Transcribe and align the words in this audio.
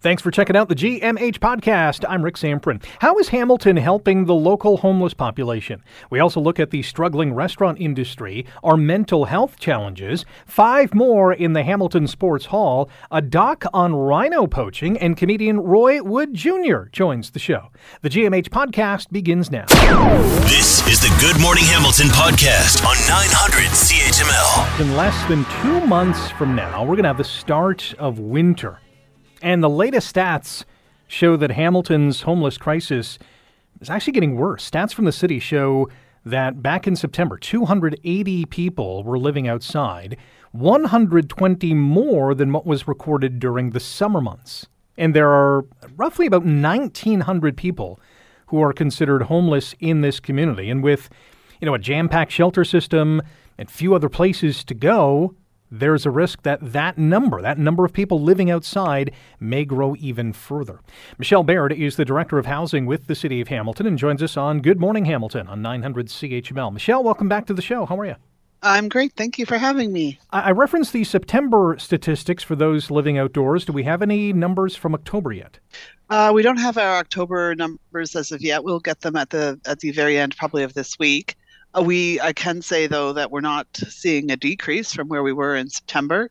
Thanks 0.00 0.22
for 0.22 0.30
checking 0.30 0.54
out 0.54 0.68
the 0.68 0.76
GMH 0.76 1.40
podcast. 1.40 2.04
I'm 2.08 2.22
Rick 2.22 2.36
Zamperin. 2.36 2.80
How 3.00 3.18
is 3.18 3.30
Hamilton 3.30 3.76
helping 3.76 4.26
the 4.26 4.34
local 4.34 4.76
homeless 4.76 5.12
population? 5.12 5.82
We 6.08 6.20
also 6.20 6.40
look 6.40 6.60
at 6.60 6.70
the 6.70 6.84
struggling 6.84 7.34
restaurant 7.34 7.80
industry, 7.80 8.46
our 8.62 8.76
mental 8.76 9.24
health 9.24 9.58
challenges, 9.58 10.24
five 10.46 10.94
more 10.94 11.32
in 11.32 11.52
the 11.52 11.64
Hamilton 11.64 12.06
Sports 12.06 12.46
Hall, 12.46 12.88
a 13.10 13.20
doc 13.20 13.64
on 13.74 13.92
rhino 13.92 14.46
poaching, 14.46 14.96
and 14.98 15.16
comedian 15.16 15.58
Roy 15.58 16.00
Wood 16.00 16.32
Jr. 16.32 16.82
joins 16.92 17.32
the 17.32 17.40
show. 17.40 17.72
The 18.02 18.08
GMH 18.08 18.50
podcast 18.50 19.10
begins 19.10 19.50
now. 19.50 19.66
This 20.42 20.86
is 20.86 21.00
the 21.00 21.12
Good 21.20 21.42
Morning 21.42 21.64
Hamilton 21.64 22.06
podcast 22.10 22.86
on 22.86 22.94
900 23.08 23.64
CHML. 23.72 24.80
In 24.80 24.96
less 24.96 25.26
than 25.26 25.44
two 25.60 25.84
months 25.88 26.30
from 26.30 26.54
now, 26.54 26.82
we're 26.82 26.94
going 26.94 27.02
to 27.02 27.08
have 27.08 27.18
the 27.18 27.24
start 27.24 27.94
of 27.98 28.20
winter. 28.20 28.78
And 29.42 29.62
the 29.62 29.70
latest 29.70 30.14
stats 30.14 30.64
show 31.06 31.36
that 31.36 31.52
Hamilton's 31.52 32.22
homeless 32.22 32.58
crisis 32.58 33.18
is 33.80 33.88
actually 33.88 34.12
getting 34.12 34.36
worse. 34.36 34.68
Stats 34.68 34.92
from 34.92 35.04
the 35.04 35.12
city 35.12 35.38
show 35.38 35.88
that 36.24 36.62
back 36.62 36.86
in 36.86 36.96
September, 36.96 37.38
280 37.38 38.44
people 38.46 39.04
were 39.04 39.18
living 39.18 39.48
outside, 39.48 40.16
120 40.52 41.74
more 41.74 42.34
than 42.34 42.52
what 42.52 42.66
was 42.66 42.88
recorded 42.88 43.38
during 43.38 43.70
the 43.70 43.80
summer 43.80 44.20
months. 44.20 44.66
And 44.96 45.14
there 45.14 45.30
are 45.30 45.64
roughly 45.96 46.26
about 46.26 46.44
1,900 46.44 47.56
people 47.56 48.00
who 48.48 48.60
are 48.62 48.72
considered 48.72 49.22
homeless 49.22 49.74
in 49.78 50.00
this 50.00 50.18
community. 50.20 50.68
And 50.70 50.82
with, 50.82 51.08
you 51.60 51.66
know, 51.66 51.74
a 51.74 51.78
jam-packed 51.78 52.32
shelter 52.32 52.64
system 52.64 53.22
and 53.56 53.70
few 53.70 53.94
other 53.94 54.08
places 54.08 54.64
to 54.64 54.74
go, 54.74 55.34
there's 55.70 56.06
a 56.06 56.10
risk 56.10 56.42
that 56.42 56.72
that 56.72 56.98
number, 56.98 57.40
that 57.42 57.58
number 57.58 57.84
of 57.84 57.92
people 57.92 58.20
living 58.20 58.50
outside, 58.50 59.12
may 59.40 59.64
grow 59.64 59.94
even 59.98 60.32
further. 60.32 60.80
Michelle 61.18 61.42
Baird 61.42 61.72
is 61.72 61.96
the 61.96 62.04
Director 62.04 62.38
of 62.38 62.46
Housing 62.46 62.86
with 62.86 63.06
the 63.06 63.14
City 63.14 63.40
of 63.40 63.48
Hamilton 63.48 63.86
and 63.86 63.98
joins 63.98 64.22
us 64.22 64.36
on 64.36 64.60
Good 64.60 64.80
Morning 64.80 65.04
Hamilton 65.04 65.48
on 65.48 65.62
900 65.62 66.08
CHML. 66.08 66.72
Michelle, 66.72 67.02
welcome 67.02 67.28
back 67.28 67.46
to 67.46 67.54
the 67.54 67.62
show. 67.62 67.86
How 67.86 67.98
are 67.98 68.06
you? 68.06 68.16
I'm 68.62 68.88
great. 68.88 69.12
Thank 69.14 69.38
you 69.38 69.46
for 69.46 69.56
having 69.56 69.92
me. 69.92 70.18
I, 70.30 70.50
referenced 70.50 70.92
the 70.92 71.04
September 71.04 71.76
statistics 71.78 72.42
for 72.42 72.56
those 72.56 72.90
living 72.90 73.16
outdoors. 73.16 73.64
Do 73.64 73.72
we 73.72 73.84
have 73.84 74.02
any 74.02 74.32
numbers 74.32 74.74
from 74.74 74.94
October 74.94 75.32
yet? 75.32 75.60
Uh, 76.10 76.32
we 76.34 76.42
don't 76.42 76.56
have 76.56 76.76
our 76.76 76.96
October 76.96 77.54
numbers 77.54 78.16
as 78.16 78.32
of 78.32 78.42
yet. 78.42 78.64
We'll 78.64 78.80
get 78.80 79.00
them 79.02 79.14
at 79.14 79.30
the 79.30 79.60
at 79.66 79.80
the 79.80 79.92
very 79.92 80.18
end, 80.18 80.36
probably 80.36 80.64
of 80.64 80.74
this 80.74 80.98
week. 80.98 81.36
Uh, 81.78 81.82
we 81.82 82.20
I 82.20 82.32
can 82.32 82.62
say 82.62 82.86
though 82.86 83.12
that 83.12 83.30
we're 83.30 83.40
not 83.40 83.66
seeing 83.76 84.30
a 84.30 84.36
decrease 84.36 84.92
from 84.92 85.08
where 85.08 85.22
we 85.22 85.32
were 85.32 85.54
in 85.54 85.68
September, 85.68 86.30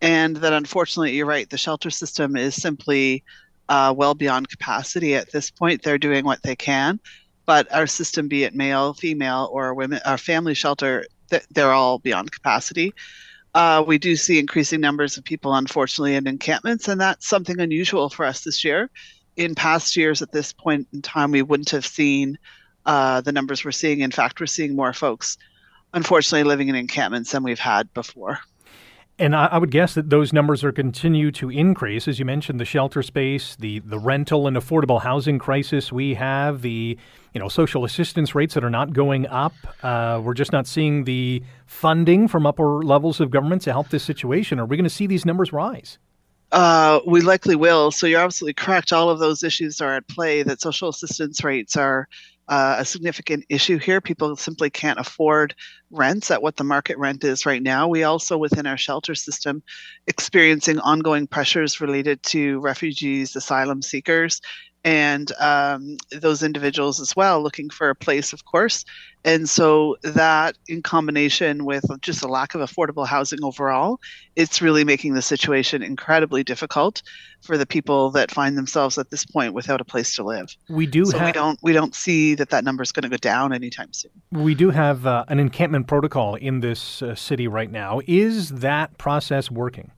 and 0.00 0.36
that 0.36 0.52
unfortunately 0.52 1.14
you're 1.14 1.26
right. 1.26 1.48
The 1.48 1.58
shelter 1.58 1.90
system 1.90 2.36
is 2.36 2.54
simply 2.54 3.22
uh, 3.68 3.94
well 3.96 4.14
beyond 4.14 4.48
capacity 4.48 5.14
at 5.14 5.30
this 5.30 5.50
point. 5.50 5.82
They're 5.82 5.98
doing 5.98 6.24
what 6.24 6.42
they 6.42 6.56
can, 6.56 7.00
but 7.46 7.72
our 7.72 7.86
system, 7.86 8.28
be 8.28 8.44
it 8.44 8.54
male, 8.54 8.94
female, 8.94 9.48
or 9.52 9.74
women, 9.74 10.00
our 10.04 10.18
family 10.18 10.54
shelter, 10.54 11.04
they're 11.50 11.72
all 11.72 11.98
beyond 11.98 12.32
capacity. 12.32 12.92
Uh, 13.54 13.84
we 13.86 13.98
do 13.98 14.16
see 14.16 14.38
increasing 14.38 14.80
numbers 14.80 15.16
of 15.16 15.24
people, 15.24 15.54
unfortunately, 15.54 16.14
in 16.16 16.26
encampments, 16.26 16.88
and 16.88 17.00
that's 17.00 17.28
something 17.28 17.60
unusual 17.60 18.08
for 18.08 18.24
us 18.24 18.42
this 18.42 18.64
year. 18.64 18.90
In 19.36 19.54
past 19.54 19.96
years, 19.96 20.22
at 20.22 20.32
this 20.32 20.52
point 20.52 20.88
in 20.92 21.02
time, 21.02 21.30
we 21.30 21.42
wouldn't 21.42 21.70
have 21.70 21.86
seen 21.86 22.38
uh, 22.88 23.20
the 23.20 23.32
numbers 23.32 23.64
we're 23.64 23.70
seeing. 23.70 24.00
In 24.00 24.10
fact, 24.10 24.40
we're 24.40 24.46
seeing 24.46 24.74
more 24.74 24.92
folks, 24.94 25.36
unfortunately, 25.92 26.42
living 26.42 26.68
in 26.68 26.74
encampments 26.74 27.30
than 27.30 27.42
we've 27.42 27.58
had 27.58 27.92
before. 27.92 28.40
And 29.20 29.36
I, 29.36 29.46
I, 29.46 29.58
would 29.58 29.70
guess 29.70 29.94
that 29.94 30.10
those 30.10 30.32
numbers 30.32 30.64
are 30.64 30.72
continue 30.72 31.30
to 31.32 31.50
increase, 31.50 32.08
as 32.08 32.18
you 32.18 32.24
mentioned, 32.24 32.60
the 32.60 32.64
shelter 32.64 33.02
space, 33.02 33.56
the 33.56 33.80
the 33.80 33.98
rental 33.98 34.46
and 34.46 34.56
affordable 34.56 35.02
housing 35.02 35.38
crisis 35.38 35.92
we 35.92 36.14
have, 36.14 36.62
the 36.62 36.96
you 37.34 37.40
know 37.40 37.48
social 37.48 37.84
assistance 37.84 38.34
rates 38.34 38.54
that 38.54 38.64
are 38.64 38.70
not 38.70 38.92
going 38.92 39.26
up. 39.26 39.54
Uh, 39.82 40.20
we're 40.24 40.34
just 40.34 40.52
not 40.52 40.66
seeing 40.66 41.04
the 41.04 41.42
funding 41.66 42.28
from 42.28 42.46
upper 42.46 42.82
levels 42.82 43.20
of 43.20 43.30
government 43.30 43.60
to 43.62 43.72
help 43.72 43.88
this 43.88 44.04
situation. 44.04 44.60
Are 44.60 44.66
we 44.66 44.76
going 44.76 44.84
to 44.84 44.90
see 44.90 45.08
these 45.08 45.26
numbers 45.26 45.52
rise? 45.52 45.98
Uh, 46.52 47.00
we 47.04 47.20
likely 47.20 47.56
will. 47.56 47.90
So 47.90 48.06
you're 48.06 48.20
absolutely 48.20 48.54
correct. 48.54 48.92
All 48.92 49.10
of 49.10 49.18
those 49.18 49.42
issues 49.42 49.80
are 49.80 49.96
at 49.96 50.08
play. 50.08 50.44
That 50.44 50.60
social 50.60 50.88
assistance 50.88 51.42
rates 51.42 51.76
are 51.76 52.08
uh, 52.48 52.76
a 52.78 52.84
significant 52.84 53.44
issue 53.48 53.78
here. 53.78 54.00
People 54.00 54.34
simply 54.36 54.70
can't 54.70 54.98
afford 54.98 55.54
rents 55.90 56.30
at 56.30 56.42
what 56.42 56.56
the 56.56 56.64
market 56.64 56.98
rent 56.98 57.24
is 57.24 57.46
right 57.46 57.62
now. 57.62 57.88
We 57.88 58.04
also, 58.04 58.38
within 58.38 58.66
our 58.66 58.76
shelter 58.76 59.14
system, 59.14 59.62
experiencing 60.06 60.78
ongoing 60.80 61.26
pressures 61.26 61.80
related 61.80 62.22
to 62.24 62.60
refugees, 62.60 63.36
asylum 63.36 63.82
seekers, 63.82 64.40
and 64.84 65.32
um, 65.40 65.96
those 66.12 66.42
individuals 66.42 67.00
as 67.00 67.16
well 67.16 67.42
looking 67.42 67.68
for 67.68 67.90
a 67.90 67.94
place, 67.94 68.32
of 68.32 68.44
course. 68.44 68.84
And 69.24 69.50
so 69.50 69.96
that, 70.02 70.56
in 70.68 70.80
combination 70.82 71.64
with 71.64 71.84
just 72.00 72.22
a 72.22 72.28
lack 72.28 72.54
of 72.54 72.60
affordable 72.60 73.06
housing 73.06 73.42
overall, 73.42 74.00
it's 74.36 74.62
really 74.62 74.84
making 74.84 75.14
the 75.14 75.22
situation 75.22 75.82
incredibly 75.82 76.44
difficult 76.44 77.02
for 77.40 77.58
the 77.58 77.66
people 77.66 78.10
that 78.12 78.30
find 78.30 78.56
themselves 78.56 78.96
at 78.96 79.10
this 79.10 79.26
point 79.26 79.54
without 79.54 79.80
a 79.80 79.84
place 79.84 80.14
to 80.16 80.22
live. 80.22 80.56
We 80.68 80.86
do. 80.86 81.04
So 81.04 81.24
we 81.24 81.32
don't 81.32 81.58
we 81.62 81.72
don't 81.72 81.94
see 81.94 82.34
that 82.36 82.50
that 82.50 82.64
number 82.64 82.82
is 82.82 82.92
going 82.92 83.02
to 83.02 83.08
go 83.08 83.16
down 83.16 83.52
anytime 83.52 83.92
soon. 83.92 84.12
We 84.30 84.54
do 84.54 84.70
have 84.70 85.04
uh, 85.04 85.24
an 85.28 85.40
encampment 85.40 85.88
protocol 85.88 86.36
in 86.36 86.60
this 86.60 87.02
uh, 87.02 87.14
city 87.16 87.48
right 87.48 87.70
now. 87.70 88.00
Is 88.06 88.50
that 88.50 88.96
process 88.98 89.50
working? 89.50 89.90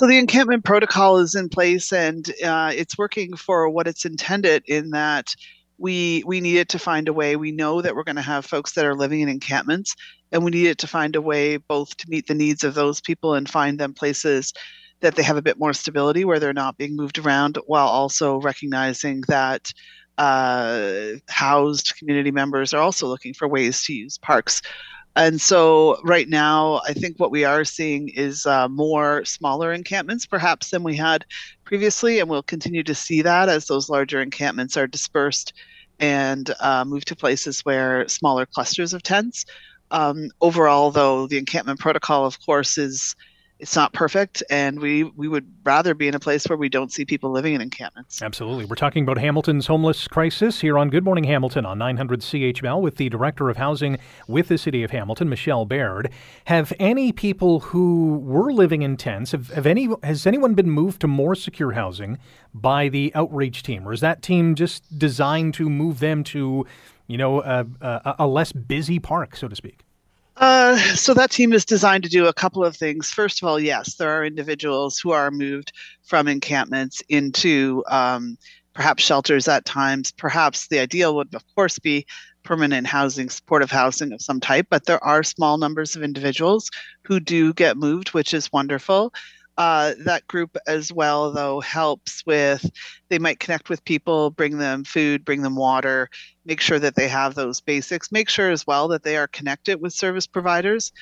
So 0.00 0.06
the 0.06 0.16
encampment 0.16 0.64
protocol 0.64 1.18
is 1.18 1.34
in 1.34 1.50
place, 1.50 1.92
and 1.92 2.26
uh, 2.42 2.72
it's 2.74 2.96
working 2.96 3.36
for 3.36 3.68
what 3.68 3.86
it's 3.86 4.06
intended. 4.06 4.64
In 4.66 4.92
that 4.92 5.34
we 5.76 6.24
we 6.24 6.40
needed 6.40 6.70
to 6.70 6.78
find 6.78 7.06
a 7.06 7.12
way. 7.12 7.36
We 7.36 7.52
know 7.52 7.82
that 7.82 7.94
we're 7.94 8.04
going 8.04 8.16
to 8.16 8.22
have 8.22 8.46
folks 8.46 8.72
that 8.72 8.86
are 8.86 8.94
living 8.94 9.20
in 9.20 9.28
encampments, 9.28 9.94
and 10.32 10.42
we 10.42 10.52
needed 10.52 10.78
to 10.78 10.86
find 10.86 11.16
a 11.16 11.20
way 11.20 11.58
both 11.58 11.98
to 11.98 12.08
meet 12.08 12.28
the 12.28 12.34
needs 12.34 12.64
of 12.64 12.72
those 12.72 13.02
people 13.02 13.34
and 13.34 13.46
find 13.46 13.78
them 13.78 13.92
places 13.92 14.54
that 15.00 15.16
they 15.16 15.22
have 15.22 15.36
a 15.36 15.42
bit 15.42 15.58
more 15.58 15.74
stability 15.74 16.24
where 16.24 16.38
they're 16.38 16.54
not 16.54 16.78
being 16.78 16.96
moved 16.96 17.18
around, 17.18 17.58
while 17.66 17.88
also 17.88 18.40
recognizing 18.40 19.20
that 19.28 19.70
uh, 20.16 21.08
housed 21.28 21.94
community 21.98 22.30
members 22.30 22.72
are 22.72 22.80
also 22.80 23.06
looking 23.06 23.34
for 23.34 23.46
ways 23.46 23.82
to 23.82 23.92
use 23.92 24.16
parks 24.16 24.62
and 25.16 25.40
so, 25.40 26.00
right 26.04 26.28
now, 26.28 26.80
I 26.86 26.92
think 26.92 27.18
what 27.18 27.32
we 27.32 27.44
are 27.44 27.64
seeing 27.64 28.08
is 28.10 28.46
uh, 28.46 28.68
more 28.68 29.24
smaller 29.24 29.72
encampments, 29.72 30.24
perhaps, 30.24 30.70
than 30.70 30.84
we 30.84 30.96
had 30.96 31.24
previously. 31.64 32.20
And 32.20 32.30
we'll 32.30 32.44
continue 32.44 32.84
to 32.84 32.94
see 32.94 33.20
that 33.22 33.48
as 33.48 33.66
those 33.66 33.88
larger 33.88 34.20
encampments 34.20 34.76
are 34.76 34.86
dispersed 34.86 35.52
and 35.98 36.54
uh, 36.60 36.84
move 36.84 37.04
to 37.06 37.16
places 37.16 37.60
where 37.64 38.06
smaller 38.08 38.46
clusters 38.46 38.94
of 38.94 39.02
tents. 39.02 39.44
Um, 39.90 40.30
overall, 40.40 40.92
though, 40.92 41.26
the 41.26 41.38
encampment 41.38 41.80
protocol, 41.80 42.24
of 42.24 42.40
course, 42.46 42.78
is 42.78 43.16
it's 43.60 43.76
not 43.76 43.92
perfect 43.92 44.42
and 44.50 44.80
we 44.80 45.04
we 45.04 45.28
would 45.28 45.46
rather 45.64 45.94
be 45.94 46.08
in 46.08 46.14
a 46.14 46.20
place 46.20 46.46
where 46.46 46.56
we 46.56 46.68
don't 46.68 46.90
see 46.92 47.04
people 47.04 47.30
living 47.30 47.54
in 47.54 47.60
encampments. 47.60 48.22
Absolutely. 48.22 48.64
We're 48.64 48.74
talking 48.74 49.02
about 49.02 49.18
hamilton's 49.18 49.66
homeless 49.66 50.08
crisis 50.08 50.60
here 50.60 50.78
on 50.78 50.88
good 50.88 51.04
morning 51.04 51.24
hamilton 51.24 51.66
on 51.66 51.78
900 51.78 52.20
chml 52.20 52.80
with 52.80 52.96
the 52.96 53.08
director 53.08 53.50
of 53.50 53.56
housing 53.56 53.98
with 54.26 54.48
the 54.48 54.58
city 54.58 54.82
of 54.82 54.90
hamilton 54.90 55.28
michelle 55.28 55.64
baird. 55.64 56.10
Have 56.46 56.72
any 56.78 57.12
people 57.12 57.60
who 57.60 58.18
were 58.18 58.52
living 58.52 58.82
in 58.82 58.96
tents 58.96 59.32
have, 59.32 59.48
have 59.48 59.66
any 59.66 59.88
has 60.02 60.26
anyone 60.26 60.54
been 60.54 60.70
moved 60.70 61.00
to 61.02 61.06
more 61.06 61.34
secure 61.34 61.72
housing 61.72 62.18
by 62.54 62.88
the 62.88 63.12
outreach 63.14 63.62
team? 63.62 63.86
Or 63.86 63.92
is 63.92 64.00
that 64.00 64.22
team 64.22 64.54
just 64.54 64.98
designed 64.98 65.54
to 65.54 65.68
move 65.68 66.00
them 66.00 66.24
to 66.24 66.66
you 67.06 67.18
know 67.18 67.42
a, 67.42 67.66
a, 67.80 68.14
a 68.20 68.26
less 68.26 68.52
busy 68.52 68.98
park 68.98 69.36
so 69.36 69.48
to 69.48 69.56
speak 69.56 69.84
uh, 70.40 70.76
so 70.94 71.14
that 71.14 71.30
team 71.30 71.52
is 71.52 71.64
designed 71.64 72.02
to 72.04 72.10
do 72.10 72.26
a 72.26 72.32
couple 72.32 72.64
of 72.64 72.76
things. 72.76 73.10
First 73.10 73.42
of 73.42 73.48
all, 73.48 73.60
yes, 73.60 73.96
there 73.96 74.10
are 74.10 74.24
individuals 74.24 74.98
who 74.98 75.10
are 75.12 75.30
moved 75.30 75.72
from 76.02 76.26
encampments 76.26 77.02
into 77.08 77.84
um, 77.88 78.38
perhaps 78.74 79.02
shelters 79.02 79.48
at 79.48 79.66
times. 79.66 80.12
Perhaps 80.12 80.68
the 80.68 80.78
ideal 80.78 81.14
would, 81.16 81.34
of 81.34 81.44
course, 81.54 81.78
be 81.78 82.06
permanent 82.42 82.86
housing, 82.86 83.28
supportive 83.28 83.70
housing 83.70 84.12
of 84.12 84.22
some 84.22 84.40
type, 84.40 84.66
but 84.70 84.86
there 84.86 85.02
are 85.04 85.22
small 85.22 85.58
numbers 85.58 85.94
of 85.94 86.02
individuals 86.02 86.70
who 87.04 87.20
do 87.20 87.52
get 87.52 87.76
moved, 87.76 88.08
which 88.14 88.32
is 88.32 88.50
wonderful. 88.50 89.12
Uh, 89.60 89.92
that 89.98 90.26
group 90.26 90.56
as 90.66 90.90
well, 90.90 91.32
though, 91.32 91.60
helps 91.60 92.24
with 92.24 92.64
they 93.10 93.18
might 93.18 93.40
connect 93.40 93.68
with 93.68 93.84
people, 93.84 94.30
bring 94.30 94.56
them 94.56 94.84
food, 94.84 95.22
bring 95.22 95.42
them 95.42 95.54
water, 95.54 96.08
make 96.46 96.62
sure 96.62 96.78
that 96.78 96.94
they 96.94 97.06
have 97.06 97.34
those 97.34 97.60
basics, 97.60 98.10
make 98.10 98.30
sure 98.30 98.50
as 98.50 98.66
well 98.66 98.88
that 98.88 99.02
they 99.02 99.18
are 99.18 99.26
connected 99.26 99.78
with 99.78 99.92
service 99.92 100.26
providers. 100.26 100.92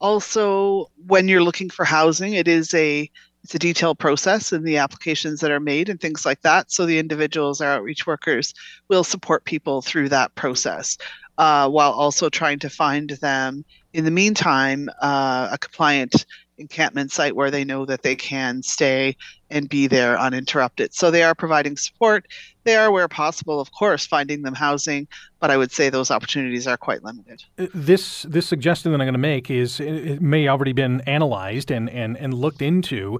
Also, 0.00 0.88
when 1.08 1.26
you're 1.26 1.42
looking 1.42 1.68
for 1.68 1.84
housing, 1.84 2.34
it 2.34 2.46
is 2.46 2.72
a 2.72 3.10
it's 3.42 3.56
a 3.56 3.58
detailed 3.58 3.98
process 3.98 4.52
in 4.52 4.62
the 4.62 4.76
applications 4.76 5.40
that 5.40 5.50
are 5.50 5.58
made 5.58 5.88
and 5.88 6.00
things 6.00 6.24
like 6.24 6.40
that. 6.42 6.70
So 6.70 6.86
the 6.86 7.00
individuals, 7.00 7.60
our 7.60 7.72
outreach 7.72 8.06
workers, 8.06 8.54
will 8.88 9.02
support 9.02 9.44
people 9.44 9.82
through 9.82 10.10
that 10.10 10.32
process 10.36 10.96
uh, 11.36 11.68
while 11.68 11.90
also 11.90 12.28
trying 12.28 12.60
to 12.60 12.70
find 12.70 13.10
them 13.10 13.64
in 13.92 14.04
the 14.04 14.10
meantime, 14.10 14.88
uh, 15.02 15.48
a 15.52 15.58
compliant 15.58 16.26
encampment 16.58 17.12
site 17.12 17.36
where 17.36 17.50
they 17.50 17.64
know 17.64 17.84
that 17.84 18.02
they 18.02 18.14
can 18.14 18.62
stay 18.62 19.16
and 19.50 19.68
be 19.68 19.86
there 19.86 20.18
uninterrupted. 20.18 20.94
So 20.94 21.10
they 21.10 21.22
are 21.22 21.34
providing 21.34 21.76
support. 21.76 22.26
They 22.64 22.76
are, 22.76 22.90
where 22.90 23.08
possible, 23.08 23.60
of 23.60 23.70
course, 23.72 24.06
finding 24.06 24.42
them 24.42 24.54
housing, 24.54 25.06
but 25.38 25.50
I 25.50 25.56
would 25.56 25.70
say 25.70 25.90
those 25.90 26.10
opportunities 26.10 26.66
are 26.66 26.76
quite 26.76 27.04
limited. 27.04 27.44
Uh, 27.58 27.66
this 27.74 28.22
this 28.22 28.46
suggestion 28.46 28.90
that 28.90 29.00
I'm 29.00 29.04
going 29.04 29.12
to 29.12 29.18
make 29.18 29.50
is 29.50 29.80
it 29.80 30.22
may 30.22 30.48
already 30.48 30.72
been 30.72 31.00
analyzed 31.02 31.70
and, 31.70 31.90
and, 31.90 32.16
and 32.16 32.34
looked 32.34 32.62
into. 32.62 33.18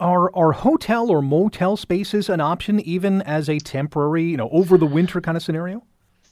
Are 0.00 0.34
are 0.34 0.52
hotel 0.52 1.10
or 1.10 1.20
motel 1.20 1.76
spaces 1.76 2.30
an 2.30 2.40
option 2.40 2.80
even 2.80 3.20
as 3.22 3.50
a 3.50 3.58
temporary, 3.58 4.24
you 4.24 4.36
know, 4.38 4.48
over 4.50 4.78
the 4.78 4.86
winter 4.86 5.20
kind 5.20 5.36
of 5.36 5.42
scenario? 5.42 5.84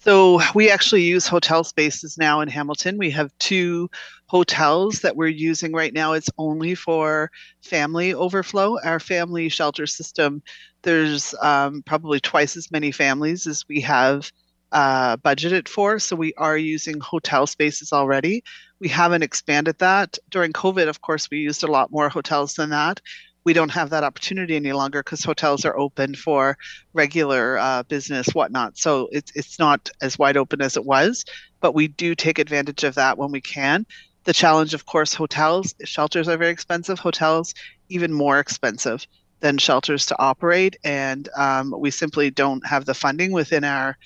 So 0.07 0.41
we 0.55 0.71
actually 0.71 1.03
use 1.03 1.27
hotel 1.27 1.65
spaces 1.65 2.17
now 2.17 2.41
in 2.41 2.49
Hamilton. 2.49 2.97
We 2.97 3.11
have 3.11 3.37
two 3.41 3.91
hotels 4.27 5.01
that 5.01 5.17
we're 5.17 5.27
using 5.27 5.73
right 5.73 5.93
now. 5.93 6.13
It's 6.13 6.31
only 6.39 6.77
for 6.77 7.29
family 7.63 8.15
overflow. 8.15 8.79
Our 8.85 9.01
family 9.01 9.49
shelter 9.49 9.85
system, 9.87 10.43
there's 10.83 11.35
um, 11.43 11.83
probably 11.87 12.21
twice 12.21 12.57
as 12.57 12.71
many 12.71 12.93
families 12.93 13.49
as 13.49 13.65
we 13.69 13.81
have 13.81 14.31
uh, 14.71 15.17
budgeted 15.17 15.67
for. 15.67 15.99
So 15.99 16.15
we 16.15 16.33
are 16.37 16.57
using 16.57 17.01
hotel 17.01 17.49
spaces 17.49 17.93
already. 17.93 18.45
We 18.79 18.89
haven't 18.89 19.23
expanded 19.23 19.79
that. 19.79 20.19
During 20.31 20.53
COVID, 20.53 20.87
of 20.87 21.01
course, 21.01 21.29
we 21.31 21.39
used 21.39 21.65
a 21.65 21.73
lot 21.73 21.91
more 21.91 22.09
hotels 22.09 22.55
than 22.55 22.71
that 22.71 23.01
we 23.47 23.53
don't 23.53 23.71
have 23.71 23.91
that 23.91 24.03
opportunity 24.03 24.57
any 24.57 24.73
longer 24.73 25.05
because 25.05 25.23
hotels 25.23 25.65
are 25.65 25.79
open 25.79 26.17
for 26.17 26.59
regular 26.95 27.57
uh, 27.59 27.85
business, 27.85 28.27
whatnot. 28.35 28.77
So 28.77 29.09
it's 29.13 29.31
it's 29.37 29.61
not 29.61 29.89
as 30.03 30.19
wide 30.19 30.37
open 30.37 30.61
as 30.61 30.77
it 30.77 30.85
was, 30.85 31.25
but 31.61 31.73
we 31.73 31.87
do 31.87 32.17
take 32.17 32.41
advantage 32.41 32.83
of 32.83 32.97
that 32.97 33.17
when 33.17 33.31
we 33.31 33.41
can. 33.41 33.87
The 34.25 34.33
challenge, 34.33 34.75
of 34.75 34.85
course, 34.85 35.15
hotels 35.15 35.77
shelters 35.85 36.27
are 36.27 36.37
very 36.37 36.51
expensive. 36.51 36.99
Hotels 36.99 37.55
even 37.89 38.13
more 38.13 38.41
expensive 38.41 39.07
than 39.39 39.59
shelters 39.59 40.07
to 40.07 40.19
operate, 40.19 40.77
and 40.83 41.29
um, 41.37 41.73
we 41.79 41.93
simply 41.93 42.33
don't 42.33 42.67
have 42.67 42.85
the 42.85 42.95
funding 42.95 43.31
within 43.31 43.63
our 43.63 43.97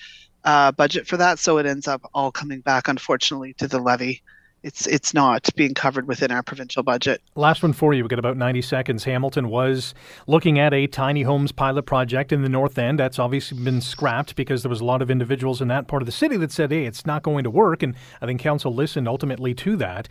uh, 0.44 0.70
budget 0.72 1.06
for 1.06 1.16
that. 1.16 1.38
So 1.38 1.56
it 1.56 1.64
ends 1.64 1.88
up 1.88 2.02
all 2.12 2.30
coming 2.30 2.60
back, 2.60 2.88
unfortunately, 2.88 3.54
to 3.54 3.68
the 3.68 3.78
levy 3.78 4.22
it's 4.62 4.86
it's 4.86 5.14
not 5.14 5.48
being 5.56 5.74
covered 5.74 6.06
within 6.06 6.30
our 6.30 6.42
provincial 6.42 6.82
budget. 6.82 7.22
Last 7.34 7.62
one 7.62 7.72
for 7.72 7.94
you. 7.94 8.02
We've 8.02 8.10
got 8.10 8.18
about 8.18 8.36
90 8.36 8.62
seconds. 8.62 9.04
Hamilton 9.04 9.48
was 9.48 9.94
looking 10.26 10.58
at 10.58 10.74
a 10.74 10.86
tiny 10.86 11.22
homes 11.22 11.52
pilot 11.52 11.84
project 11.84 12.32
in 12.32 12.42
the 12.42 12.48
North 12.48 12.78
End. 12.78 12.98
That's 12.98 13.18
obviously 13.18 13.62
been 13.62 13.80
scrapped 13.80 14.36
because 14.36 14.62
there 14.62 14.70
was 14.70 14.80
a 14.80 14.84
lot 14.84 15.02
of 15.02 15.10
individuals 15.10 15.60
in 15.60 15.68
that 15.68 15.88
part 15.88 16.02
of 16.02 16.06
the 16.06 16.12
city 16.12 16.36
that 16.38 16.52
said, 16.52 16.70
hey, 16.70 16.84
it's 16.84 17.06
not 17.06 17.22
going 17.22 17.44
to 17.44 17.50
work. 17.50 17.82
And 17.82 17.94
I 18.20 18.26
think 18.26 18.40
council 18.40 18.74
listened 18.74 19.08
ultimately 19.08 19.54
to 19.54 19.76
that. 19.76 20.08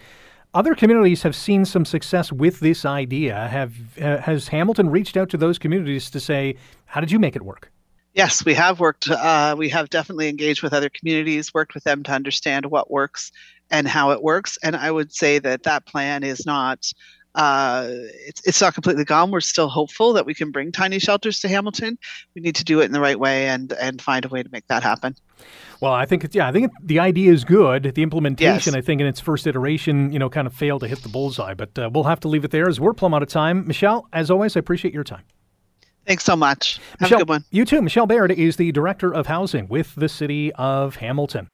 Other 0.53 0.73
communities 0.73 1.21
have 1.21 1.35
seen 1.35 1.63
some 1.63 1.85
success 1.85 2.31
with 2.31 2.59
this 2.59 2.83
idea. 2.83 3.47
Have 3.49 3.73
uh, 4.01 4.17
has 4.17 4.47
Hamilton 4.47 4.89
reached 4.89 5.15
out 5.15 5.29
to 5.29 5.37
those 5.37 5.59
communities 5.59 6.09
to 6.09 6.19
say, 6.19 6.55
how 6.85 7.01
did 7.01 7.11
you 7.11 7.19
make 7.19 7.35
it 7.35 7.43
work? 7.43 7.71
Yes, 8.13 8.43
we 8.43 8.53
have 8.55 8.79
worked. 8.79 9.09
Uh, 9.09 9.55
we 9.57 9.69
have 9.69 9.89
definitely 9.89 10.29
engaged 10.29 10.63
with 10.63 10.73
other 10.73 10.89
communities, 10.89 11.53
worked 11.53 11.73
with 11.73 11.83
them 11.83 12.03
to 12.03 12.11
understand 12.11 12.65
what 12.65 12.89
works 12.89 13.31
and 13.69 13.87
how 13.87 14.11
it 14.11 14.23
works. 14.23 14.57
And 14.63 14.75
I 14.75 14.91
would 14.91 15.13
say 15.13 15.39
that 15.39 15.63
that 15.63 15.85
plan 15.85 16.23
is 16.23 16.45
not 16.45 16.91
uh, 17.35 17.87
it's, 17.89 18.45
it's 18.45 18.61
not 18.61 18.73
completely 18.73 19.05
gone. 19.05 19.31
We're 19.31 19.41
still 19.41 19.69
hopeful 19.69 20.13
that 20.13 20.25
we 20.25 20.33
can 20.33 20.51
bring 20.51 20.71
tiny 20.71 20.99
shelters 20.99 21.39
to 21.41 21.47
Hamilton. 21.47 21.97
We 22.35 22.41
need 22.41 22.55
to 22.55 22.63
do 22.63 22.81
it 22.81 22.85
in 22.85 22.91
the 22.91 22.99
right 22.99 23.19
way 23.19 23.47
and 23.47 23.71
and 23.73 24.01
find 24.01 24.25
a 24.25 24.27
way 24.27 24.41
to 24.41 24.49
make 24.51 24.67
that 24.67 24.81
happen. 24.81 25.15
Well, 25.79 25.93
I 25.93 26.05
think 26.05 26.23
it's 26.23 26.35
yeah. 26.35 26.47
I 26.47 26.51
think 26.51 26.65
it, 26.65 26.71
the 26.83 26.99
idea 26.99 27.31
is 27.31 27.45
good. 27.45 27.83
The 27.83 28.03
implementation, 28.03 28.73
yes. 28.73 28.77
I 28.77 28.81
think, 28.81 28.99
in 28.99 29.07
its 29.07 29.19
first 29.19 29.45
iteration, 29.45 30.11
you 30.11 30.19
know, 30.19 30.29
kind 30.29 30.47
of 30.47 30.53
failed 30.53 30.81
to 30.81 30.87
hit 30.87 31.03
the 31.03 31.09
bullseye. 31.09 31.53
But 31.53 31.77
uh, 31.77 31.89
we'll 31.93 32.05
have 32.05 32.19
to 32.21 32.27
leave 32.27 32.43
it 32.43 32.51
there 32.51 32.67
as 32.67 32.79
we're 32.79 32.93
plumb 32.93 33.13
out 33.13 33.21
of 33.21 33.29
time. 33.29 33.67
Michelle, 33.67 34.07
as 34.11 34.31
always, 34.31 34.57
I 34.57 34.59
appreciate 34.59 34.93
your 34.93 35.03
time. 35.03 35.23
Thanks 36.09 36.23
so 36.23 36.35
much. 36.35 36.79
Have 36.93 37.01
Michelle, 37.01 37.17
a 37.17 37.21
good 37.21 37.29
one. 37.29 37.45
You 37.51 37.65
too. 37.65 37.83
Michelle 37.83 38.07
Baird 38.07 38.31
is 38.31 38.55
the 38.55 38.71
director 38.71 39.13
of 39.13 39.27
housing 39.27 39.67
with 39.67 39.93
the 39.93 40.09
city 40.09 40.51
of 40.53 40.95
Hamilton. 40.95 41.49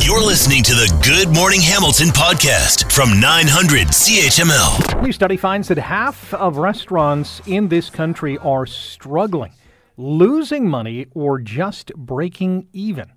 You're 0.00 0.24
listening 0.24 0.62
to 0.62 0.74
the 0.74 1.02
Good 1.04 1.34
Morning 1.34 1.60
Hamilton 1.60 2.10
podcast 2.10 2.92
from 2.92 3.18
900 3.18 3.88
CHML. 3.88 4.96
A 4.96 5.02
new 5.02 5.10
study 5.10 5.36
finds 5.36 5.66
that 5.66 5.78
half 5.78 6.32
of 6.34 6.58
restaurants 6.58 7.42
in 7.48 7.66
this 7.66 7.90
country 7.90 8.38
are 8.38 8.64
struggling, 8.64 9.54
losing 9.96 10.68
money, 10.68 11.08
or 11.12 11.40
just 11.40 11.92
breaking 11.96 12.68
even. 12.72 13.10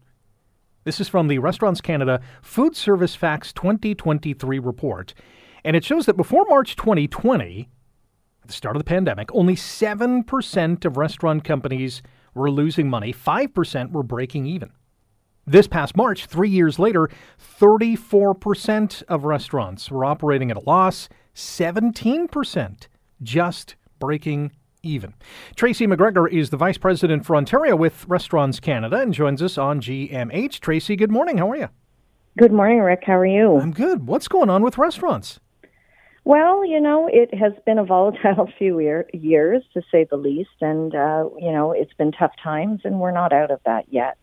This 0.86 1.00
is 1.00 1.08
from 1.08 1.28
the 1.28 1.38
Restaurants 1.38 1.82
Canada 1.82 2.20
Food 2.42 2.76
Service 2.76 3.14
Facts 3.14 3.54
2023 3.54 4.58
report. 4.58 5.14
And 5.64 5.76
it 5.76 5.86
shows 5.86 6.08
that 6.08 6.18
before 6.18 6.46
March 6.50 6.76
2020, 6.76 7.70
at 8.44 8.48
the 8.48 8.54
start 8.54 8.76
of 8.76 8.82
the 8.82 8.86
pandemic, 8.86 9.34
only 9.34 9.56
7% 9.56 10.86
of 10.86 10.98
restaurant 10.98 11.44
companies 11.44 12.02
were 12.34 12.52
losing 12.52 12.90
money, 12.90 13.14
5% 13.14 13.92
were 13.92 14.04
breaking 14.04 14.46
even. 14.46 14.72
This 15.46 15.68
past 15.68 15.96
March, 15.96 16.26
three 16.26 16.50
years 16.50 16.78
later, 16.80 17.10
34% 17.60 19.04
of 19.04 19.24
restaurants 19.24 19.90
were 19.90 20.06
operating 20.06 20.52
at 20.52 20.58
a 20.58 20.62
loss, 20.62 21.10
17% 21.36 22.88
just 23.22 23.76
breaking 24.00 24.52
even. 24.84 25.14
Tracy 25.56 25.88
McGregor 25.88 26.30
is 26.30 26.50
the 26.50 26.58
Vice 26.58 26.78
President 26.78 27.26
for 27.26 27.36
Ontario 27.36 27.76
with 27.76 28.06
Restaurants 28.08 28.60
Canada 28.60 28.98
and 28.98 29.14
joins 29.14 29.42
us 29.42 29.58
on 29.58 29.80
GMH. 29.80 30.60
Tracy, 30.60 30.96
good 30.96 31.12
morning. 31.12 31.38
How 31.38 31.50
are 31.50 31.58
you? 31.58 31.70
Good 32.38 32.52
morning, 32.52 32.80
Rick. 32.80 33.04
How 33.06 33.18
are 33.18 33.26
you? 33.26 33.58
I'm 33.58 33.72
good. 33.72 34.08
What's 34.08 34.28
going 34.28 34.50
on 34.50 34.64
with 34.64 34.78
restaurants? 34.78 35.40
Well, 36.26 36.66
you 36.66 36.80
know, 36.80 37.10
it 37.12 37.34
has 37.34 37.54
been 37.66 37.78
a 37.78 37.84
volatile 37.84 38.50
few 38.58 38.80
year, 38.80 39.08
years, 39.14 39.64
to 39.74 39.82
say 39.92 40.06
the 40.10 40.18
least, 40.18 40.62
and 40.62 40.96
uh, 40.96 41.30
you 41.38 41.52
know, 41.52 41.72
it's 41.72 41.94
been 41.94 42.12
tough 42.12 42.34
times, 42.42 42.82
and 42.84 43.00
we're 43.00 43.12
not 43.12 43.34
out 43.34 43.52
of 43.52 43.60
that 43.66 43.86
yet 43.92 44.18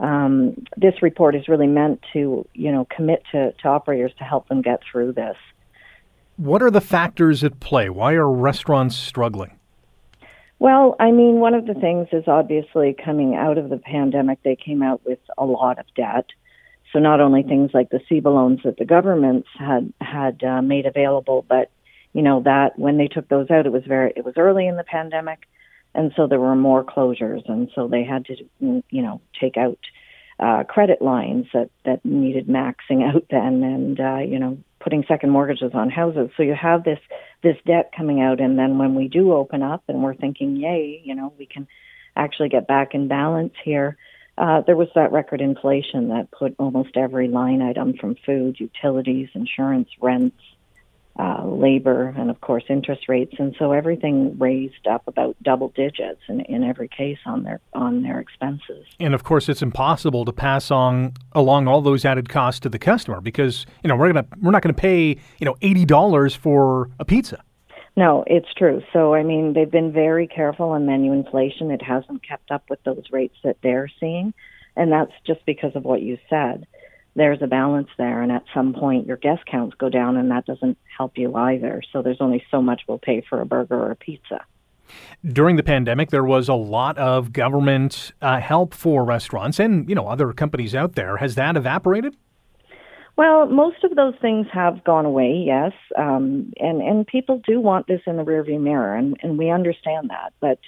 um, 0.00 0.54
this 0.76 1.02
report 1.02 1.36
is 1.36 1.46
really 1.46 1.66
meant 1.66 2.00
to, 2.14 2.46
you 2.54 2.72
know, 2.72 2.86
commit 2.94 3.22
to, 3.32 3.52
to 3.52 3.68
operators 3.68 4.12
to 4.18 4.24
help 4.24 4.48
them 4.48 4.62
get 4.62 4.80
through 4.90 5.12
this. 5.12 5.36
What 6.36 6.62
are 6.62 6.70
the 6.70 6.80
factors 6.80 7.44
at 7.44 7.60
play? 7.60 7.90
Why 7.90 8.14
are 8.14 8.28
restaurants 8.28 8.96
struggling? 8.96 9.58
Well, 10.58 10.96
I 10.98 11.10
mean, 11.10 11.36
one 11.36 11.54
of 11.54 11.66
the 11.66 11.74
things 11.74 12.08
is 12.12 12.24
obviously 12.26 12.94
coming 12.94 13.34
out 13.34 13.58
of 13.58 13.68
the 13.68 13.76
pandemic, 13.76 14.42
they 14.42 14.56
came 14.56 14.82
out 14.82 15.04
with 15.04 15.18
a 15.36 15.44
lot 15.44 15.78
of 15.78 15.86
debt. 15.94 16.26
So 16.92 16.98
not 16.98 17.20
only 17.20 17.42
things 17.42 17.70
like 17.72 17.90
the 17.90 18.00
CEBA 18.10 18.24
loans 18.24 18.60
that 18.64 18.76
the 18.76 18.84
governments 18.84 19.48
had 19.58 19.92
had 20.00 20.42
uh, 20.42 20.62
made 20.62 20.86
available, 20.86 21.44
but 21.48 21.70
you 22.12 22.22
know 22.22 22.42
that 22.44 22.78
when 22.78 22.98
they 22.98 23.06
took 23.06 23.28
those 23.28 23.50
out, 23.50 23.66
it 23.66 23.72
was 23.72 23.84
very 23.86 24.12
it 24.16 24.24
was 24.24 24.34
early 24.36 24.66
in 24.66 24.76
the 24.76 24.84
pandemic 24.84 25.46
and 25.94 26.12
so 26.16 26.26
there 26.26 26.40
were 26.40 26.54
more 26.54 26.84
closures, 26.84 27.48
and 27.48 27.68
so 27.74 27.88
they 27.88 28.04
had 28.04 28.24
to, 28.26 28.36
you 28.60 29.02
know, 29.02 29.20
take 29.40 29.56
out 29.56 29.78
uh, 30.38 30.64
credit 30.64 31.02
lines 31.02 31.46
that 31.52 31.70
that 31.84 32.04
needed 32.04 32.46
maxing 32.46 33.02
out 33.14 33.24
then, 33.30 33.62
and 33.62 34.00
uh, 34.00 34.18
you 34.18 34.38
know, 34.38 34.58
putting 34.78 35.04
second 35.08 35.30
mortgages 35.30 35.72
on 35.74 35.90
houses. 35.90 36.30
So 36.36 36.42
you 36.42 36.54
have 36.54 36.84
this 36.84 37.00
this 37.42 37.56
debt 37.66 37.90
coming 37.96 38.20
out, 38.20 38.40
and 38.40 38.58
then 38.58 38.78
when 38.78 38.94
we 38.94 39.08
do 39.08 39.32
open 39.32 39.62
up, 39.62 39.82
and 39.88 40.02
we're 40.02 40.14
thinking, 40.14 40.56
yay, 40.56 41.00
you 41.04 41.14
know, 41.14 41.32
we 41.38 41.46
can 41.46 41.66
actually 42.16 42.48
get 42.48 42.66
back 42.66 42.94
in 42.94 43.08
balance 43.08 43.54
here. 43.64 43.96
Uh, 44.38 44.62
there 44.62 44.76
was 44.76 44.88
that 44.94 45.12
record 45.12 45.40
inflation 45.40 46.08
that 46.08 46.30
put 46.30 46.54
almost 46.58 46.96
every 46.96 47.28
line 47.28 47.60
item 47.60 47.94
from 47.94 48.16
food, 48.24 48.58
utilities, 48.58 49.28
insurance, 49.34 49.88
rents, 50.00 50.36
uh, 51.18 51.44
labor, 51.44 52.14
and 52.16 52.30
of 52.30 52.40
course 52.40 52.64
interest 52.68 53.08
rates, 53.08 53.34
and 53.38 53.54
so 53.58 53.72
everything 53.72 54.38
raised 54.38 54.86
up 54.86 55.02
about 55.06 55.36
double 55.42 55.68
digits 55.68 56.20
in, 56.28 56.40
in 56.42 56.64
every 56.64 56.88
case 56.88 57.18
on 57.26 57.42
their 57.42 57.60
on 57.74 58.02
their 58.02 58.20
expenses. 58.20 58.86
And 58.98 59.12
of 59.12 59.22
course, 59.22 59.48
it's 59.48 59.60
impossible 59.60 60.24
to 60.24 60.32
pass 60.32 60.70
on 60.70 61.12
along 61.32 61.68
all 61.68 61.82
those 61.82 62.04
added 62.04 62.28
costs 62.28 62.60
to 62.60 62.68
the 62.68 62.78
customer 62.78 63.20
because 63.20 63.66
you 63.82 63.88
know 63.88 63.96
we're 63.96 64.12
gonna 64.12 64.26
we're 64.40 64.52
not 64.52 64.62
gonna 64.62 64.72
pay 64.72 65.18
you 65.38 65.44
know 65.44 65.56
eighty 65.60 65.84
dollars 65.84 66.34
for 66.34 66.88
a 66.98 67.04
pizza. 67.04 67.42
No, 67.96 68.24
it's 68.26 68.52
true. 68.56 68.82
So 68.92 69.14
I 69.14 69.22
mean, 69.22 69.52
they've 69.52 69.70
been 69.70 69.92
very 69.92 70.26
careful 70.26 70.70
on 70.70 70.86
menu 70.86 71.12
inflation. 71.12 71.70
It 71.70 71.82
hasn't 71.82 72.26
kept 72.26 72.50
up 72.50 72.64
with 72.70 72.82
those 72.84 73.04
rates 73.10 73.36
that 73.44 73.58
they're 73.62 73.90
seeing, 74.00 74.32
and 74.76 74.92
that's 74.92 75.12
just 75.26 75.44
because 75.46 75.74
of 75.74 75.84
what 75.84 76.02
you 76.02 76.18
said. 76.28 76.66
There's 77.16 77.42
a 77.42 77.46
balance 77.46 77.88
there. 77.98 78.22
And 78.22 78.30
at 78.30 78.44
some 78.54 78.72
point 78.72 79.06
your 79.06 79.16
guest 79.16 79.44
counts 79.46 79.76
go 79.76 79.88
down 79.88 80.16
and 80.16 80.30
that 80.30 80.46
doesn't 80.46 80.78
help 80.96 81.18
you 81.18 81.34
either. 81.34 81.82
So 81.92 82.02
there's 82.02 82.20
only 82.20 82.44
so 82.50 82.62
much 82.62 82.82
we'll 82.86 82.98
pay 82.98 83.24
for 83.28 83.40
a 83.40 83.46
burger 83.46 83.74
or 83.74 83.90
a 83.90 83.96
pizza. 83.96 84.44
During 85.24 85.56
the 85.56 85.62
pandemic 85.62 86.10
there 86.10 86.24
was 86.24 86.48
a 86.48 86.54
lot 86.54 86.98
of 86.98 87.32
government 87.32 88.12
uh, 88.22 88.40
help 88.40 88.74
for 88.74 89.04
restaurants 89.04 89.58
and 89.58 89.88
you 89.88 89.94
know 89.94 90.06
other 90.06 90.32
companies 90.32 90.74
out 90.74 90.94
there. 90.94 91.16
Has 91.16 91.34
that 91.34 91.56
evaporated 91.56 92.16
well, 93.16 93.46
most 93.46 93.84
of 93.84 93.94
those 93.96 94.14
things 94.20 94.46
have 94.52 94.84
gone 94.84 95.04
away, 95.04 95.42
yes, 95.46 95.72
um, 95.96 96.52
and 96.58 96.80
and 96.80 97.06
people 97.06 97.42
do 97.46 97.60
want 97.60 97.86
this 97.86 98.00
in 98.06 98.16
the 98.16 98.24
rearview 98.24 98.60
mirror, 98.60 98.94
and 98.94 99.16
and 99.22 99.38
we 99.38 99.50
understand 99.50 100.10
that. 100.10 100.32
But 100.40 100.58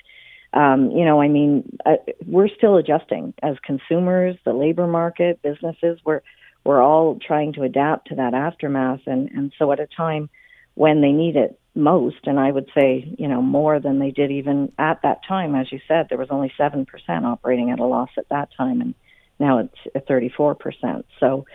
um, 0.52 0.90
you 0.90 1.04
know, 1.04 1.20
I 1.20 1.28
mean, 1.28 1.78
uh, 1.86 1.96
we're 2.26 2.48
still 2.48 2.76
adjusting 2.76 3.34
as 3.42 3.56
consumers, 3.64 4.36
the 4.44 4.52
labor 4.52 4.86
market, 4.86 5.40
businesses. 5.42 5.98
We're 6.04 6.22
we're 6.64 6.82
all 6.82 7.18
trying 7.26 7.54
to 7.54 7.62
adapt 7.62 8.08
to 8.08 8.16
that 8.16 8.34
aftermath, 8.34 9.00
and 9.06 9.30
and 9.30 9.52
so 9.58 9.72
at 9.72 9.80
a 9.80 9.86
time 9.86 10.28
when 10.74 11.00
they 11.00 11.12
need 11.12 11.36
it 11.36 11.58
most. 11.74 12.26
And 12.26 12.38
I 12.38 12.50
would 12.50 12.70
say, 12.76 13.14
you 13.18 13.28
know, 13.28 13.42
more 13.42 13.80
than 13.80 13.98
they 13.98 14.10
did 14.10 14.30
even 14.30 14.72
at 14.78 15.00
that 15.02 15.20
time. 15.26 15.54
As 15.54 15.72
you 15.72 15.80
said, 15.88 16.06
there 16.08 16.18
was 16.18 16.28
only 16.30 16.52
7% 16.58 16.86
operating 17.24 17.70
at 17.70 17.78
a 17.78 17.84
loss 17.84 18.10
at 18.18 18.28
that 18.28 18.50
time, 18.56 18.80
and 18.80 18.94
now 19.38 19.58
it's 19.58 20.06
34%. 20.08 21.04
So 21.18 21.46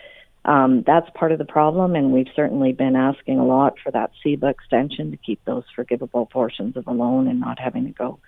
um, 0.48 0.84
that's 0.88 1.10
part 1.14 1.34
of 1.34 1.40
the 1.40 1.46
problem, 1.46 1.94
and 1.94 2.14
we've 2.14 2.30
certainly 2.34 2.72
been 2.72 2.96
asking 2.96 3.38
a 3.38 3.46
lot 3.46 3.76
for 3.84 3.92
that 3.92 4.12
CEBA 4.26 4.50
extension 4.50 5.12
to 5.12 5.18
keep 5.18 5.44
those 5.46 5.64
forgivable 5.76 6.26
portions 6.26 6.78
of 6.78 6.86
the 6.86 6.92
loan 6.92 7.28
and 7.28 7.40
not 7.40 7.60
having 7.60 7.86
to 7.86 7.92
go 7.92 8.20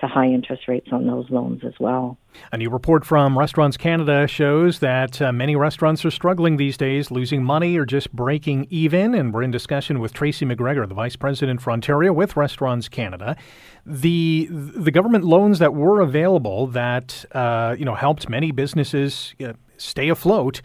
to 0.00 0.06
high 0.06 0.26
interest 0.26 0.68
rates 0.68 0.88
on 0.92 1.06
those 1.06 1.28
loans 1.30 1.62
as 1.64 1.74
well. 1.80 2.18
A 2.52 2.56
new 2.56 2.70
report 2.70 3.04
from 3.04 3.38
Restaurants 3.38 3.76
Canada 3.76 4.26
shows 4.28 4.78
that 4.78 5.20
uh, 5.20 5.32
many 5.32 5.56
restaurants 5.56 6.04
are 6.04 6.10
struggling 6.10 6.56
these 6.56 6.76
days, 6.76 7.10
losing 7.10 7.42
money 7.42 7.76
or 7.76 7.84
just 7.84 8.12
breaking 8.12 8.66
even. 8.70 9.14
And 9.14 9.34
we're 9.34 9.42
in 9.42 9.50
discussion 9.50 9.98
with 9.98 10.12
Tracy 10.12 10.46
McGregor, 10.46 10.88
the 10.88 10.94
Vice 10.94 11.16
President 11.16 11.60
for 11.60 11.72
Ontario 11.72 12.12
with 12.12 12.36
Restaurants 12.36 12.88
Canada. 12.88 13.36
The 13.84 14.48
the 14.50 14.90
government 14.90 15.24
loans 15.24 15.58
that 15.58 15.74
were 15.74 16.00
available 16.00 16.66
that 16.68 17.24
uh, 17.32 17.74
you 17.78 17.84
know 17.84 17.94
helped 17.94 18.28
many 18.28 18.52
businesses 18.52 19.34
uh, 19.44 19.54
stay 19.78 20.08
afloat. 20.08 20.60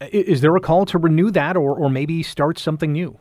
Is 0.00 0.40
there 0.40 0.54
a 0.56 0.60
call 0.60 0.86
to 0.86 0.98
renew 0.98 1.30
that 1.30 1.56
or, 1.56 1.74
or 1.74 1.88
maybe 1.88 2.22
start 2.22 2.58
something 2.58 2.92
new? 2.92 3.18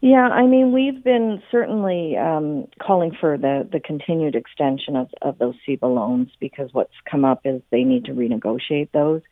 Yeah, 0.00 0.28
I 0.28 0.46
mean, 0.46 0.72
we've 0.72 1.02
been 1.02 1.40
certainly 1.50 2.16
um, 2.16 2.66
calling 2.80 3.12
for 3.20 3.38
the, 3.38 3.68
the 3.70 3.78
continued 3.78 4.34
extension 4.34 4.96
of, 4.96 5.08
of 5.22 5.38
those 5.38 5.54
CEBA 5.66 5.82
loans 5.82 6.30
because 6.40 6.70
what's 6.72 6.94
come 7.08 7.24
up 7.24 7.42
is 7.44 7.62
they 7.70 7.84
need 7.84 8.06
to 8.06 8.12
renegotiate 8.12 8.90
those. 8.92 9.22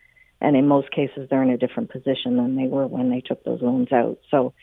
And 0.41 0.57
in 0.57 0.69
most 0.69 0.93
cases, 0.93 1.29
they're 1.29 1.43
in 1.43 1.51
a 1.51 1.59
different 1.59 1.91
position 1.91 2.37
than 2.37 2.57
they 2.57 2.69
were 2.69 2.87
when 2.87 3.11
they 3.11 3.21
took 3.21 3.43
those 3.43 3.61
loans 3.61 3.91
out. 3.93 4.19
So 4.31 4.55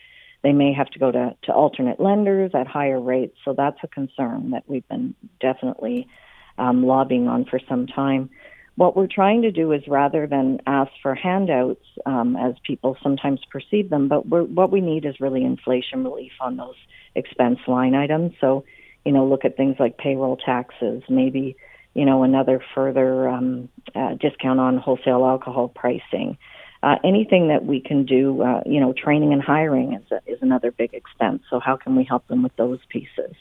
they 0.42 0.52
may 0.52 0.72
have 0.72 0.88
to 0.90 0.98
go 0.98 1.12
to, 1.12 1.36
to 1.44 1.52
alternate 1.52 2.00
lenders 2.00 2.52
at 2.54 2.66
higher 2.66 3.00
rates. 3.00 3.36
So 3.44 3.54
that's 3.56 3.78
a 3.82 3.88
concern 3.88 4.52
that 4.52 4.64
we've 4.66 4.88
been 4.88 5.14
definitely 5.40 6.08
um, 6.56 6.84
lobbying 6.84 7.28
on 7.28 7.44
for 7.44 7.60
some 7.68 7.86
time 7.86 8.30
what 8.78 8.94
we're 8.94 9.08
trying 9.08 9.42
to 9.42 9.50
do 9.50 9.72
is 9.72 9.82
rather 9.88 10.28
than 10.28 10.60
ask 10.64 10.92
for 11.02 11.12
handouts 11.12 11.84
um, 12.06 12.36
as 12.36 12.54
people 12.64 12.96
sometimes 13.02 13.40
perceive 13.50 13.90
them, 13.90 14.06
but 14.06 14.24
what 14.24 14.70
we 14.70 14.80
need 14.80 15.04
is 15.04 15.18
really 15.18 15.44
inflation 15.44 16.04
relief 16.04 16.30
on 16.40 16.56
those 16.56 16.76
expense 17.16 17.58
line 17.66 17.96
items. 17.96 18.34
So, 18.40 18.64
you 19.04 19.10
know, 19.10 19.26
look 19.26 19.44
at 19.44 19.56
things 19.56 19.74
like 19.80 19.98
payroll 19.98 20.36
taxes, 20.36 21.02
maybe, 21.08 21.56
you 21.94 22.04
know, 22.04 22.22
another 22.22 22.62
further 22.72 23.28
um, 23.28 23.68
uh, 23.96 24.14
discount 24.14 24.60
on 24.60 24.78
wholesale 24.78 25.26
alcohol 25.26 25.66
pricing. 25.66 26.38
Uh, 26.80 26.94
anything 27.02 27.48
that 27.48 27.66
we 27.66 27.80
can 27.80 28.06
do, 28.06 28.42
uh, 28.42 28.62
you 28.64 28.78
know, 28.78 28.92
training 28.92 29.32
and 29.32 29.42
hiring 29.42 29.94
is, 29.94 30.04
a, 30.12 30.20
is 30.32 30.38
another 30.40 30.70
big 30.70 30.94
expense. 30.94 31.42
So, 31.50 31.58
how 31.58 31.76
can 31.76 31.96
we 31.96 32.04
help 32.04 32.28
them 32.28 32.44
with 32.44 32.54
those 32.54 32.78
pieces? 32.88 33.34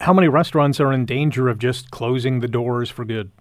How 0.00 0.14
many 0.14 0.28
restaurants 0.28 0.80
are 0.80 0.94
in 0.94 1.04
danger 1.04 1.50
of 1.50 1.58
just 1.58 1.90
closing 1.90 2.40
the 2.40 2.48
doors 2.48 2.88
for 2.88 3.04
good? 3.04 3.32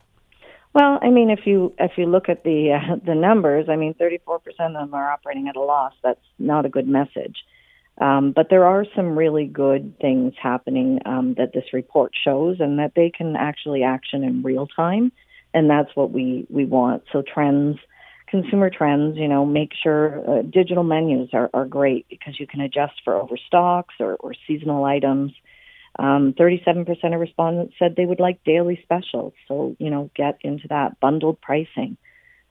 Well, 0.73 0.99
I 1.01 1.09
mean, 1.09 1.29
if 1.29 1.41
you 1.45 1.73
if 1.77 1.91
you 1.97 2.05
look 2.05 2.29
at 2.29 2.43
the 2.43 2.79
uh, 2.79 2.95
the 3.05 3.15
numbers, 3.15 3.67
I 3.69 3.75
mean, 3.75 3.93
34% 3.95 4.17
of 4.37 4.73
them 4.73 4.93
are 4.93 5.11
operating 5.11 5.47
at 5.47 5.55
a 5.55 5.61
loss. 5.61 5.93
That's 6.03 6.19
not 6.39 6.65
a 6.65 6.69
good 6.69 6.87
message. 6.87 7.37
Um, 7.99 8.31
but 8.31 8.47
there 8.49 8.65
are 8.65 8.85
some 8.95 9.17
really 9.17 9.45
good 9.45 9.99
things 9.99 10.33
happening 10.41 10.99
um, 11.05 11.35
that 11.37 11.53
this 11.53 11.65
report 11.73 12.13
shows, 12.23 12.57
and 12.59 12.79
that 12.79 12.93
they 12.95 13.11
can 13.15 13.35
actually 13.35 13.83
action 13.83 14.23
in 14.23 14.41
real 14.43 14.65
time, 14.65 15.11
and 15.53 15.69
that's 15.69 15.95
what 15.95 16.11
we 16.11 16.47
we 16.49 16.65
want. 16.65 17.03
So 17.11 17.21
trends, 17.21 17.77
consumer 18.27 18.69
trends, 18.69 19.17
you 19.17 19.27
know, 19.27 19.45
make 19.45 19.71
sure 19.83 20.23
uh, 20.27 20.41
digital 20.41 20.83
menus 20.83 21.29
are, 21.33 21.49
are 21.53 21.65
great 21.65 22.07
because 22.09 22.39
you 22.39 22.47
can 22.47 22.61
adjust 22.61 22.93
for 23.03 23.13
overstocks 23.13 23.95
or, 23.99 24.15
or 24.15 24.33
seasonal 24.47 24.85
items. 24.85 25.33
Um, 25.99 26.33
37% 26.33 27.13
of 27.13 27.19
respondents 27.19 27.73
said 27.77 27.95
they 27.95 28.05
would 28.05 28.19
like 28.19 28.43
daily 28.43 28.79
specials. 28.83 29.33
So, 29.47 29.75
you 29.79 29.89
know, 29.89 30.09
get 30.15 30.37
into 30.41 30.67
that 30.69 30.99
bundled 30.99 31.41
pricing. 31.41 31.97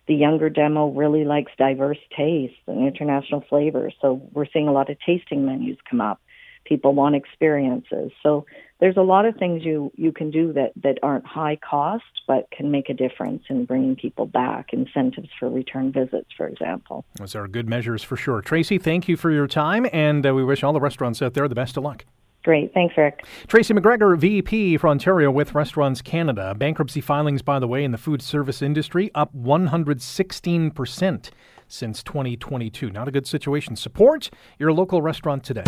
The 0.07 0.15
younger 0.15 0.51
demo 0.51 0.89
really 0.89 1.25
likes 1.25 1.53
diverse 1.57 1.99
tastes 2.17 2.59
and 2.67 2.87
international 2.87 3.45
flavors. 3.49 3.95
So, 4.01 4.21
we're 4.33 4.47
seeing 4.53 4.69
a 4.69 4.73
lot 4.73 4.91
of 4.91 4.99
tasting 5.05 5.47
menus 5.47 5.79
come 5.89 6.01
up. 6.01 6.21
People 6.65 6.95
want 6.95 7.15
experiences. 7.15 8.13
So, 8.23 8.45
there's 8.81 8.97
a 8.97 9.03
lot 9.03 9.27
of 9.27 9.37
things 9.37 9.63
you, 9.65 9.93
you 9.95 10.11
can 10.11 10.31
do 10.31 10.53
that, 10.55 10.73
that 10.83 10.99
aren't 11.03 11.27
high 11.27 11.57
cost, 11.57 12.05
but 12.27 12.51
can 12.51 12.71
make 12.71 12.89
a 12.89 12.95
difference 12.95 13.43
in 13.49 13.67
bringing 13.67 13.95
people 13.95 14.27
back. 14.27 14.73
Incentives 14.73 15.29
for 15.39 15.49
return 15.51 15.93
visits, 15.93 16.29
for 16.37 16.49
example. 16.49 17.05
Those 17.17 17.35
are 17.35 17.47
good 17.47 17.69
measures 17.69 18.03
for 18.03 18.17
sure. 18.17 18.41
Tracy, 18.41 18.79
thank 18.79 19.07
you 19.07 19.17
for 19.17 19.31
your 19.31 19.47
time, 19.47 19.87
and 19.93 20.27
uh, 20.27 20.35
we 20.35 20.45
wish 20.45 20.63
all 20.63 20.73
the 20.73 20.81
restaurants 20.81 21.23
out 21.23 21.35
there 21.35 21.47
the 21.47 21.55
best 21.55 21.77
of 21.77 21.85
luck. 21.85 22.05
Great. 22.43 22.73
Thanks, 22.73 22.97
Rick. 22.97 23.27
Tracy 23.49 23.75
McGregor, 23.75 24.17
VP 24.19 24.79
for 24.79 24.89
Ontario 24.89 25.31
with 25.31 25.55
Restaurants 25.55 26.01
Canada. 26.01 26.55
Bankruptcy 26.55 27.03
filings, 27.03 27.43
by 27.43 27.59
the 27.59 27.69
way, 27.69 27.85
in 27.85 27.91
the 27.93 27.99
food 27.99 28.23
service 28.23 28.63
industry 28.63 29.11
up 29.15 29.35
116% 29.35 31.31
since 31.69 32.03
2022. 32.03 32.91
Not 32.91 33.09
a 33.09 33.11
good 33.11 33.27
situation. 33.27 33.77
Support 33.77 34.31
your 34.59 34.73
local 34.73 35.03
restaurant 35.03 35.45
today. 35.45 35.65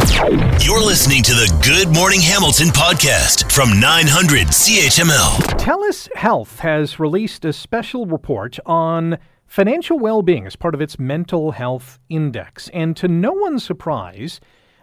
You're 0.61 0.81
listening 0.85 1.23
to 1.25 1.33
the 1.33 1.61
Good 1.62 1.95
Morning 1.95 2.21
Hamilton 2.21 2.69
podcast 2.69 3.52
from 3.52 3.79
900 3.79 4.49
CHML. 4.49 5.59
TELUS 5.59 6.09
Health 6.17 6.61
has 6.61 6.99
released 6.99 7.45
a 7.45 7.52
special 7.52 8.07
report 8.07 8.59
on 8.64 9.19
financial 9.47 9.99
well 9.99 10.23
being 10.23 10.47
as 10.47 10.57
part 10.57 10.75
of 10.75 10.81
its 10.81 10.99
mental 10.99 11.52
health 11.52 11.99
index. 12.09 12.69
And 12.71 12.97
to 12.97 13.07
no 13.09 13.33
one's 13.33 13.62
surprise, 13.62 14.41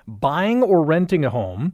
buying 0.09 0.63
or 0.63 0.83
renting 0.83 1.23
a 1.23 1.29
home, 1.29 1.73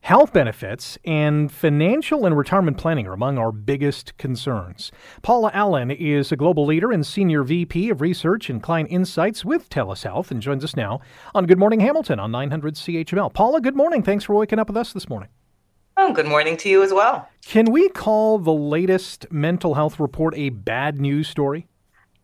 health 0.00 0.32
benefits, 0.32 0.96
and 1.04 1.50
financial 1.50 2.24
and 2.24 2.36
retirement 2.36 2.78
planning 2.78 3.06
are 3.06 3.12
among 3.12 3.38
our 3.38 3.50
biggest 3.50 4.16
concerns. 4.18 4.92
Paula 5.22 5.50
Allen 5.52 5.90
is 5.90 6.30
a 6.30 6.36
global 6.36 6.64
leader 6.64 6.92
and 6.92 7.04
senior 7.04 7.42
VP 7.42 7.90
of 7.90 8.00
research 8.00 8.48
and 8.48 8.62
client 8.62 8.88
insights 8.90 9.44
with 9.44 9.68
TELUS 9.68 10.04
Health 10.04 10.30
and 10.30 10.40
joins 10.40 10.62
us 10.62 10.76
now 10.76 11.00
on 11.34 11.46
Good 11.46 11.58
Morning 11.58 11.80
Hamilton 11.80 12.20
on 12.20 12.30
900 12.30 12.76
CHML. 12.76 13.34
Paula, 13.34 13.60
good 13.60 13.76
morning. 13.76 14.02
Thanks 14.02 14.24
for 14.24 14.34
waking 14.36 14.60
up 14.60 14.68
with 14.68 14.76
us 14.76 14.92
this 14.92 15.08
morning. 15.08 15.28
Oh, 15.96 16.12
good 16.12 16.26
morning 16.26 16.56
to 16.58 16.68
you 16.68 16.82
as 16.82 16.92
well. 16.92 17.28
Can 17.44 17.72
we 17.72 17.88
call 17.88 18.38
the 18.38 18.52
latest 18.52 19.32
mental 19.32 19.74
health 19.74 19.98
report 19.98 20.34
a 20.36 20.50
bad 20.50 21.00
news 21.00 21.26
story? 21.26 21.66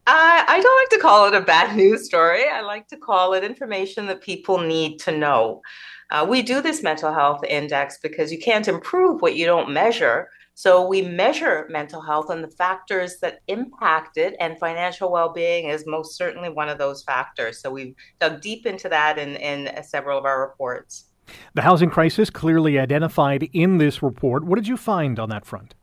I, 0.06 0.44
I 0.48 0.60
don't 0.60 0.80
like 0.80 0.88
to 0.90 0.98
call 0.98 1.26
it 1.26 1.34
a 1.34 1.40
bad 1.40 1.76
news 1.76 2.04
story. 2.04 2.48
I 2.48 2.60
like 2.60 2.88
to 2.88 2.96
call 2.96 3.34
it 3.34 3.44
information 3.44 4.06
that 4.06 4.20
people 4.20 4.58
need 4.58 4.98
to 5.00 5.16
know. 5.16 5.62
Uh, 6.10 6.26
we 6.28 6.42
do 6.42 6.60
this 6.60 6.82
mental 6.82 7.12
health 7.12 7.42
index 7.44 7.98
because 8.02 8.30
you 8.30 8.38
can't 8.38 8.68
improve 8.68 9.22
what 9.22 9.36
you 9.36 9.46
don't 9.46 9.70
measure. 9.70 10.28
So 10.54 10.86
we 10.86 11.00
measure 11.00 11.66
mental 11.70 12.02
health 12.02 12.28
and 12.28 12.44
the 12.44 12.50
factors 12.50 13.18
that 13.20 13.40
impact 13.48 14.18
it, 14.18 14.36
and 14.38 14.58
financial 14.58 15.10
well-being 15.10 15.68
is 15.68 15.86
most 15.86 16.16
certainly 16.16 16.50
one 16.50 16.68
of 16.68 16.76
those 16.76 17.02
factors. 17.02 17.60
So 17.60 17.70
we've 17.70 17.94
dug 18.20 18.42
deep 18.42 18.66
into 18.66 18.90
that 18.90 19.18
in, 19.18 19.36
in 19.36 19.82
several 19.82 20.18
of 20.18 20.26
our 20.26 20.40
reports. 20.42 21.06
The 21.54 21.62
housing 21.62 21.88
crisis 21.88 22.28
clearly 22.28 22.78
identified 22.78 23.48
in 23.54 23.78
this 23.78 24.02
report. 24.02 24.44
What 24.44 24.56
did 24.56 24.68
you 24.68 24.76
find 24.76 25.18
on 25.18 25.30
that 25.30 25.46
front? 25.46 25.74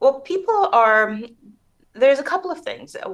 Well, 0.00 0.20
people 0.20 0.68
are 0.72 1.20
there's 1.94 2.18
a 2.18 2.24
couple 2.24 2.50
of 2.50 2.60
things. 2.60 2.96
Uh, 2.96 3.10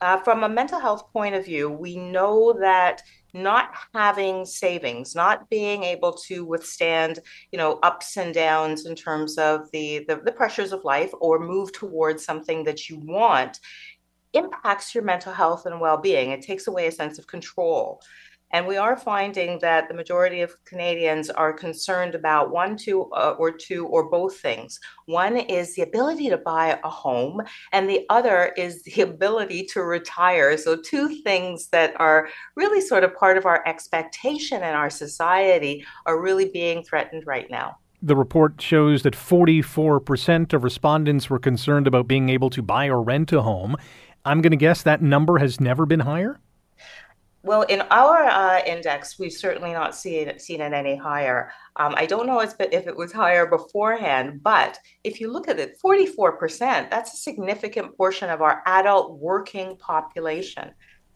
uh, 0.00 0.18
from 0.18 0.44
a 0.44 0.48
mental 0.48 0.78
health 0.78 1.10
point 1.12 1.34
of 1.34 1.44
view, 1.44 1.70
we 1.70 1.96
know 1.96 2.54
that 2.60 3.02
not 3.34 3.70
having 3.94 4.44
savings, 4.44 5.14
not 5.14 5.48
being 5.50 5.84
able 5.84 6.12
to 6.12 6.44
withstand, 6.44 7.20
you 7.52 7.58
know, 7.58 7.78
ups 7.82 8.16
and 8.16 8.34
downs 8.34 8.86
in 8.86 8.94
terms 8.94 9.38
of 9.38 9.70
the, 9.72 10.04
the, 10.08 10.16
the 10.16 10.32
pressures 10.32 10.72
of 10.72 10.84
life 10.84 11.10
or 11.20 11.38
move 11.38 11.72
towards 11.72 12.24
something 12.24 12.64
that 12.64 12.88
you 12.88 12.98
want 12.98 13.60
impacts 14.34 14.94
your 14.94 15.04
mental 15.04 15.32
health 15.32 15.66
and 15.66 15.80
well-being. 15.80 16.30
It 16.30 16.42
takes 16.42 16.66
away 16.66 16.86
a 16.86 16.92
sense 16.92 17.18
of 17.18 17.26
control. 17.26 18.00
And 18.50 18.66
we 18.66 18.76
are 18.76 18.96
finding 18.96 19.58
that 19.60 19.88
the 19.88 19.94
majority 19.94 20.40
of 20.40 20.56
Canadians 20.64 21.28
are 21.28 21.52
concerned 21.52 22.14
about 22.14 22.50
one, 22.50 22.76
two, 22.76 23.10
uh, 23.12 23.34
or 23.38 23.52
two, 23.52 23.86
or 23.86 24.08
both 24.08 24.38
things. 24.38 24.80
One 25.06 25.36
is 25.36 25.74
the 25.74 25.82
ability 25.82 26.30
to 26.30 26.38
buy 26.38 26.78
a 26.82 26.88
home, 26.88 27.42
and 27.72 27.88
the 27.88 28.06
other 28.08 28.52
is 28.56 28.82
the 28.84 29.02
ability 29.10 29.64
to 29.72 29.82
retire. 29.82 30.56
So, 30.56 30.76
two 30.76 31.20
things 31.22 31.68
that 31.68 31.92
are 32.00 32.28
really 32.56 32.80
sort 32.80 33.04
of 33.04 33.14
part 33.14 33.36
of 33.36 33.46
our 33.46 33.62
expectation 33.66 34.58
in 34.58 34.74
our 34.74 34.90
society 34.90 35.84
are 36.06 36.20
really 36.20 36.48
being 36.50 36.82
threatened 36.82 37.24
right 37.26 37.50
now. 37.50 37.76
The 38.00 38.16
report 38.16 38.60
shows 38.60 39.02
that 39.02 39.14
44% 39.14 40.52
of 40.52 40.62
respondents 40.62 41.28
were 41.28 41.40
concerned 41.40 41.88
about 41.88 42.06
being 42.06 42.28
able 42.28 42.48
to 42.50 42.62
buy 42.62 42.86
or 42.86 43.02
rent 43.02 43.32
a 43.32 43.42
home. 43.42 43.76
I'm 44.24 44.40
going 44.40 44.52
to 44.52 44.56
guess 44.56 44.82
that 44.82 45.02
number 45.02 45.38
has 45.38 45.60
never 45.60 45.84
been 45.84 46.00
higher? 46.00 46.38
Well, 47.48 47.62
in 47.62 47.80
our 47.90 48.24
uh, 48.24 48.60
index, 48.66 49.18
we've 49.18 49.32
certainly 49.32 49.72
not 49.72 49.94
seen 49.94 50.38
seen 50.38 50.60
it 50.60 50.74
any 50.74 50.96
higher. 50.96 51.50
Um, 51.76 51.94
I 51.96 52.04
don't 52.04 52.26
know 52.26 52.40
if, 52.40 52.52
if 52.60 52.86
it 52.86 52.94
was 52.94 53.10
higher 53.10 53.46
beforehand, 53.46 54.42
but 54.42 54.78
if 55.02 55.18
you 55.18 55.32
look 55.32 55.48
at 55.48 55.58
it, 55.58 55.80
44%, 55.82 56.90
that's 56.90 57.14
a 57.14 57.16
significant 57.16 57.96
portion 57.96 58.28
of 58.28 58.42
our 58.42 58.62
adult 58.66 59.18
working 59.18 59.78
population. 59.78 60.72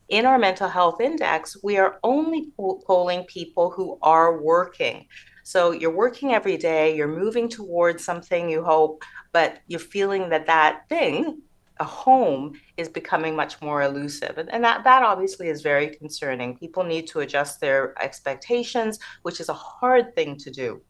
in 0.09 0.25
our 0.25 0.39
mental 0.39 0.71
health 0.71 1.03
index, 1.03 1.63
we 1.63 1.77
are 1.77 1.99
only 2.03 2.51
polling 2.57 3.25
people 3.25 3.71
who 3.71 3.99
are 4.01 4.41
working. 4.41 5.07
So 5.45 5.73
you're 5.73 5.95
working 6.05 6.33
every 6.33 6.57
day, 6.57 6.97
you're 6.97 7.19
moving 7.25 7.47
towards 7.51 8.03
something 8.03 8.49
you 8.49 8.65
hope, 8.65 9.05
but 9.33 9.61
you're 9.67 9.81
feeling 9.97 10.31
that 10.31 10.47
that 10.47 10.89
thing, 10.89 11.43
a 11.83 11.85
home, 11.85 12.55
is 12.77 12.89
becoming 12.89 13.37
much 13.37 13.61
more 13.61 13.83
elusive. 13.83 14.39
And, 14.39 14.51
and 14.55 14.65
that, 14.65 14.85
that 14.85 15.03
obviously 15.03 15.49
is 15.49 15.61
very 15.61 15.89
concerning. 15.97 16.57
People 16.57 16.85
need 16.85 17.07
to 17.09 17.21
adjust 17.21 17.61
their 17.61 17.95
expectations, 18.03 18.99
which 19.23 19.41
is 19.41 19.49
a 19.51 19.55
hard 19.55 20.15
thing 20.15 20.37
to 20.39 20.51
do. 20.51 20.81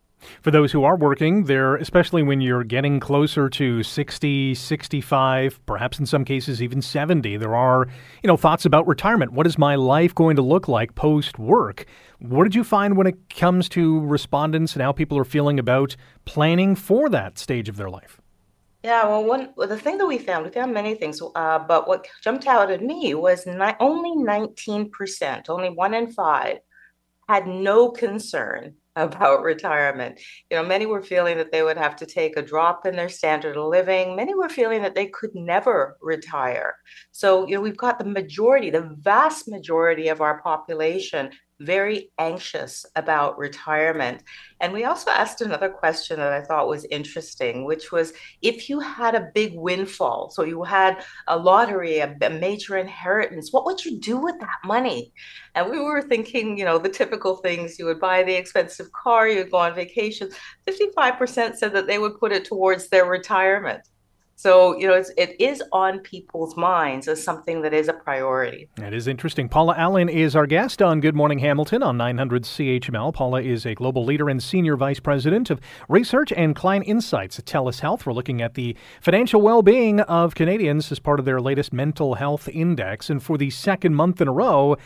For 0.40 0.50
those 0.50 0.70
who 0.70 0.84
are 0.84 0.96
working, 0.96 1.44
there, 1.44 1.74
especially 1.76 2.22
when 2.22 2.40
you're 2.40 2.62
getting 2.62 3.00
closer 3.00 3.48
to 3.48 3.82
60, 3.82 4.54
65, 4.54 5.66
perhaps 5.66 5.98
in 5.98 6.06
some 6.06 6.24
cases 6.24 6.62
even 6.62 6.80
70, 6.80 7.38
there 7.38 7.56
are, 7.56 7.88
you 8.22 8.28
know, 8.28 8.36
thoughts 8.36 8.64
about 8.64 8.86
retirement. 8.86 9.32
What 9.32 9.48
is 9.48 9.58
my 9.58 9.74
life 9.74 10.14
going 10.14 10.36
to 10.36 10.42
look 10.42 10.68
like 10.68 10.94
post 10.94 11.40
work? 11.40 11.86
What 12.20 12.44
did 12.44 12.54
you 12.54 12.62
find 12.62 12.96
when 12.96 13.08
it 13.08 13.34
comes 13.34 13.68
to 13.70 13.98
respondents 14.00 14.74
and 14.74 14.82
how 14.82 14.92
people 14.92 15.18
are 15.18 15.24
feeling 15.24 15.58
about 15.58 15.96
planning 16.24 16.76
for 16.76 17.08
that 17.08 17.36
stage 17.36 17.68
of 17.68 17.76
their 17.76 17.90
life? 17.90 18.21
Yeah, 18.84 19.06
well, 19.06 19.24
one 19.24 19.52
well, 19.56 19.68
the 19.68 19.78
thing 19.78 19.98
that 19.98 20.06
we 20.06 20.18
found, 20.18 20.44
we 20.44 20.50
found 20.50 20.74
many 20.74 20.94
things, 20.96 21.22
uh, 21.36 21.58
but 21.60 21.86
what 21.86 22.08
jumped 22.24 22.46
out 22.48 22.70
at 22.70 22.82
me 22.82 23.14
was 23.14 23.46
ni- 23.46 23.76
only 23.78 24.16
19%, 24.16 25.48
only 25.48 25.70
one 25.70 25.94
in 25.94 26.10
five, 26.12 26.58
had 27.28 27.46
no 27.46 27.90
concern 27.90 28.74
about 28.96 29.42
retirement. 29.42 30.20
You 30.50 30.56
know, 30.58 30.64
many 30.64 30.86
were 30.86 31.02
feeling 31.02 31.38
that 31.38 31.52
they 31.52 31.62
would 31.62 31.78
have 31.78 31.96
to 31.96 32.06
take 32.06 32.36
a 32.36 32.42
drop 32.42 32.84
in 32.86 32.96
their 32.96 33.08
standard 33.08 33.56
of 33.56 33.66
living. 33.68 34.16
Many 34.16 34.34
were 34.34 34.48
feeling 34.48 34.82
that 34.82 34.94
they 34.96 35.06
could 35.06 35.34
never 35.34 35.96
retire. 36.02 36.74
So, 37.12 37.46
you 37.48 37.54
know, 37.56 37.60
we've 37.62 37.76
got 37.76 37.98
the 37.98 38.04
majority, 38.04 38.70
the 38.70 38.96
vast 39.00 39.48
majority 39.48 40.08
of 40.08 40.20
our 40.20 40.42
population 40.42 41.30
very 41.60 42.10
anxious 42.18 42.84
about 42.96 43.38
retirement. 43.38 44.22
And 44.60 44.72
we 44.72 44.84
also 44.84 45.10
asked 45.10 45.40
another 45.40 45.68
question 45.68 46.18
that 46.18 46.32
I 46.32 46.42
thought 46.42 46.68
was 46.68 46.84
interesting, 46.90 47.64
which 47.64 47.92
was 47.92 48.12
if 48.42 48.68
you 48.68 48.80
had 48.80 49.14
a 49.14 49.30
big 49.34 49.54
windfall, 49.54 50.30
so 50.30 50.44
you 50.44 50.62
had 50.62 51.04
a 51.28 51.36
lottery, 51.36 51.98
a, 51.98 52.16
a, 52.22 52.30
major 52.30 52.76
inheritance, 52.76 53.52
what 53.52 53.64
would 53.64 53.84
you 53.84 54.00
do 54.00 54.16
with 54.16 54.38
that 54.40 54.58
money? 54.64 55.12
And 55.54 55.70
we 55.70 55.78
were 55.78 56.02
thinking, 56.02 56.58
you 56.58 56.64
know, 56.64 56.78
the 56.78 56.88
typical 56.88 57.36
things 57.36 57.78
you 57.78 57.84
would 57.86 58.00
buy 58.00 58.22
the 58.22 58.34
expensive 58.34 58.90
car, 58.92 59.28
you'd 59.28 59.50
go 59.50 59.58
on 59.58 59.74
vacation. 59.74 60.30
55% 60.66 61.56
said 61.56 61.72
that 61.72 61.86
they 61.86 61.98
would 61.98 62.18
put 62.18 62.32
it 62.32 62.44
towards 62.44 62.88
their 62.88 63.06
retirement. 63.06 63.82
So, 64.42 64.76
you 64.76 64.88
know, 64.88 64.94
it's, 64.94 65.12
it 65.16 65.40
is 65.40 65.62
on 65.70 66.00
people's 66.00 66.56
minds 66.56 67.06
as 67.06 67.22
something 67.22 67.62
that 67.62 67.72
is 67.72 67.86
a 67.86 67.92
priority. 67.92 68.68
That 68.74 68.92
is 68.92 69.06
interesting. 69.06 69.48
Paula 69.48 69.76
Allen 69.78 70.08
is 70.08 70.34
our 70.34 70.48
guest 70.48 70.82
on 70.82 70.98
Good 70.98 71.14
Morning 71.14 71.38
Hamilton 71.38 71.80
on 71.80 71.96
900 71.96 72.42
CHML. 72.42 73.14
Paula 73.14 73.40
is 73.40 73.64
a 73.64 73.76
global 73.76 74.04
leader 74.04 74.28
and 74.28 74.42
senior 74.42 74.76
vice 74.76 74.98
president 74.98 75.48
of 75.50 75.60
research 75.88 76.32
and 76.32 76.56
client 76.56 76.88
insights 76.88 77.38
at 77.38 77.44
TELUS 77.44 77.78
Health. 77.78 78.04
We're 78.04 78.14
looking 78.14 78.42
at 78.42 78.54
the 78.54 78.76
financial 79.00 79.40
well 79.40 79.62
being 79.62 80.00
of 80.00 80.34
Canadians 80.34 80.90
as 80.90 80.98
part 80.98 81.20
of 81.20 81.24
their 81.24 81.40
latest 81.40 81.72
mental 81.72 82.16
health 82.16 82.48
index. 82.48 83.10
And 83.10 83.22
for 83.22 83.38
the 83.38 83.50
second 83.50 83.94
month 83.94 84.20
in 84.20 84.26
a 84.26 84.32
row, 84.32 84.76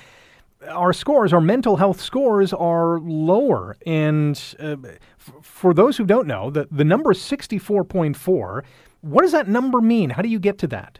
our 0.69 0.93
scores, 0.93 1.33
our 1.33 1.41
mental 1.41 1.77
health 1.77 2.03
scores, 2.03 2.53
are 2.53 3.01
lower. 3.01 3.79
And 3.87 4.39
uh, 4.59 4.77
f- 4.85 5.33
for 5.41 5.73
those 5.73 5.97
who 5.97 6.05
don't 6.05 6.27
know, 6.27 6.51
the, 6.51 6.69
the 6.71 6.85
number 6.85 7.15
64.4. 7.15 8.63
What 9.07 9.23
does 9.23 9.33
that 9.33 9.47
number 9.47 9.81
mean? 9.81 10.11
How 10.11 10.21
do 10.23 10.29
you 10.29 10.41
get 10.41 10.59
to 10.59 10.67
that? 10.69 10.99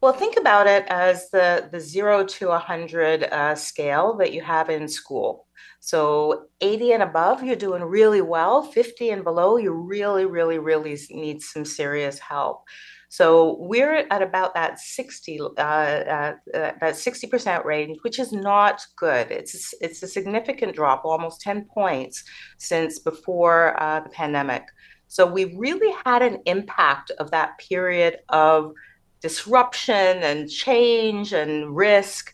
Well, 0.00 0.14
think 0.14 0.38
about 0.38 0.66
it 0.66 0.86
as 0.88 1.28
the, 1.30 1.68
the 1.70 1.80
zero 1.80 2.24
to 2.24 2.48
100 2.48 3.24
uh, 3.24 3.54
scale 3.54 4.16
that 4.16 4.32
you 4.32 4.40
have 4.40 4.70
in 4.70 4.88
school. 4.88 5.46
So 5.80 6.46
80 6.62 6.92
and 6.92 7.02
above, 7.02 7.42
you're 7.42 7.54
doing 7.54 7.82
really 7.82 8.22
well. 8.22 8.62
50 8.62 9.10
and 9.10 9.22
below, 9.22 9.58
you 9.58 9.72
really, 9.72 10.24
really, 10.24 10.58
really 10.58 10.98
need 11.10 11.42
some 11.42 11.66
serious 11.66 12.18
help. 12.18 12.62
So 13.10 13.58
we're 13.60 14.06
at 14.10 14.22
about 14.22 14.54
that 14.54 14.80
60, 14.80 15.40
uh, 15.40 15.60
uh, 15.60 15.62
uh 15.62 16.34
that 16.80 16.94
60% 16.94 17.64
range, 17.64 17.98
which 18.00 18.18
is 18.18 18.32
not 18.32 18.84
good. 18.96 19.30
It's 19.30 19.74
it's 19.80 20.02
a 20.02 20.08
significant 20.08 20.74
drop, 20.74 21.04
almost 21.04 21.40
10 21.42 21.66
points 21.72 22.24
since 22.58 22.98
before 22.98 23.80
uh, 23.80 24.00
the 24.00 24.10
pandemic. 24.10 24.64
So 25.08 25.26
we 25.26 25.56
really 25.56 25.94
had 26.04 26.22
an 26.22 26.38
impact 26.46 27.10
of 27.18 27.30
that 27.30 27.58
period 27.58 28.18
of 28.28 28.72
disruption 29.20 29.94
and 29.94 30.50
change 30.50 31.32
and 31.32 31.74
risk 31.74 32.32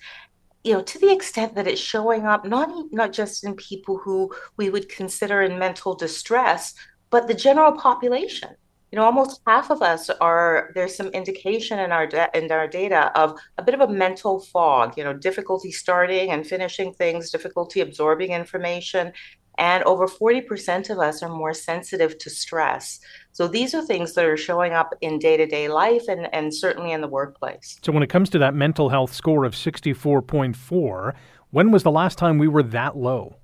you 0.65 0.73
know 0.73 0.83
to 0.83 0.99
the 0.99 1.13
extent 1.13 1.55
that 1.55 1.67
it's 1.67 1.81
showing 1.81 2.25
up 2.27 2.45
not 2.45 2.71
not 2.93 3.13
just 3.13 3.45
in 3.45 3.55
people 3.55 3.99
who 3.99 4.33
we 4.57 4.71
would 4.71 4.89
consider 4.89 5.43
in 5.43 5.59
mental 5.59 5.95
distress 5.95 6.75
but 7.11 7.29
the 7.29 7.35
general 7.35 7.73
population. 7.73 8.49
You 8.91 8.97
know 8.97 9.05
almost 9.05 9.41
half 9.47 9.71
of 9.71 9.81
us 9.81 10.11
are 10.11 10.71
there's 10.75 10.95
some 10.95 11.09
indication 11.09 11.79
in 11.79 11.93
our 11.93 12.07
de- 12.07 12.31
in 12.35 12.53
our 12.53 12.69
data 12.69 13.11
of 13.19 13.39
a 13.57 13.63
bit 13.63 13.75
of 13.75 13.81
a 13.81 13.93
mental 13.93 14.41
fog 14.41 14.99
you 14.99 15.05
know 15.05 15.15
difficulty 15.15 15.73
starting 15.73 16.31
and 16.31 16.47
finishing 16.47 16.93
things 16.93 17.31
difficulty 17.31 17.81
absorbing 17.81 18.33
information 18.33 19.13
and 19.59 19.85
over 19.85 20.07
40% 20.07 20.91
of 20.91 20.99
us 20.99 21.23
are 21.23 21.29
more 21.29 21.53
sensitive 21.53 22.19
to 22.19 22.31
stress. 22.31 23.01
So 23.33 23.47
these 23.47 23.75
are 23.75 23.83
things 23.83 24.15
that 24.15 24.25
are 24.25 24.37
showing 24.37 24.73
up 24.73 24.95
in 25.01 25.19
day 25.19 25.37
to 25.37 25.47
day 25.47 25.69
life 25.69 26.05
and, 26.09 26.33
and 26.35 26.55
certainly 26.55 26.93
in 26.93 27.01
the 27.01 27.09
workplace. 27.09 27.79
So 27.83 27.93
when 27.93 28.03
it 28.03 28.09
comes 28.09 28.31
to 28.31 28.39
that 28.39 28.55
mental 28.55 28.89
health 28.89 29.13
score 29.13 29.45
of 29.45 29.55
64.4, 29.55 31.15
when 31.51 31.71
was 31.71 31.83
the 31.83 31.91
last 31.91 32.19
time 32.19 32.39
we 32.39 32.49
were 32.49 32.63
that 32.63 32.97
low? 32.97 33.37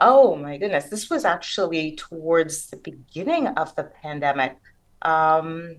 Oh 0.00 0.36
my 0.36 0.56
goodness. 0.56 0.86
This 0.86 1.10
was 1.10 1.24
actually 1.24 1.96
towards 1.96 2.68
the 2.68 2.76
beginning 2.76 3.48
of 3.48 3.74
the 3.74 3.84
pandemic. 3.84 4.56
Um, 5.02 5.76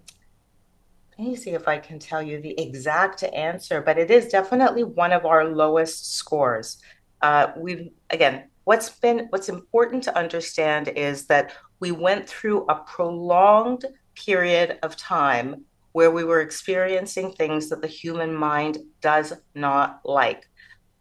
let 1.18 1.28
me 1.28 1.36
see 1.36 1.52
if 1.52 1.68
I 1.68 1.78
can 1.78 1.98
tell 1.98 2.22
you 2.22 2.42
the 2.42 2.60
exact 2.60 3.24
answer, 3.24 3.82
but 3.82 3.98
it 3.98 4.12
is 4.12 4.28
definitely 4.28 4.84
one 4.84 5.14
of 5.14 5.26
our 5.26 5.46
lowest 5.46 6.14
scores. 6.16 6.82
Uh, 7.22 7.52
we've, 7.56 7.90
again, 8.10 8.50
what's 8.66 8.90
been 8.90 9.28
what's 9.30 9.50
important 9.50 10.04
to 10.04 10.18
understand 10.18 10.90
is 10.90 11.26
that 11.28 11.54
we 11.80 11.92
went 11.92 12.28
through 12.28 12.66
a 12.68 12.76
prolonged 12.76 13.86
period 14.16 14.80
of 14.84 14.96
time 14.98 15.64
where 15.94 16.12
we 16.12 16.24
were 16.24 16.42
experiencing 16.42 17.32
things 17.32 17.70
that 17.70 17.82
the 17.82 17.88
human 17.88 18.36
mind 18.36 18.80
does 19.02 19.32
not 19.54 20.02
like. 20.04 20.50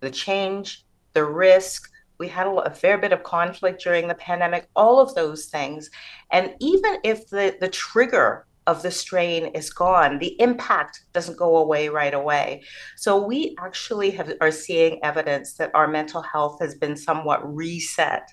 The 0.00 0.11
change 0.11 0.85
the 1.14 1.24
risk 1.24 1.90
we 2.18 2.29
had 2.29 2.46
a, 2.46 2.50
a, 2.50 2.70
fair 2.70 2.96
bit 2.96 3.12
of 3.12 3.24
conflict 3.24 3.83
during 3.83 4.07
the 4.07 4.14
pandemic 4.14 4.68
all 4.77 5.00
of 5.00 5.14
those 5.16 5.46
things. 5.46 5.90
And 6.31 6.55
even 6.61 6.98
if 7.03 7.29
the 7.29 7.57
the 7.61 7.68
trigger 7.68 8.46
of 8.66 8.83
the 8.83 8.90
strain 8.90 9.46
is 9.46 9.70
gone. 9.70 10.18
The 10.18 10.40
impact 10.40 11.05
doesn't 11.12 11.38
go 11.38 11.57
away 11.57 11.88
right 11.88 12.14
away. 12.14 12.64
So 12.96 13.24
we 13.24 13.55
actually 13.61 14.11
have, 14.12 14.33
are 14.40 14.50
seeing 14.50 15.00
evidence 15.05 15.55
that 15.55 15.70
our 15.74 15.87
mental 15.87 16.22
health 16.22 16.59
has 16.61 16.74
been 16.74 16.96
somewhat 16.96 17.42
reset. 17.55 18.29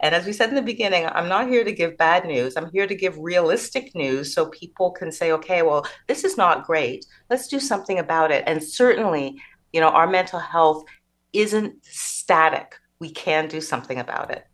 And 0.00 0.14
as 0.14 0.24
we 0.26 0.32
said 0.32 0.48
in 0.48 0.54
the 0.54 0.62
beginning 0.62 1.06
i'm 1.06 1.28
not 1.28 1.48
here 1.48 1.62
to 1.62 1.72
give 1.72 1.98
bad 1.98 2.24
news. 2.24 2.56
I'm 2.56 2.70
here 2.72 2.86
to 2.86 2.94
give 2.94 3.18
realistic 3.18 3.94
news 3.94 4.34
so 4.34 4.46
people 4.46 4.90
can 4.92 5.12
say 5.12 5.32
okay 5.32 5.62
well 5.62 5.86
this 6.08 6.24
is 6.24 6.36
not 6.36 6.66
great. 6.66 7.04
Let's 7.28 7.48
do 7.48 7.60
something 7.60 7.98
about 7.98 8.30
it. 8.30 8.44
And 8.46 8.62
certainly 8.62 9.40
you 9.72 9.80
know 9.80 9.88
our 9.88 10.06
mental 10.06 10.38
health 10.38 10.84
isn't 11.32 11.84
static. 11.84 12.76
We 12.98 13.10
can 13.10 13.48
do 13.48 13.60
something 13.60 13.98
about 13.98 14.30
it 14.30 14.44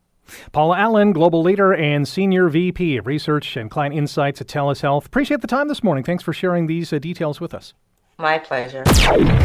Paula 0.52 0.78
Allen, 0.78 1.12
Global 1.12 1.42
Leader 1.42 1.74
and 1.74 2.06
Senior 2.06 2.48
VP 2.48 2.96
of 2.96 3.06
Research 3.06 3.56
and 3.56 3.70
Client 3.70 3.94
Insights 3.94 4.40
at 4.40 4.48
TELUS 4.48 4.82
Health. 4.82 5.06
Appreciate 5.06 5.40
the 5.40 5.46
time 5.46 5.68
this 5.68 5.82
morning. 5.82 6.04
Thanks 6.04 6.22
for 6.22 6.32
sharing 6.32 6.66
these 6.66 6.92
uh, 6.92 6.98
details 6.98 7.40
with 7.40 7.54
us. 7.54 7.74
My 8.18 8.38
pleasure. 8.38 8.82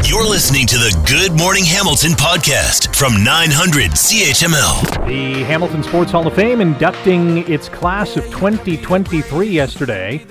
You're 0.06 0.26
listening 0.26 0.66
to 0.68 0.76
the 0.76 1.04
Good 1.06 1.38
Morning 1.38 1.62
Hamilton 1.62 2.12
podcast 2.12 2.96
from 2.96 3.22
900 3.22 3.90
CHML. 3.90 5.06
The 5.06 5.44
Hamilton 5.44 5.82
Sports 5.82 6.10
Hall 6.10 6.26
of 6.26 6.32
Fame 6.32 6.62
inducting 6.62 7.46
its 7.52 7.68
class 7.68 8.16
of 8.16 8.24
2023 8.30 9.46
yesterday. 9.46 10.24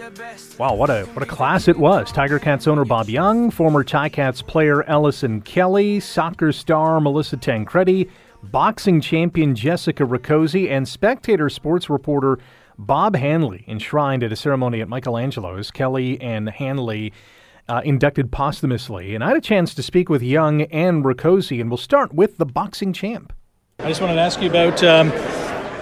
Wow, 0.57 0.73
what 0.73 0.89
a 0.89 1.03
what 1.13 1.21
a 1.21 1.27
class 1.27 1.67
it 1.67 1.77
was. 1.77 2.11
Tiger 2.11 2.39
Cats 2.39 2.67
owner 2.67 2.83
Bob 2.83 3.09
Young, 3.09 3.51
former 3.51 3.83
Ticats 3.83 4.45
player 4.45 4.81
Ellison 4.89 5.41
Kelly, 5.41 5.99
soccer 5.99 6.51
star 6.51 6.99
Melissa 6.99 7.37
Tancredi, 7.37 8.09
boxing 8.43 9.01
champion 9.01 9.55
Jessica 9.55 10.03
Rakoczy, 10.03 10.69
and 10.69 10.87
spectator 10.87 11.49
sports 11.49 11.89
reporter 11.89 12.39
Bob 12.77 13.15
Hanley 13.15 13.63
enshrined 13.67 14.23
at 14.23 14.31
a 14.31 14.35
ceremony 14.35 14.81
at 14.81 14.89
Michelangelo's. 14.89 15.71
Kelly 15.71 16.19
and 16.19 16.49
Hanley 16.49 17.13
uh, 17.69 17.81
inducted 17.85 18.31
posthumously. 18.31 19.13
And 19.13 19.23
I 19.23 19.29
had 19.29 19.37
a 19.37 19.41
chance 19.41 19.75
to 19.75 19.83
speak 19.83 20.09
with 20.09 20.21
Young 20.21 20.63
and 20.63 21.03
Rakoczy, 21.03 21.61
and 21.61 21.69
we'll 21.69 21.77
start 21.77 22.13
with 22.13 22.37
the 22.37 22.45
boxing 22.45 22.93
champ. 22.93 23.33
I 23.79 23.87
just 23.87 24.01
wanted 24.01 24.15
to 24.15 24.21
ask 24.21 24.41
you 24.41 24.49
about 24.49 24.83
um, 24.83 25.11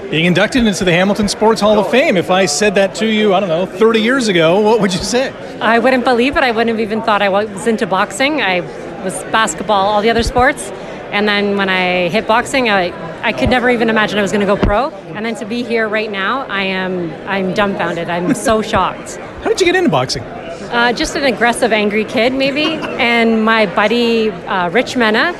being 0.09 0.25
inducted 0.25 0.65
into 0.65 0.83
the 0.83 0.91
Hamilton 0.91 1.27
Sports 1.27 1.61
Hall 1.61 1.79
of 1.79 1.89
Fame. 1.89 2.17
If 2.17 2.29
I 2.29 2.45
said 2.45 2.75
that 2.75 2.95
to 2.95 3.05
you, 3.05 3.33
I 3.33 3.39
don't 3.39 3.49
know, 3.49 3.65
30 3.65 4.01
years 4.01 4.27
ago, 4.27 4.59
what 4.59 4.81
would 4.81 4.93
you 4.93 4.99
say? 4.99 5.31
I 5.59 5.79
wouldn't 5.79 6.03
believe 6.03 6.37
it. 6.37 6.43
I 6.43 6.51
wouldn't 6.51 6.69
have 6.69 6.79
even 6.79 7.01
thought 7.01 7.21
I 7.21 7.29
was 7.29 7.67
into 7.67 7.87
boxing. 7.87 8.41
I 8.41 8.61
was 9.03 9.23
basketball, 9.25 9.87
all 9.87 10.01
the 10.01 10.09
other 10.09 10.23
sports. 10.23 10.71
And 11.11 11.27
then 11.27 11.57
when 11.57 11.69
I 11.69 12.09
hit 12.09 12.27
boxing, 12.27 12.69
I, 12.69 12.91
I 13.23 13.33
could 13.33 13.49
never 13.49 13.69
even 13.69 13.89
imagine 13.89 14.19
I 14.19 14.21
was 14.21 14.31
going 14.31 14.45
to 14.45 14.55
go 14.55 14.57
pro. 14.57 14.89
And 14.89 15.25
then 15.25 15.35
to 15.35 15.45
be 15.45 15.63
here 15.63 15.87
right 15.87 16.11
now, 16.11 16.45
I 16.47 16.63
am 16.63 17.11
I'm 17.27 17.53
dumbfounded. 17.53 18.09
I'm 18.09 18.33
so 18.35 18.61
shocked. 18.71 19.15
How 19.15 19.49
did 19.49 19.59
you 19.59 19.65
get 19.65 19.75
into 19.75 19.89
boxing? 19.89 20.23
Uh, 20.23 20.93
just 20.93 21.15
an 21.15 21.23
aggressive, 21.23 21.71
angry 21.71 22.05
kid, 22.05 22.31
maybe. 22.31 22.73
And 22.73 23.43
my 23.43 23.65
buddy, 23.65 24.29
uh, 24.29 24.69
Rich 24.69 24.95
Mena, 24.95 25.33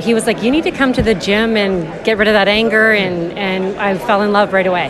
he 0.00 0.14
was 0.14 0.26
like, 0.26 0.42
You 0.42 0.50
need 0.50 0.64
to 0.64 0.70
come 0.70 0.92
to 0.94 1.02
the 1.02 1.14
gym 1.14 1.56
and 1.56 2.04
get 2.04 2.16
rid 2.16 2.28
of 2.28 2.34
that 2.34 2.48
anger. 2.48 2.92
And, 2.92 3.32
and 3.38 3.78
I 3.78 3.98
fell 3.98 4.22
in 4.22 4.32
love 4.32 4.52
right 4.52 4.66
away. 4.66 4.88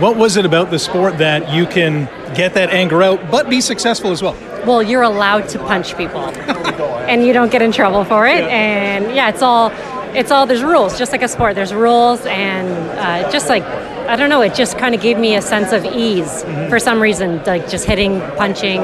What 0.00 0.16
was 0.16 0.36
it 0.36 0.44
about 0.44 0.70
the 0.70 0.78
sport 0.80 1.18
that 1.18 1.50
you 1.54 1.66
can 1.66 2.08
get 2.34 2.54
that 2.54 2.70
anger 2.70 3.02
out, 3.02 3.30
but 3.30 3.48
be 3.48 3.60
successful 3.60 4.10
as 4.10 4.22
well? 4.22 4.36
Well, 4.66 4.82
you're 4.82 5.02
allowed 5.02 5.48
to 5.50 5.58
punch 5.58 5.96
people, 5.96 6.20
and 6.20 7.24
you 7.24 7.32
don't 7.32 7.52
get 7.52 7.62
in 7.62 7.72
trouble 7.72 8.04
for 8.04 8.26
it. 8.26 8.44
And 8.44 9.14
yeah, 9.14 9.28
it's 9.28 9.42
all, 9.42 9.70
it's 10.14 10.30
all. 10.30 10.46
There's 10.46 10.62
rules, 10.62 10.98
just 10.98 11.12
like 11.12 11.22
a 11.22 11.28
sport. 11.28 11.54
There's 11.54 11.74
rules, 11.74 12.24
and 12.26 12.68
uh, 12.98 13.30
just 13.30 13.48
like 13.48 13.62
I 13.62 14.16
don't 14.16 14.28
know, 14.28 14.42
it 14.42 14.54
just 14.54 14.76
kind 14.76 14.94
of 14.94 15.00
gave 15.00 15.16
me 15.16 15.34
a 15.34 15.40
sense 15.40 15.72
of 15.72 15.84
ease 15.86 16.28
mm-hmm. 16.28 16.68
for 16.68 16.78
some 16.78 17.00
reason, 17.00 17.42
like 17.44 17.70
just 17.70 17.86
hitting, 17.86 18.20
punching, 18.36 18.80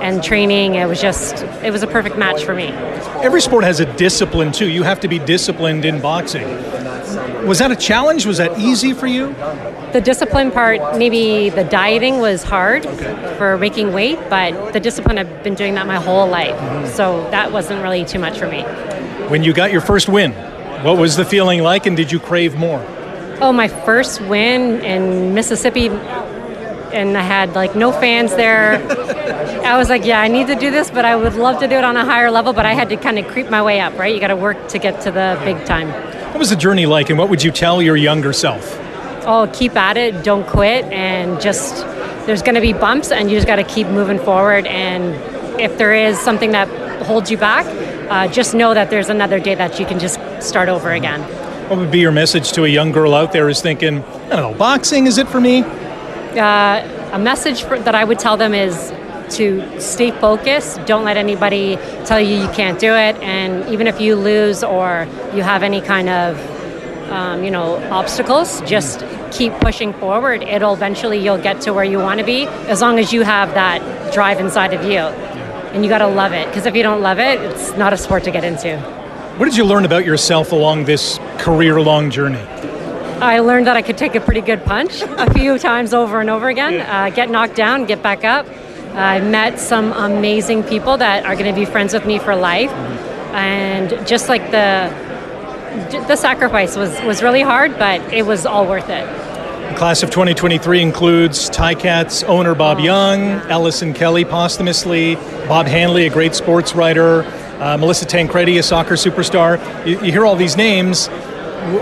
and 0.00 0.22
training. 0.22 0.74
It 0.74 0.86
was 0.86 1.00
just, 1.00 1.42
it 1.62 1.70
was 1.70 1.82
a 1.82 1.86
perfect 1.86 2.16
match 2.16 2.44
for 2.44 2.54
me. 2.54 2.68
Every 3.22 3.40
sport 3.40 3.64
has 3.64 3.80
a 3.80 3.96
discipline 3.96 4.52
too. 4.52 4.68
You 4.68 4.82
have 4.82 5.00
to 5.00 5.08
be 5.08 5.18
disciplined 5.18 5.84
in 5.84 6.00
boxing. 6.00 6.48
Was 7.46 7.58
that 7.58 7.70
a 7.70 7.76
challenge? 7.76 8.26
Was 8.26 8.38
that 8.38 8.58
easy 8.58 8.92
for 8.92 9.06
you? 9.06 9.34
The 9.92 10.00
discipline 10.02 10.50
part, 10.50 10.98
maybe 10.98 11.50
the 11.50 11.64
dieting 11.64 12.18
was 12.18 12.42
hard 12.42 12.86
okay. 12.86 13.34
for 13.36 13.58
making 13.58 13.92
weight, 13.92 14.18
but 14.30 14.72
the 14.72 14.80
discipline, 14.80 15.18
I've 15.18 15.42
been 15.42 15.54
doing 15.54 15.74
that 15.74 15.86
my 15.86 15.96
whole 15.96 16.28
life. 16.28 16.54
Mm-hmm. 16.54 16.86
So 16.94 17.28
that 17.30 17.50
wasn't 17.50 17.82
really 17.82 18.04
too 18.04 18.18
much 18.18 18.38
for 18.38 18.48
me. 18.48 18.62
When 19.28 19.42
you 19.42 19.52
got 19.52 19.72
your 19.72 19.80
first 19.80 20.08
win, 20.08 20.32
what 20.84 20.96
was 20.96 21.16
the 21.16 21.24
feeling 21.24 21.62
like 21.62 21.86
and 21.86 21.96
did 21.96 22.12
you 22.12 22.20
crave 22.20 22.54
more? 22.56 22.84
Oh, 23.40 23.52
my 23.52 23.68
first 23.68 24.20
win 24.20 24.80
in 24.82 25.34
Mississippi, 25.34 25.88
and 25.88 27.16
I 27.16 27.22
had 27.22 27.54
like 27.54 27.74
no 27.74 27.90
fans 27.90 28.34
there. 28.34 28.78
I 29.64 29.76
was 29.76 29.88
like, 29.88 30.04
yeah, 30.04 30.20
I 30.20 30.28
need 30.28 30.46
to 30.48 30.54
do 30.54 30.70
this, 30.70 30.90
but 30.90 31.04
I 31.04 31.14
would 31.14 31.34
love 31.34 31.60
to 31.60 31.68
do 31.68 31.76
it 31.76 31.84
on 31.84 31.96
a 31.96 32.04
higher 32.04 32.30
level, 32.30 32.52
but 32.52 32.66
I 32.66 32.74
had 32.74 32.88
to 32.88 32.96
kind 32.96 33.18
of 33.18 33.28
creep 33.28 33.50
my 33.50 33.62
way 33.62 33.80
up, 33.80 33.96
right? 33.98 34.12
You 34.12 34.20
got 34.20 34.28
to 34.28 34.36
work 34.36 34.68
to 34.68 34.78
get 34.78 35.00
to 35.02 35.10
the 35.10 35.40
big 35.44 35.64
time. 35.64 35.88
What 36.30 36.38
was 36.38 36.50
the 36.50 36.56
journey 36.56 36.86
like, 36.86 37.10
and 37.10 37.18
what 37.18 37.28
would 37.28 37.42
you 37.42 37.50
tell 37.50 37.80
your 37.82 37.96
younger 37.96 38.32
self? 38.32 38.76
Oh, 39.26 39.50
keep 39.52 39.76
at 39.76 39.96
it, 39.96 40.24
don't 40.24 40.46
quit, 40.46 40.84
and 40.86 41.40
just 41.40 41.84
there's 42.26 42.42
going 42.42 42.54
to 42.54 42.60
be 42.60 42.72
bumps, 42.72 43.12
and 43.12 43.30
you 43.30 43.36
just 43.36 43.46
got 43.46 43.56
to 43.56 43.64
keep 43.64 43.86
moving 43.86 44.18
forward. 44.18 44.66
And 44.66 45.14
if 45.60 45.76
there 45.76 45.94
is 45.94 46.18
something 46.18 46.52
that 46.52 46.68
holds 47.04 47.30
you 47.30 47.36
back, 47.36 47.66
uh, 48.10 48.32
just 48.32 48.54
know 48.54 48.74
that 48.74 48.90
there's 48.90 49.08
another 49.08 49.38
day 49.38 49.54
that 49.54 49.78
you 49.78 49.86
can 49.86 49.98
just 49.98 50.18
start 50.40 50.68
over 50.68 50.90
again. 50.92 51.20
What 51.68 51.78
would 51.78 51.90
be 51.90 52.00
your 52.00 52.12
message 52.12 52.52
to 52.52 52.64
a 52.64 52.68
young 52.68 52.92
girl 52.92 53.14
out 53.14 53.32
there 53.32 53.46
who's 53.46 53.60
thinking, 53.60 54.02
I 54.02 54.28
don't 54.30 54.52
know, 54.52 54.58
boxing, 54.58 55.06
is 55.06 55.18
it 55.18 55.28
for 55.28 55.40
me? 55.40 55.62
Uh, 55.62 57.10
a 57.12 57.18
message 57.18 57.62
for, 57.62 57.78
that 57.78 57.94
I 57.94 58.04
would 58.04 58.18
tell 58.18 58.36
them 58.36 58.54
is 58.54 58.92
to 59.32 59.80
stay 59.80 60.10
focused. 60.10 60.84
Don't 60.86 61.04
let 61.04 61.16
anybody 61.16 61.76
tell 62.04 62.20
you 62.20 62.36
you 62.36 62.48
can't 62.48 62.78
do 62.78 62.94
it. 62.94 63.16
And 63.16 63.68
even 63.72 63.86
if 63.86 64.00
you 64.00 64.16
lose 64.16 64.62
or 64.62 65.06
you 65.34 65.42
have 65.42 65.62
any 65.62 65.80
kind 65.80 66.08
of, 66.08 67.10
um, 67.10 67.44
you 67.44 67.50
know, 67.50 67.76
obstacles, 67.90 68.60
just 68.62 69.04
keep 69.32 69.52
pushing 69.54 69.92
forward. 69.94 70.42
It'll 70.42 70.74
eventually 70.74 71.18
you'll 71.18 71.42
get 71.42 71.60
to 71.62 71.72
where 71.72 71.84
you 71.84 71.98
want 71.98 72.20
to 72.20 72.26
be 72.26 72.46
as 72.68 72.80
long 72.80 72.98
as 72.98 73.12
you 73.12 73.22
have 73.22 73.54
that 73.54 74.12
drive 74.12 74.40
inside 74.40 74.72
of 74.74 74.84
you. 74.84 74.98
And 74.98 75.84
you 75.84 75.88
got 75.88 75.98
to 75.98 76.08
love 76.08 76.32
it 76.32 76.46
because 76.48 76.66
if 76.66 76.74
you 76.74 76.82
don't 76.82 77.00
love 77.00 77.18
it, 77.18 77.40
it's 77.40 77.76
not 77.76 77.92
a 77.92 77.96
sport 77.96 78.24
to 78.24 78.30
get 78.30 78.44
into. 78.44 78.78
What 79.38 79.46
did 79.46 79.56
you 79.56 79.64
learn 79.64 79.84
about 79.84 80.04
yourself 80.04 80.52
along 80.52 80.84
this 80.84 81.18
career 81.38 81.80
long 81.80 82.10
journey? 82.10 82.44
I 83.20 83.40
learned 83.40 83.66
that 83.66 83.76
I 83.76 83.82
could 83.82 83.98
take 83.98 84.14
a 84.14 84.20
pretty 84.20 84.40
good 84.40 84.64
punch 84.64 85.02
a 85.02 85.32
few 85.32 85.58
times 85.58 85.92
over 85.92 86.20
and 86.20 86.30
over 86.30 86.48
again, 86.48 86.80
uh, 86.80 87.10
get 87.10 87.30
knocked 87.30 87.54
down, 87.54 87.84
get 87.84 88.02
back 88.02 88.24
up. 88.24 88.46
I 88.94 89.20
met 89.20 89.58
some 89.58 89.92
amazing 89.92 90.64
people 90.64 90.96
that 90.96 91.24
are 91.24 91.34
going 91.34 91.52
to 91.52 91.58
be 91.58 91.64
friends 91.64 91.92
with 91.92 92.06
me 92.06 92.18
for 92.18 92.34
life. 92.34 92.70
And 93.32 94.06
just 94.06 94.28
like 94.28 94.50
the 94.50 94.92
the 96.08 96.16
sacrifice 96.16 96.76
was, 96.76 97.00
was 97.02 97.22
really 97.22 97.42
hard, 97.42 97.78
but 97.78 98.00
it 98.12 98.26
was 98.26 98.44
all 98.44 98.66
worth 98.66 98.88
it. 98.88 99.06
The 99.70 99.76
class 99.76 100.02
of 100.02 100.10
2023 100.10 100.82
includes 100.82 101.48
Ticats 101.48 102.24
owner 102.28 102.56
Bob 102.56 102.78
oh. 102.78 102.82
Young, 102.82 103.20
Ellison 103.48 103.94
Kelly 103.94 104.24
posthumously, 104.24 105.14
Bob 105.46 105.66
Hanley, 105.66 106.06
a 106.06 106.10
great 106.10 106.34
sports 106.34 106.74
writer, 106.74 107.22
uh, 107.60 107.76
Melissa 107.76 108.04
Tancredi, 108.04 108.58
a 108.58 108.64
soccer 108.64 108.94
superstar. 108.94 109.58
You, 109.86 110.00
you 110.04 110.10
hear 110.10 110.26
all 110.26 110.34
these 110.34 110.56
names. 110.56 111.08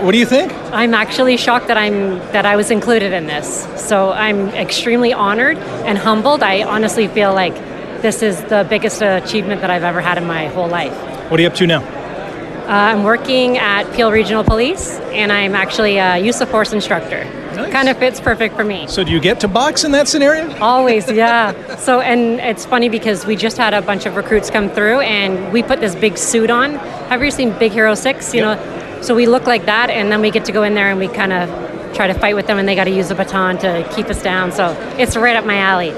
What 0.01 0.11
do 0.11 0.17
you 0.17 0.25
think? 0.25 0.51
I'm 0.73 0.93
actually 0.93 1.37
shocked 1.37 1.67
that 1.67 1.77
I'm 1.77 2.19
that 2.33 2.45
I 2.45 2.55
was 2.55 2.69
included 2.69 3.13
in 3.13 3.27
this. 3.27 3.65
So 3.77 4.11
I'm 4.11 4.49
extremely 4.49 5.13
honored 5.13 5.57
and 5.57 5.97
humbled. 5.97 6.43
I 6.43 6.63
honestly 6.63 7.07
feel 7.07 7.33
like 7.33 7.55
this 8.01 8.21
is 8.21 8.41
the 8.43 8.65
biggest 8.69 9.01
achievement 9.01 9.61
that 9.61 9.69
I've 9.69 9.83
ever 9.83 10.01
had 10.01 10.17
in 10.17 10.25
my 10.25 10.47
whole 10.47 10.67
life. 10.67 10.93
What 11.31 11.39
are 11.39 11.43
you 11.43 11.47
up 11.47 11.55
to 11.55 11.67
now? 11.67 11.81
Uh, 11.81 12.73
I'm 12.73 13.03
working 13.03 13.57
at 13.57 13.91
Peel 13.93 14.11
Regional 14.11 14.43
Police, 14.43 14.99
and 15.11 15.31
I'm 15.31 15.55
actually 15.55 15.97
a 15.97 16.17
use 16.17 16.39
of 16.39 16.49
force 16.49 16.71
instructor. 16.71 17.23
Nice. 17.55 17.71
Kind 17.71 17.89
of 17.89 17.97
fits 17.97 18.21
perfect 18.21 18.55
for 18.55 18.63
me. 18.63 18.85
So 18.87 19.03
do 19.03 19.11
you 19.11 19.19
get 19.19 19.39
to 19.39 19.47
box 19.47 19.83
in 19.83 19.91
that 19.93 20.07
scenario? 20.07 20.55
Always, 20.59 21.09
yeah. 21.11 21.77
so 21.77 21.99
and 21.99 22.39
it's 22.39 22.65
funny 22.65 22.89
because 22.89 23.25
we 23.25 23.35
just 23.35 23.57
had 23.57 23.73
a 23.73 23.81
bunch 23.81 24.05
of 24.05 24.15
recruits 24.15 24.49
come 24.49 24.69
through 24.69 24.99
and 24.99 25.51
we 25.51 25.63
put 25.63 25.79
this 25.79 25.95
big 25.95 26.17
suit 26.17 26.51
on. 26.51 26.75
Have 27.09 27.23
you 27.23 27.31
seen 27.31 27.57
Big 27.57 27.71
Hero 27.71 27.95
6? 27.95 28.33
You 28.35 28.41
yep. 28.41 28.59
know, 28.59 28.78
so 29.01 29.15
we 29.15 29.25
look 29.25 29.45
like 29.47 29.65
that 29.65 29.89
and 29.89 30.11
then 30.11 30.21
we 30.21 30.31
get 30.31 30.45
to 30.45 30.51
go 30.51 30.63
in 30.63 30.73
there 30.73 30.89
and 30.89 30.99
we 30.99 31.07
kind 31.07 31.33
of 31.33 31.49
try 31.95 32.07
to 32.07 32.13
fight 32.13 32.35
with 32.35 32.47
them 32.47 32.57
and 32.57 32.67
they 32.67 32.75
got 32.75 32.85
to 32.85 32.91
use 32.91 33.11
a 33.11 33.15
baton 33.15 33.57
to 33.59 33.87
keep 33.95 34.07
us 34.07 34.21
down. 34.21 34.51
So 34.51 34.71
it's 34.97 35.15
right 35.15 35.35
up 35.35 35.45
my 35.45 35.57
alley. 35.57 35.91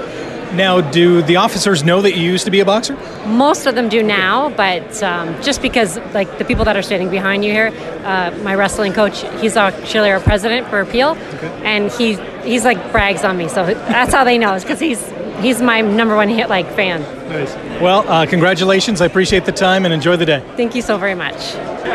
Now, 0.54 0.82
do 0.82 1.22
the 1.22 1.36
officers 1.36 1.82
know 1.82 2.02
that 2.02 2.14
you 2.14 2.30
used 2.30 2.44
to 2.44 2.50
be 2.50 2.60
a 2.60 2.64
boxer? 2.66 2.94
Most 3.26 3.64
of 3.64 3.74
them 3.74 3.88
do 3.88 4.02
now, 4.02 4.50
but 4.50 5.02
um, 5.02 5.42
just 5.42 5.62
because, 5.62 5.96
like 6.12 6.36
the 6.36 6.44
people 6.44 6.66
that 6.66 6.76
are 6.76 6.82
standing 6.82 7.08
behind 7.08 7.42
you 7.42 7.50
here, 7.50 7.72
uh, 8.04 8.36
my 8.42 8.54
wrestling 8.54 8.92
coach, 8.92 9.22
he's 9.40 9.56
actually 9.56 10.10
our 10.10 10.20
president 10.20 10.68
for 10.68 10.80
Appeal, 10.80 11.10
okay. 11.10 11.48
and 11.64 11.90
he 11.90 12.16
he's 12.42 12.66
like 12.66 12.92
brags 12.92 13.24
on 13.24 13.38
me, 13.38 13.48
so 13.48 13.64
that's 13.64 14.12
how 14.12 14.24
they 14.24 14.36
know, 14.36 14.52
is 14.52 14.62
because 14.62 14.78
he's 14.78 15.02
he's 15.40 15.62
my 15.62 15.80
number 15.80 16.16
one 16.16 16.28
hit 16.28 16.48
like 16.48 16.66
fan. 16.74 17.02
Nice. 17.28 17.54
Well, 17.80 18.08
uh, 18.08 18.26
congratulations! 18.26 19.00
I 19.00 19.06
appreciate 19.06 19.44
the 19.44 19.52
time 19.52 19.84
and 19.84 19.94
enjoy 19.94 20.16
the 20.16 20.26
day. 20.26 20.44
Thank 20.56 20.74
you 20.74 20.82
so 20.82 20.98
very 20.98 21.14
much. 21.14 21.54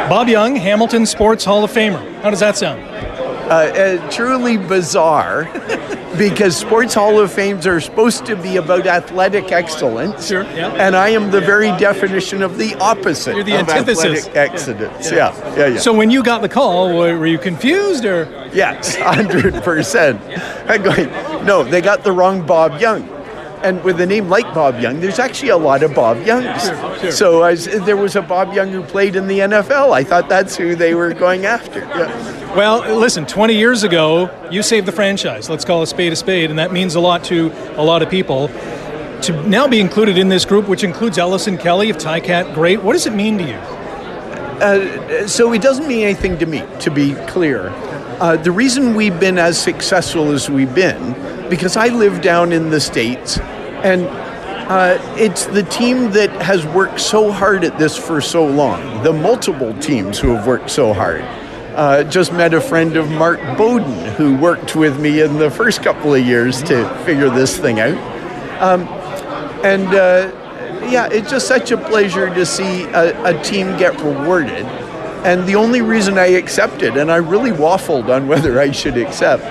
Bob 0.09 0.27
Young, 0.27 0.55
Hamilton 0.55 1.05
Sports 1.05 1.43
Hall 1.45 1.63
of 1.63 1.71
Famer. 1.71 2.21
How 2.21 2.29
does 2.29 2.39
that 2.39 2.57
sound? 2.57 2.81
Uh, 2.81 3.49
uh, 3.49 4.11
truly 4.11 4.57
bizarre 4.57 5.43
because 6.17 6.57
sports 6.57 6.93
hall 6.93 7.17
of 7.19 7.31
fames 7.31 7.65
are 7.65 7.79
supposed 7.79 8.25
to 8.25 8.35
be 8.35 8.57
about 8.57 8.85
athletic 8.85 9.51
excellence 9.53 10.27
sure 10.27 10.43
yeah. 10.43 10.67
and 10.85 10.95
i 10.95 11.07
am 11.09 11.31
the 11.31 11.39
very 11.39 11.67
definition 11.77 12.41
of 12.41 12.57
the 12.57 12.75
opposite 12.75 13.35
You're 13.35 13.43
the 13.43 13.61
of 13.61 13.69
antithesis. 13.69 14.27
athletic 14.27 14.35
excellence 14.35 15.11
yeah. 15.11 15.33
Yeah. 15.33 15.55
yeah. 15.55 15.67
yeah 15.67 15.79
so 15.79 15.93
when 15.93 16.09
you 16.09 16.23
got 16.23 16.41
the 16.41 16.49
call 16.49 16.97
were 16.97 17.25
you 17.25 17.37
confused 17.37 18.03
or 18.03 18.23
yes 18.51 18.97
100% 18.97 20.69
i'm 20.69 20.81
going 20.83 21.45
no 21.45 21.63
they 21.63 21.81
got 21.81 22.03
the 22.03 22.11
wrong 22.11 22.45
bob 22.45 22.81
young 22.81 23.07
and 23.63 23.83
with 23.83 23.99
a 24.01 24.05
name 24.05 24.29
like 24.29 24.45
Bob 24.53 24.79
Young, 24.79 24.99
there's 24.99 25.19
actually 25.19 25.49
a 25.49 25.57
lot 25.57 25.83
of 25.83 25.93
Bob 25.93 26.25
Youngs. 26.25 26.63
Sure, 26.63 26.99
sure. 26.99 27.11
So 27.11 27.43
as, 27.43 27.65
there 27.65 27.97
was 27.97 28.15
a 28.15 28.21
Bob 28.21 28.53
Young 28.53 28.69
who 28.71 28.83
played 28.83 29.15
in 29.15 29.27
the 29.27 29.39
NFL. 29.39 29.91
I 29.91 30.03
thought 30.03 30.29
that's 30.29 30.55
who 30.55 30.75
they 30.75 30.93
were 30.95 31.13
going 31.13 31.45
after. 31.45 31.79
Yeah. 31.79 32.55
Well, 32.55 32.97
listen, 32.97 33.25
20 33.25 33.55
years 33.55 33.83
ago, 33.83 34.29
you 34.51 34.63
saved 34.63 34.87
the 34.87 34.91
franchise. 34.91 35.49
Let's 35.49 35.65
call 35.65 35.81
a 35.81 35.87
spade 35.87 36.13
a 36.13 36.15
spade, 36.15 36.49
and 36.49 36.59
that 36.59 36.71
means 36.71 36.95
a 36.95 36.99
lot 36.99 37.23
to 37.25 37.51
a 37.79 37.83
lot 37.83 38.01
of 38.01 38.09
people. 38.09 38.49
To 39.23 39.47
now 39.47 39.67
be 39.67 39.79
included 39.79 40.17
in 40.17 40.29
this 40.29 40.45
group, 40.45 40.67
which 40.67 40.83
includes 40.83 41.17
Ellison 41.17 41.57
Kelly 41.57 41.89
of 41.89 41.97
Ticat, 41.97 42.53
great. 42.53 42.81
What 42.81 42.93
does 42.93 43.07
it 43.07 43.13
mean 43.13 43.37
to 43.39 43.43
you? 43.43 43.55
Uh, 44.59 45.27
so 45.27 45.53
it 45.53 45.61
doesn't 45.61 45.87
mean 45.87 46.03
anything 46.03 46.37
to 46.39 46.45
me, 46.45 46.63
to 46.79 46.89
be 46.89 47.13
clear. 47.27 47.69
Uh, 48.19 48.37
the 48.37 48.51
reason 48.51 48.95
we've 48.95 49.19
been 49.19 49.37
as 49.37 49.61
successful 49.61 50.31
as 50.31 50.49
we've 50.49 50.73
been 50.73 51.13
because 51.49 51.77
I 51.77 51.87
live 51.87 52.21
down 52.21 52.51
in 52.51 52.69
the 52.69 52.79
States 52.79 53.39
and 53.83 54.07
uh, 54.69 54.97
it's 55.17 55.45
the 55.45 55.63
team 55.63 56.11
that 56.11 56.29
has 56.41 56.65
worked 56.65 56.99
so 56.99 57.31
hard 57.31 57.63
at 57.63 57.77
this 57.77 57.95
for 57.95 58.19
so 58.19 58.45
long, 58.45 59.01
the 59.01 59.13
multiple 59.13 59.73
teams 59.79 60.19
who 60.19 60.35
have 60.35 60.45
worked 60.45 60.69
so 60.69 60.93
hard. 60.93 61.21
Uh, 61.75 62.03
just 62.03 62.33
met 62.33 62.53
a 62.53 62.59
friend 62.59 62.97
of 62.97 63.09
Mark 63.09 63.39
Bowden 63.57 64.13
who 64.15 64.35
worked 64.35 64.75
with 64.75 64.99
me 64.99 65.21
in 65.21 65.37
the 65.37 65.49
first 65.49 65.83
couple 65.83 66.13
of 66.13 66.25
years 66.25 66.61
to 66.63 66.89
figure 67.05 67.29
this 67.29 67.57
thing 67.57 67.79
out. 67.79 67.97
Um, 68.61 68.81
and 69.63 69.87
uh, 69.87 70.31
yeah, 70.89 71.07
it's 71.07 71.29
just 71.29 71.47
such 71.47 71.71
a 71.71 71.77
pleasure 71.77 72.33
to 72.33 72.45
see 72.45 72.83
a, 72.85 73.23
a 73.25 73.43
team 73.43 73.77
get 73.77 73.95
rewarded. 74.01 74.65
And 75.23 75.47
the 75.47 75.55
only 75.55 75.81
reason 75.81 76.17
I 76.17 76.27
accepted, 76.27 76.97
and 76.97 77.11
I 77.11 77.17
really 77.17 77.51
waffled 77.51 78.09
on 78.09 78.27
whether 78.27 78.59
I 78.59 78.71
should 78.71 78.97
accept, 78.97 79.43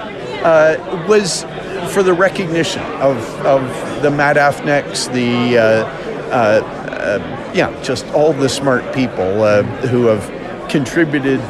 uh, 0.45 1.07
was 1.09 1.45
for 1.89 2.03
the 2.03 2.13
recognition 2.13 2.83
of, 3.01 3.17
of 3.47 3.63
the 4.03 4.11
Matt 4.11 4.37
Afinecs, 4.37 5.13
the 5.13 5.59
uh, 5.59 5.63
uh, 6.27 6.61
uh, 6.97 7.53
yeah, 7.55 7.83
just 7.83 8.07
all 8.09 8.33
the 8.33 8.49
smart 8.49 8.95
people 8.95 9.43
uh, 9.43 9.63
who 9.63 10.07
have 10.07 10.69
contributed 10.69 11.41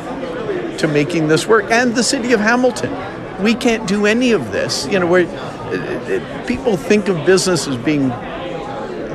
to 0.79 0.87
making 0.87 1.29
this 1.29 1.47
work, 1.47 1.71
and 1.71 1.95
the 1.95 2.03
city 2.03 2.33
of 2.33 2.41
Hamilton. 2.41 2.95
We 3.43 3.55
can't 3.55 3.89
do 3.89 4.07
any 4.07 4.33
of 4.33 4.53
this. 4.53 4.87
You 4.89 4.99
know, 4.99 5.07
where 5.07 5.27
uh, 5.27 6.45
people 6.47 6.77
think 6.77 7.09
of 7.09 7.25
business 7.25 7.67
as 7.67 7.77
being 7.77 8.09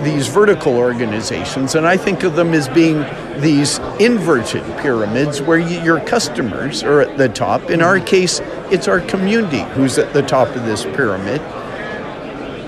these 0.04 0.28
vertical 0.28 0.78
organizations, 0.78 1.76
and 1.76 1.86
I 1.86 1.96
think 1.98 2.24
of 2.24 2.36
them 2.36 2.54
as 2.54 2.68
being 2.70 3.06
these 3.40 3.78
inverted 4.00 4.64
pyramids 4.80 5.42
where 5.42 5.60
you, 5.60 5.80
your 5.82 6.00
customers 6.00 6.82
are 6.82 7.02
at 7.02 7.18
the 7.18 7.30
top. 7.30 7.70
In 7.70 7.82
our 7.82 8.00
case, 8.00 8.40
it's 8.72 8.88
our 8.88 9.02
community 9.02 9.62
who's 9.74 9.98
at 9.98 10.14
the 10.14 10.22
top 10.22 10.48
of 10.56 10.66
this 10.66 10.84
pyramid. 10.86 11.42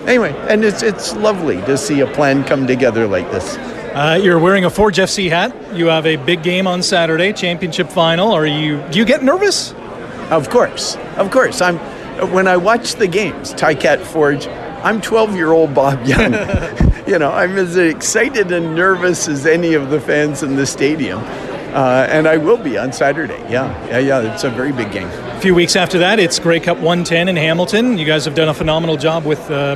Anyway, 0.07 0.35
and 0.49 0.65
it's 0.65 0.83
it's 0.83 1.13
lovely 1.15 1.57
to 1.61 1.77
see 1.77 2.01
a 2.01 2.07
plan 2.07 2.43
come 2.43 2.67
together 2.67 3.07
like 3.07 3.29
this. 3.31 3.55
Uh, 3.95 4.19
you're 4.21 4.39
wearing 4.39 4.65
a 4.65 4.69
Forge 4.69 4.97
FC 4.97 5.29
hat. 5.29 5.55
You 5.75 5.85
have 5.87 6.05
a 6.05 6.15
big 6.17 6.43
game 6.43 6.67
on 6.67 6.81
Saturday, 6.83 7.31
championship 7.31 7.89
final. 7.89 8.31
Are 8.33 8.45
you? 8.45 8.81
Do 8.89 8.99
you 8.99 9.05
get 9.05 9.23
nervous? 9.23 9.73
Of 10.29 10.49
course, 10.49 10.97
of 11.17 11.31
course. 11.31 11.61
I'm. 11.61 11.77
When 12.31 12.47
I 12.47 12.57
watch 12.57 12.95
the 12.95 13.07
games, 13.07 13.53
Ticat 13.53 13.99
Forge, 14.01 14.45
I'm 14.47 15.01
12 15.01 15.35
year 15.35 15.51
old 15.51 15.73
Bob 15.73 16.03
Young. 16.05 16.33
you 17.07 17.17
know, 17.17 17.31
I'm 17.31 17.57
as 17.57 17.77
excited 17.77 18.51
and 18.51 18.75
nervous 18.75 19.27
as 19.27 19.45
any 19.45 19.73
of 19.73 19.89
the 19.89 19.99
fans 19.99 20.43
in 20.43 20.55
the 20.55 20.65
stadium. 20.65 21.19
Uh, 21.73 22.07
and 22.09 22.27
I 22.27 22.37
will 22.37 22.57
be 22.57 22.77
on 22.77 22.93
Saturday. 22.93 23.39
Yeah, 23.49 23.87
yeah, 23.87 23.97
yeah. 23.97 24.33
It's 24.33 24.43
a 24.43 24.49
very 24.49 24.71
big 24.71 24.91
game. 24.91 25.07
A 25.07 25.41
few 25.41 25.55
weeks 25.55 25.75
after 25.75 25.97
that, 25.99 26.19
it's 26.19 26.37
Grey 26.37 26.59
Cup 26.59 26.77
110 26.77 27.29
in 27.29 27.35
Hamilton. 27.35 27.97
You 27.97 28.05
guys 28.05 28.25
have 28.25 28.35
done 28.35 28.47
a 28.47 28.53
phenomenal 28.53 28.95
job 28.95 29.25
with 29.25 29.39
uh, 29.49 29.75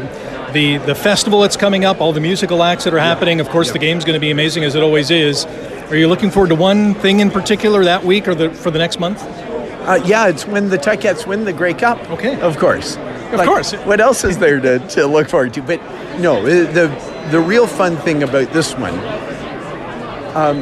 the 0.54 0.78
the 0.78 0.94
festival 0.94 1.42
that's 1.42 1.58
coming 1.58 1.86
up, 1.86 2.00
all 2.00 2.14
the 2.14 2.20
musical 2.20 2.62
acts 2.62 2.84
that 2.84 2.94
are 2.94 3.00
happening. 3.00 3.40
Of 3.40 3.50
course, 3.50 3.72
the 3.72 3.80
game's 3.80 4.06
going 4.06 4.14
to 4.14 4.20
be 4.20 4.30
amazing 4.30 4.64
as 4.64 4.76
it 4.76 4.84
always 4.84 5.10
is. 5.10 5.46
Are 5.90 5.96
you 5.96 6.08
looking 6.08 6.30
forward 6.30 6.50
to 6.50 6.56
one 6.56 6.94
thing 6.94 7.20
in 7.20 7.32
particular 7.32 7.84
that 7.86 8.04
week 8.04 8.28
or 8.28 8.36
the, 8.36 8.52
for 8.52 8.70
the 8.70 8.80
next 8.80 9.00
month? 9.00 9.24
Uh, 9.24 10.00
yeah, 10.06 10.28
it's 10.28 10.46
when 10.46 10.70
the 10.70 10.78
Ticats 10.78 11.26
win 11.26 11.46
the 11.46 11.54
Grey 11.54 11.74
Cup. 11.74 11.98
Okay. 12.12 12.40
Of 12.42 12.58
course. 12.58 12.98
Of 13.32 13.42
course. 13.42 13.74
What 13.74 14.00
else 14.00 14.24
is 14.24 14.38
there 14.38 14.60
to, 14.60 14.80
to 14.90 15.08
look 15.08 15.30
forward 15.30 15.54
to? 15.56 15.64
But 15.64 15.82
no, 16.20 16.44
the 16.44 16.88
the 17.32 17.40
real 17.40 17.66
fun 17.66 17.98
thing 17.98 18.22
about 18.22 18.54
this 18.54 18.74
one 18.76 18.94
um, 20.38 20.62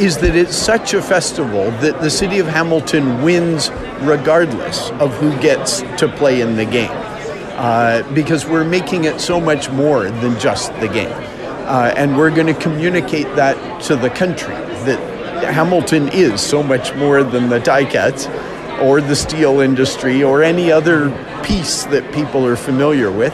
is 0.00 0.18
that 0.18 0.34
it's 0.34 0.56
such 0.56 0.94
a 0.94 1.02
festival 1.02 1.70
that 1.80 2.00
the 2.00 2.10
city 2.10 2.38
of 2.38 2.46
Hamilton 2.46 3.22
wins 3.22 3.70
regardless 4.00 4.90
of 4.92 5.14
who 5.14 5.36
gets 5.40 5.80
to 5.98 6.08
play 6.16 6.40
in 6.40 6.56
the 6.56 6.64
game. 6.64 6.90
Uh, 7.56 8.02
because 8.14 8.44
we're 8.46 8.64
making 8.64 9.04
it 9.04 9.20
so 9.20 9.40
much 9.40 9.70
more 9.70 10.04
than 10.04 10.38
just 10.40 10.72
the 10.80 10.88
game. 10.88 11.12
Uh, 11.66 11.94
and 11.96 12.16
we're 12.16 12.30
going 12.30 12.46
to 12.46 12.54
communicate 12.54 13.26
that 13.36 13.80
to 13.80 13.96
the 13.96 14.10
country 14.10 14.54
that 14.84 14.98
Hamilton 15.54 16.08
is 16.08 16.40
so 16.40 16.62
much 16.62 16.94
more 16.94 17.22
than 17.22 17.48
the 17.48 17.60
Ticats 17.60 18.28
or 18.82 19.00
the 19.00 19.14
steel 19.14 19.60
industry 19.60 20.22
or 20.22 20.42
any 20.42 20.72
other 20.72 21.10
piece 21.44 21.84
that 21.84 22.12
people 22.12 22.44
are 22.44 22.56
familiar 22.56 23.10
with. 23.10 23.32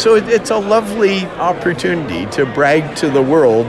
So 0.00 0.14
it, 0.14 0.28
it's 0.28 0.50
a 0.50 0.58
lovely 0.58 1.26
opportunity 1.26 2.26
to 2.32 2.46
brag 2.46 2.96
to 2.96 3.10
the 3.10 3.22
world 3.22 3.66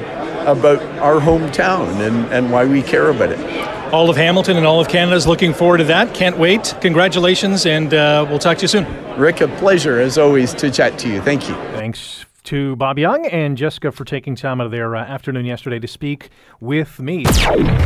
about 0.48 0.82
our 1.00 1.20
hometown 1.20 1.88
and, 2.08 2.26
and 2.34 2.52
why 2.52 2.66
we 2.66 2.82
care 2.82 3.10
about 3.10 3.32
it. 3.32 3.94
All 3.94 4.10
of 4.10 4.18
Hamilton 4.18 4.58
and 4.58 4.66
all 4.66 4.82
of 4.82 4.88
Canada 4.88 5.16
is 5.16 5.28
looking 5.28 5.54
forward 5.54 5.78
to 5.78 5.84
that. 5.86 6.14
Can't 6.14 6.38
wait. 6.38 6.76
Congratulations, 6.82 7.66
and 7.66 7.94
uh, 7.94 8.26
we'll 8.28 8.40
talk 8.40 8.58
to 8.58 8.64
you 8.64 8.68
soon. 8.68 8.86
Rick, 9.18 9.42
a 9.42 9.48
pleasure 9.48 10.00
as 10.00 10.18
always 10.18 10.54
to 10.56 10.72
chat 10.72 10.98
to 11.00 11.10
you. 11.10 11.22
Thank 11.22 11.48
you. 11.48 11.56
Thanks 11.74 12.26
to 12.48 12.78
Bob 12.78 12.98
Young 12.98 13.26
and 13.26 13.58
Jessica 13.58 13.92
for 13.92 14.06
taking 14.06 14.34
time 14.34 14.62
out 14.62 14.68
of 14.68 14.72
their 14.72 14.96
uh, 14.96 15.04
afternoon 15.04 15.46
yesterday 15.46 15.80
to 15.80 15.88
speak 15.88 16.30
with 16.62 16.98
me. 16.98 17.26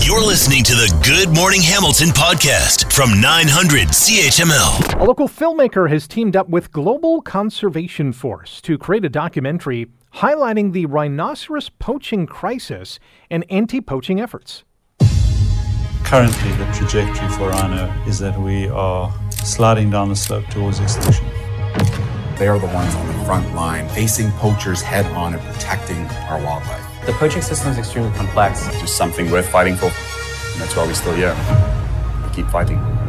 You're 0.01 0.23
listening 0.23 0.63
to 0.65 0.73
the 0.73 1.01
Good 1.03 1.35
Morning 1.35 1.63
Hamilton 1.63 2.09
podcast 2.09 2.93
from 2.93 3.19
900 3.19 3.87
CHML. 3.87 5.01
A 5.01 5.03
local 5.03 5.27
filmmaker 5.27 5.89
has 5.89 6.07
teamed 6.07 6.35
up 6.35 6.47
with 6.47 6.71
Global 6.71 7.23
Conservation 7.23 8.13
Force 8.13 8.61
to 8.61 8.77
create 8.77 9.03
a 9.03 9.09
documentary 9.09 9.87
highlighting 10.15 10.73
the 10.73 10.85
rhinoceros 10.85 11.69
poaching 11.69 12.25
crisis 12.25 12.99
and 13.29 13.45
anti 13.49 13.81
poaching 13.81 14.19
efforts. 14.19 14.63
Currently, 16.03 16.51
the 16.53 16.65
trajectory 16.73 17.29
for 17.29 17.49
rhino 17.49 17.89
is 18.05 18.19
that 18.19 18.37
we 18.37 18.67
are 18.67 19.13
sliding 19.31 19.89
down 19.89 20.09
the 20.09 20.15
slope 20.15 20.45
towards 20.47 20.79
extinction. 20.79 21.25
They 22.37 22.47
are 22.47 22.59
the 22.59 22.67
ones 22.67 22.93
on 22.95 23.07
the 23.07 23.13
front 23.25 23.53
line, 23.55 23.87
facing 23.89 24.31
poachers 24.31 24.81
head 24.81 25.05
on 25.13 25.33
and 25.35 25.41
protecting 25.43 26.05
our 26.27 26.41
wildlife. 26.43 27.05
The 27.05 27.13
poaching 27.13 27.41
system 27.41 27.71
is 27.71 27.77
extremely 27.77 28.11
complex. 28.17 28.67
It's 28.67 28.81
just 28.81 28.97
something 28.97 29.31
worth 29.31 29.47
fighting 29.47 29.75
for, 29.75 29.85
and 29.85 30.61
that's 30.61 30.75
why 30.75 30.85
we're 30.85 30.93
still 30.93 31.13
here. 31.13 31.35
We 32.27 32.35
keep 32.35 32.47
fighting. 32.47 33.00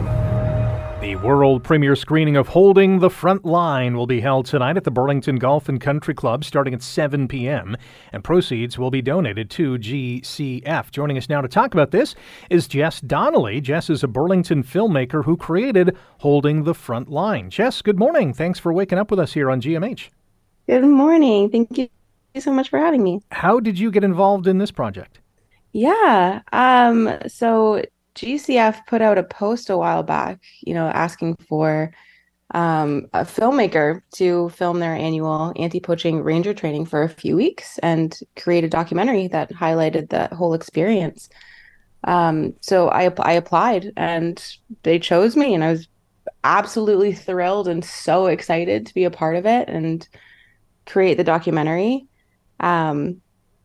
The 1.03 1.17
world 1.17 1.65
premiere 1.65 1.97
screening 1.97 2.37
of 2.37 2.47
Holding 2.47 3.01
the 3.01 3.11
Front 3.11 3.45
Line 3.45 3.97
will 3.97 4.07
be 4.07 4.21
held 4.21 4.47
tonight 4.47 4.77
at 4.77 4.85
the 4.85 4.91
Burlington 4.93 5.35
Golf 5.35 5.69
and 5.69 5.81
Country 5.81 6.15
Club 6.15 6.45
starting 6.45 6.73
at 6.75 6.81
7 6.81 7.27
p.m., 7.27 7.77
and 8.12 8.23
proceeds 8.23 8.79
will 8.79 8.93
be 8.93 9.03
donated 9.03 9.51
to 9.51 9.79
GCF. 9.79 10.93
Joining 10.93 11.19
us 11.19 11.29
now 11.29 11.41
to 11.41 11.49
talk 11.49 11.75
about 11.75 11.91
this 11.91 12.15
is 12.51 12.69
Jess 12.69 13.01
Donnelly. 13.01 13.61
Jess 13.61 13.91
is 13.91 14.05
a 14.05 14.09
Burlington 14.09 14.62
filmmaker 14.62 15.25
who 15.25 15.37
created 15.37 15.97
Holding 16.19 16.62
the 16.62 16.73
Front 16.73 17.11
Line. 17.11 17.51
Jess, 17.51 17.83
good 17.83 17.99
morning. 17.99 18.33
Thanks 18.33 18.61
for 18.61 18.73
waking 18.73 19.01
up 19.01 19.11
with 19.11 19.19
us 19.19 19.33
here 19.33 19.51
on 19.51 19.61
GMH. 19.61 20.09
Good 20.69 20.85
morning. 20.85 21.51
Thank 21.51 21.77
you 21.79 21.88
so 22.38 22.53
much 22.53 22.69
for 22.71 22.79
having 22.79 23.03
me. 23.03 23.23
How 23.33 23.59
did 23.59 23.77
you 23.77 23.91
get 23.91 24.05
involved 24.05 24.47
in 24.47 24.59
this 24.59 24.71
project? 24.71 25.19
Yeah. 25.73 26.43
Um, 26.53 27.19
so 27.27 27.83
GCF 28.14 28.87
put 28.87 29.03
out 29.03 29.18
a 29.18 29.22
post 29.22 29.70
a 29.70 29.77
while 29.77 30.03
back, 30.03 30.40
you 30.61 30.75
know, 30.75 30.88
asking 30.88 31.37
for 31.48 31.92
um, 32.55 33.07
a 33.14 33.25
filmmaker 33.25 34.03
to 34.14 34.51
film 34.51 34.79
their 34.79 34.94
annual 34.94 35.53
anti-poaching 35.57 36.22
ranger 36.22 36.53
training 36.53 36.85
for 36.85 37.03
a 37.03 37.09
few 37.09 37.37
weeks 37.37 37.79
and 37.79 38.18
create 38.37 38.64
a 38.64 38.68
documentary 38.68 39.27
that 39.29 39.51
highlighted 39.51 40.11
that 40.11 40.33
whole 40.33 40.53
experience. 40.53 41.29
Um, 42.05 42.55
so 42.61 42.88
I 42.88 43.12
I 43.20 43.33
applied 43.33 43.92
and 43.96 44.44
they 44.83 44.98
chose 44.98 45.37
me, 45.37 45.55
and 45.55 45.64
I 45.64 45.70
was 45.70 45.88
absolutely 46.44 47.14
thrilled 47.14 47.68
and 47.68 47.85
so 47.85 48.27
excited 48.27 48.87
to 48.87 48.94
be 48.94 49.05
a 49.05 49.11
part 49.11 49.37
of 49.37 49.46
it 49.46 49.68
and 49.68 50.07
create 50.87 51.16
the 51.16 51.25
documentary. 51.25 52.07
Um, 52.61 53.22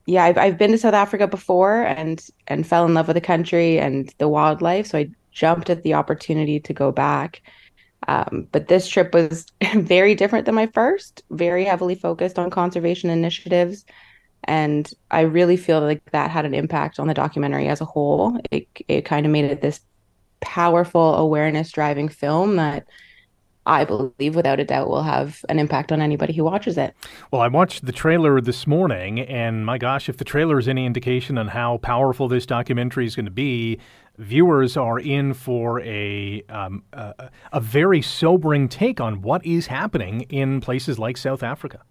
yeah, 0.07 0.23
I've 0.23 0.37
I've 0.37 0.57
been 0.57 0.71
to 0.71 0.77
South 0.77 0.93
Africa 0.93 1.27
before 1.27 1.83
and 1.83 2.25
and 2.47 2.65
fell 2.65 2.85
in 2.85 2.93
love 2.93 3.07
with 3.07 3.15
the 3.15 3.21
country 3.21 3.77
and 3.77 4.11
the 4.17 4.29
wildlife, 4.29 4.87
so 4.87 4.97
I 4.97 5.09
jumped 5.31 5.69
at 5.69 5.83
the 5.83 5.93
opportunity 5.93 6.59
to 6.61 6.73
go 6.73 6.91
back. 6.91 7.41
Um, 8.07 8.47
but 8.51 8.69
this 8.69 8.87
trip 8.87 9.13
was 9.13 9.45
very 9.75 10.15
different 10.15 10.45
than 10.45 10.55
my 10.55 10.67
first, 10.67 11.23
very 11.29 11.65
heavily 11.65 11.95
focused 11.95 12.39
on 12.39 12.49
conservation 12.49 13.09
initiatives. 13.09 13.85
And 14.45 14.89
I 15.11 15.21
really 15.21 15.57
feel 15.57 15.81
like 15.81 16.01
that 16.11 16.31
had 16.31 16.45
an 16.45 16.53
impact 16.53 16.99
on 16.99 17.07
the 17.07 17.13
documentary 17.13 17.67
as 17.67 17.81
a 17.81 17.85
whole. 17.85 18.39
It, 18.49 18.67
it 18.87 19.01
kind 19.03 19.25
of 19.25 19.31
made 19.31 19.45
it 19.45 19.61
this 19.61 19.81
powerful 20.39 21.15
awareness 21.15 21.71
driving 21.71 22.07
film 22.07 22.55
that 22.55 22.87
I 23.67 23.83
believe 23.83 24.33
without 24.33 24.59
a 24.59 24.63
doubt 24.63 24.89
will 24.89 25.03
have 25.03 25.43
an 25.49 25.59
impact 25.59 25.91
on 25.91 26.01
anybody 26.01 26.33
who 26.33 26.45
watches 26.45 26.77
it. 26.77 26.95
Well, 27.31 27.41
I 27.41 27.49
watched 27.49 27.85
the 27.85 27.91
trailer 27.91 28.39
this 28.39 28.65
morning, 28.65 29.19
and 29.19 29.65
my 29.65 29.77
gosh, 29.77 30.07
if 30.07 30.17
the 30.17 30.23
trailer 30.23 30.57
is 30.57 30.69
any 30.69 30.85
indication 30.85 31.37
on 31.37 31.49
how 31.49 31.77
powerful 31.79 32.29
this 32.29 32.45
documentary 32.45 33.05
is 33.05 33.15
going 33.15 33.25
to 33.25 33.31
be, 33.31 33.77
viewers 34.17 34.77
are 34.77 34.99
in 34.99 35.33
for 35.33 35.81
a, 35.81 36.41
um, 36.49 36.81
a, 36.93 37.29
a 37.51 37.59
very 37.59 38.01
sobering 38.01 38.69
take 38.69 39.01
on 39.01 39.21
what 39.21 39.45
is 39.45 39.67
happening 39.67 40.21
in 40.29 40.61
places 40.61 40.97
like 40.97 41.17
South 41.17 41.43
Africa. 41.43 41.81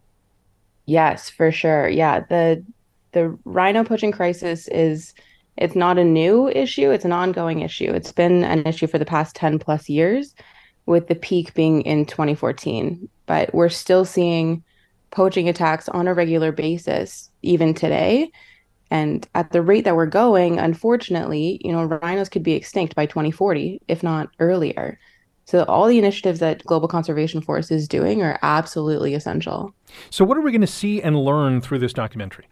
Yes, 0.86 1.28
for 1.28 1.52
sure. 1.52 1.88
Yeah, 1.88 2.20
the 2.20 2.64
the 3.12 3.36
rhino 3.44 3.82
poaching 3.82 4.12
crisis 4.12 4.68
is 4.68 5.14
it's 5.56 5.74
not 5.74 5.98
a 5.98 6.04
new 6.04 6.48
issue, 6.48 6.90
it's 6.90 7.04
an 7.04 7.12
ongoing 7.12 7.60
issue. 7.60 7.90
It's 7.92 8.12
been 8.12 8.44
an 8.44 8.66
issue 8.66 8.86
for 8.86 8.98
the 8.98 9.06
past 9.06 9.34
10 9.36 9.58
plus 9.58 9.88
years 9.88 10.34
with 10.86 11.08
the 11.08 11.14
peak 11.14 11.54
being 11.54 11.82
in 11.82 12.06
2014. 12.06 13.08
But 13.26 13.52
we're 13.52 13.68
still 13.68 14.04
seeing 14.04 14.64
poaching 15.10 15.48
attacks 15.48 15.88
on 15.88 16.08
a 16.08 16.14
regular 16.14 16.52
basis, 16.52 17.30
even 17.42 17.74
today. 17.74 18.30
And 18.90 19.26
at 19.34 19.50
the 19.50 19.62
rate 19.62 19.84
that 19.84 19.96
we're 19.96 20.06
going, 20.06 20.58
unfortunately, 20.58 21.60
you 21.64 21.72
know, 21.72 21.84
rhinos 21.84 22.28
could 22.28 22.44
be 22.44 22.52
extinct 22.52 22.94
by 22.94 23.06
2040, 23.06 23.82
if 23.88 24.02
not 24.02 24.30
earlier. 24.38 24.98
So 25.46 25.64
all 25.64 25.86
the 25.86 25.98
initiatives 25.98 26.40
that 26.40 26.64
Global 26.64 26.88
Conservation 26.88 27.40
Force 27.40 27.70
is 27.70 27.86
doing 27.86 28.22
are 28.22 28.38
absolutely 28.42 29.14
essential. 29.14 29.72
So 30.10 30.24
what 30.24 30.36
are 30.36 30.40
we 30.40 30.50
going 30.50 30.60
to 30.60 30.66
see 30.66 31.00
and 31.00 31.16
learn 31.16 31.60
through 31.60 31.78
this 31.78 31.92
documentary? 31.92 32.46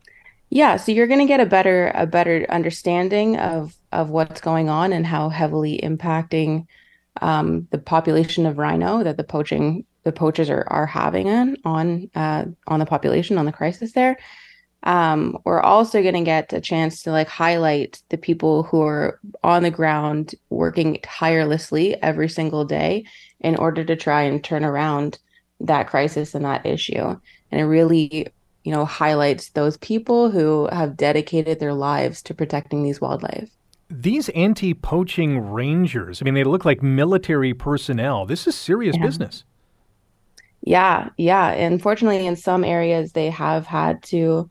Yeah, 0.51 0.77
so 0.77 0.92
you're 0.92 1.09
going 1.09 1.20
to 1.20 1.27
get 1.27 1.40
a 1.40 1.47
better 1.47 1.90
a 1.94 2.07
better 2.07 2.47
understanding 2.49 3.37
of 3.38 3.77
of 3.90 4.11
what's 4.11 4.40
going 4.40 4.68
on 4.68 4.92
and 4.92 5.05
how 5.05 5.29
heavily 5.29 5.81
impacting 5.83 6.66
um, 7.22 7.66
the 7.70 7.79
population 7.79 8.46
of 8.46 8.59
rhino 8.59 9.03
that 9.05 9.16
the 9.16 9.24
poaching 9.24 9.85
the 10.05 10.12
poachers 10.12 10.50
are, 10.50 10.66
are 10.68 10.87
having 10.87 11.29
on 11.29 11.57
on 11.64 12.11
uh, 12.14 12.44
on 12.66 12.81
the 12.81 12.87
population 12.87 13.38
on 13.38 13.46
the 13.46 13.53
crisis 13.53 13.92
there. 13.92 14.16
um, 14.85 15.38
we're 15.44 15.61
also 15.61 16.03
going 16.03 16.14
to 16.14 16.22
get 16.22 16.53
a 16.53 16.61
chance 16.61 17.03
to 17.03 17.11
like 17.11 17.29
highlight 17.29 18.03
the 18.11 18.18
people 18.18 18.64
who 18.64 18.83
are 18.83 19.18
on 19.42 19.62
the 19.62 19.70
ground 19.70 20.35
working 20.50 20.98
tirelessly 21.03 22.00
every 22.03 22.29
single 22.29 22.64
day 22.66 23.05
in 23.40 23.57
order 23.57 23.83
to 23.83 23.96
try 23.96 24.22
and 24.22 24.44
turn 24.44 24.64
around 24.64 25.18
that 25.61 25.88
crisis 25.88 26.35
and 26.35 26.44
that 26.44 26.66
issue. 26.66 27.18
And 27.50 27.61
it 27.61 27.64
really, 27.64 28.27
you 28.62 28.72
know, 28.72 28.85
highlights 28.85 29.50
those 29.50 29.79
people 29.79 30.31
who 30.31 30.68
have 30.70 30.96
dedicated 30.98 31.61
their 31.61 31.74
lives 31.74 32.22
to 32.24 32.35
protecting 32.35 32.83
these 32.83 33.00
wildlife. 33.00 33.48
These 33.90 34.29
anti 34.31 34.75
poaching 34.75 35.38
rangers, 35.38 36.20
I 36.20 36.25
mean, 36.25 36.35
they 36.35 36.44
look 36.44 36.64
like 36.64 36.83
military 36.83 37.55
personnel. 37.55 38.27
This 38.27 38.47
is 38.47 38.55
serious 38.57 38.97
Yeah. 38.97 38.99
business. 38.99 39.44
Yeah, 40.62 41.11
yeah. 41.18 41.51
Unfortunately, 41.53 42.27
in 42.27 42.37
some 42.37 42.64
areas, 42.64 43.12
they 43.12 43.31
have 43.31 43.66
had 43.66 44.03
to 44.05 44.49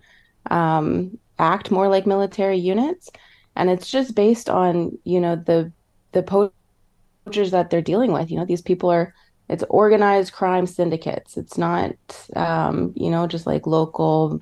um, 0.52 1.17
act 1.39 1.72
more 1.72 1.88
like 1.89 2.06
military 2.06 2.58
units, 2.58 3.10
and 3.56 3.69
it's 3.69 3.89
just 3.89 4.15
based 4.15 4.50
on, 4.50 4.98
you 5.04 5.19
know, 5.19 5.36
the 5.36 5.72
the 6.12 6.24
poachers 6.24 7.52
that 7.52 7.69
they're 7.69 7.82
dealing 7.82 8.12
with. 8.12 8.30
You 8.32 8.38
know, 8.38 8.46
these 8.46 8.62
people 8.62 8.89
are 8.91 9.13
it's 9.50 9.63
organized 9.69 10.34
crime 10.34 10.67
syndicates. 10.67 11.38
It's 11.38 11.58
not, 11.58 11.93
um, 12.36 12.93
you 12.96 13.10
know, 13.10 13.28
just 13.28 13.46
like 13.48 13.67
local, 13.67 14.41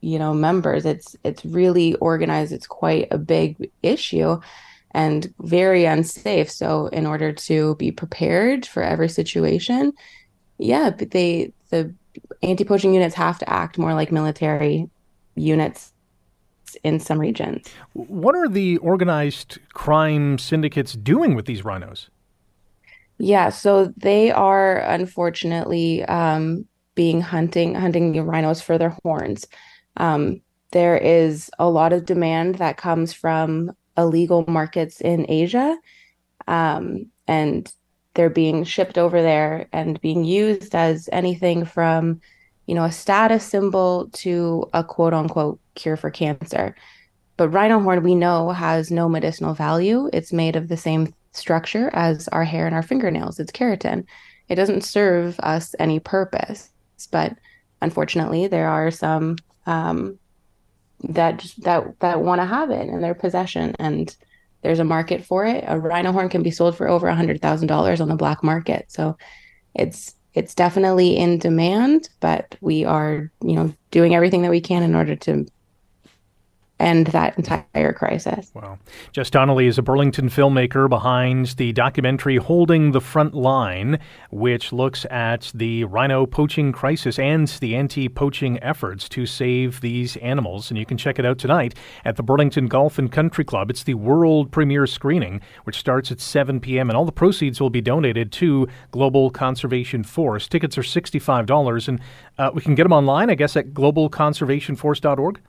you 0.00 0.18
know, 0.18 0.34
members. 0.34 0.86
It's 0.86 1.16
it's 1.24 1.44
really 1.44 1.94
organized. 1.96 2.52
It's 2.52 2.66
quite 2.66 3.08
a 3.10 3.18
big 3.18 3.70
issue 3.82 4.40
and 4.92 5.32
very 5.40 5.84
unsafe. 5.84 6.50
So, 6.50 6.86
in 6.88 7.06
order 7.06 7.32
to 7.32 7.74
be 7.76 7.92
prepared 7.92 8.66
for 8.66 8.82
every 8.82 9.08
situation, 9.08 9.92
yeah, 10.58 10.90
but 10.90 11.10
they 11.10 11.52
the 11.70 11.94
anti-poaching 12.42 12.94
units 12.94 13.14
have 13.14 13.38
to 13.38 13.48
act 13.48 13.78
more 13.78 13.94
like 13.94 14.10
military 14.10 14.88
units 15.34 15.92
in 16.82 17.00
some 17.00 17.18
regions. 17.18 17.66
What 17.92 18.34
are 18.34 18.48
the 18.48 18.76
organized 18.78 19.58
crime 19.72 20.38
syndicates 20.38 20.92
doing 20.92 21.34
with 21.34 21.46
these 21.46 21.64
rhinos? 21.64 22.10
Yeah, 23.18 23.50
so 23.50 23.92
they 23.96 24.30
are 24.30 24.78
unfortunately 24.78 26.04
um, 26.04 26.66
being 26.94 27.20
hunting 27.20 27.74
hunting 27.74 28.12
the 28.12 28.22
rhinos 28.22 28.62
for 28.62 28.78
their 28.78 28.96
horns. 29.02 29.46
Um, 30.00 30.40
there 30.72 30.96
is 30.96 31.50
a 31.58 31.68
lot 31.68 31.92
of 31.92 32.06
demand 32.06 32.56
that 32.56 32.78
comes 32.78 33.12
from 33.12 33.72
illegal 33.98 34.44
markets 34.48 35.00
in 35.00 35.26
Asia, 35.28 35.76
um, 36.48 37.06
and 37.28 37.70
they're 38.14 38.30
being 38.30 38.64
shipped 38.64 38.96
over 38.96 39.20
there 39.20 39.68
and 39.72 40.00
being 40.00 40.24
used 40.24 40.74
as 40.74 41.08
anything 41.12 41.64
from, 41.66 42.20
you 42.66 42.74
know, 42.74 42.84
a 42.84 42.90
status 42.90 43.44
symbol 43.44 44.08
to 44.12 44.64
a 44.72 44.82
quote 44.82 45.12
unquote 45.12 45.60
cure 45.74 45.96
for 45.96 46.10
cancer. 46.10 46.74
But 47.36 47.50
rhino 47.50 47.78
horn, 47.78 48.02
we 48.02 48.14
know, 48.14 48.50
has 48.50 48.90
no 48.90 49.08
medicinal 49.08 49.54
value. 49.54 50.08
It's 50.12 50.32
made 50.32 50.56
of 50.56 50.68
the 50.68 50.76
same 50.76 51.14
structure 51.32 51.90
as 51.92 52.26
our 52.28 52.44
hair 52.44 52.66
and 52.66 52.74
our 52.74 52.82
fingernails. 52.82 53.38
It's 53.38 53.52
keratin. 53.52 54.06
It 54.48 54.54
doesn't 54.56 54.82
serve 54.82 55.38
us 55.40 55.74
any 55.78 56.00
purpose. 56.00 56.70
But 57.10 57.36
unfortunately, 57.82 58.46
there 58.46 58.68
are 58.68 58.90
some 58.90 59.36
um, 59.70 60.18
that 61.04 61.46
that 61.58 61.98
that 62.00 62.20
want 62.20 62.40
to 62.40 62.46
have 62.46 62.70
it 62.70 62.88
in 62.88 63.00
their 63.00 63.14
possession, 63.14 63.74
and 63.78 64.14
there's 64.62 64.80
a 64.80 64.84
market 64.84 65.24
for 65.24 65.46
it. 65.46 65.64
A 65.66 65.78
rhino 65.78 66.12
horn 66.12 66.28
can 66.28 66.42
be 66.42 66.50
sold 66.50 66.76
for 66.76 66.88
over 66.88 67.06
a 67.06 67.14
hundred 67.14 67.40
thousand 67.40 67.68
dollars 67.68 68.00
on 68.00 68.08
the 68.08 68.16
black 68.16 68.42
market. 68.42 68.86
So 68.88 69.16
it's 69.74 70.14
it's 70.34 70.54
definitely 70.54 71.16
in 71.16 71.38
demand, 71.38 72.08
but 72.18 72.56
we 72.60 72.84
are 72.84 73.30
you 73.42 73.54
know 73.54 73.72
doing 73.92 74.14
everything 74.14 74.42
that 74.42 74.50
we 74.50 74.60
can 74.60 74.82
in 74.82 74.94
order 74.94 75.14
to 75.16 75.46
end 76.80 77.08
that 77.08 77.36
entire 77.38 77.92
crisis. 77.92 78.50
Wow. 78.54 78.78
Jess 79.12 79.30
Donnelly 79.30 79.66
is 79.66 79.78
a 79.78 79.82
Burlington 79.82 80.28
filmmaker 80.28 80.88
behind 80.88 81.48
the 81.56 81.72
documentary 81.72 82.36
Holding 82.36 82.92
the 82.92 83.00
Front 83.00 83.34
Line, 83.34 83.98
which 84.30 84.72
looks 84.72 85.06
at 85.10 85.50
the 85.54 85.84
rhino 85.84 86.26
poaching 86.26 86.72
crisis 86.72 87.18
and 87.18 87.48
the 87.48 87.76
anti 87.76 88.08
poaching 88.08 88.62
efforts 88.62 89.08
to 89.10 89.26
save 89.26 89.80
these 89.80 90.16
animals. 90.18 90.70
And 90.70 90.78
you 90.78 90.86
can 90.86 90.96
check 90.96 91.18
it 91.18 91.26
out 91.26 91.38
tonight 91.38 91.74
at 92.04 92.16
the 92.16 92.22
Burlington 92.22 92.66
Golf 92.66 92.98
and 92.98 93.10
Country 93.10 93.44
Club. 93.44 93.70
It's 93.70 93.84
the 93.84 93.94
world 93.94 94.50
premiere 94.50 94.86
screening, 94.86 95.40
which 95.64 95.78
starts 95.78 96.10
at 96.10 96.20
7 96.20 96.60
p.m., 96.60 96.88
and 96.90 96.96
all 96.96 97.04
the 97.04 97.12
proceeds 97.12 97.60
will 97.60 97.70
be 97.70 97.80
donated 97.80 98.32
to 98.32 98.68
Global 98.90 99.30
Conservation 99.30 100.02
Force. 100.04 100.48
Tickets 100.48 100.78
are 100.78 100.82
$65, 100.82 101.88
and 101.88 102.00
uh, 102.38 102.50
we 102.54 102.62
can 102.62 102.74
get 102.74 102.84
them 102.84 102.92
online, 102.92 103.30
I 103.30 103.34
guess, 103.34 103.56
at 103.56 103.72
globalconservationforce.org. 103.74 105.40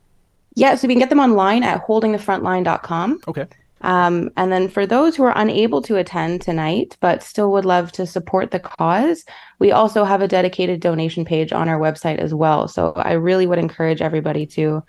Yeah, 0.56 0.76
so 0.76 0.88
we 0.88 0.94
can 0.94 1.00
get 1.00 1.10
them 1.10 1.20
online 1.20 1.64
at 1.64 1.86
holdingthefrontline.com. 1.86 3.22
Okay. 3.28 3.48
Um, 3.82 4.30
and 4.38 4.52
then 4.52 4.68
for 4.68 4.86
those 4.86 5.16
who 5.16 5.24
are 5.24 5.34
unable 5.36 5.82
to 5.84 5.98
attend 5.98 6.42
tonight 6.42 6.98
but 7.00 7.24
still 7.24 7.52
would 7.52 7.66
love 7.66 7.92
to 7.94 8.06
support 8.06 8.52
the 8.52 8.60
cause, 8.60 9.26
we 9.60 9.72
also 9.72 10.04
have 10.04 10.22
a 10.22 10.28
dedicated 10.28 10.80
donation 10.82 11.26
page 11.26 11.52
on 11.52 11.68
our 11.68 11.80
website 11.80 12.20
as 12.20 12.34
well. 12.34 12.68
So 12.68 12.94
I 12.96 13.14
really 13.14 13.48
would 13.48 13.60
encourage 13.60 14.02
everybody 14.02 14.46
to 14.48 14.84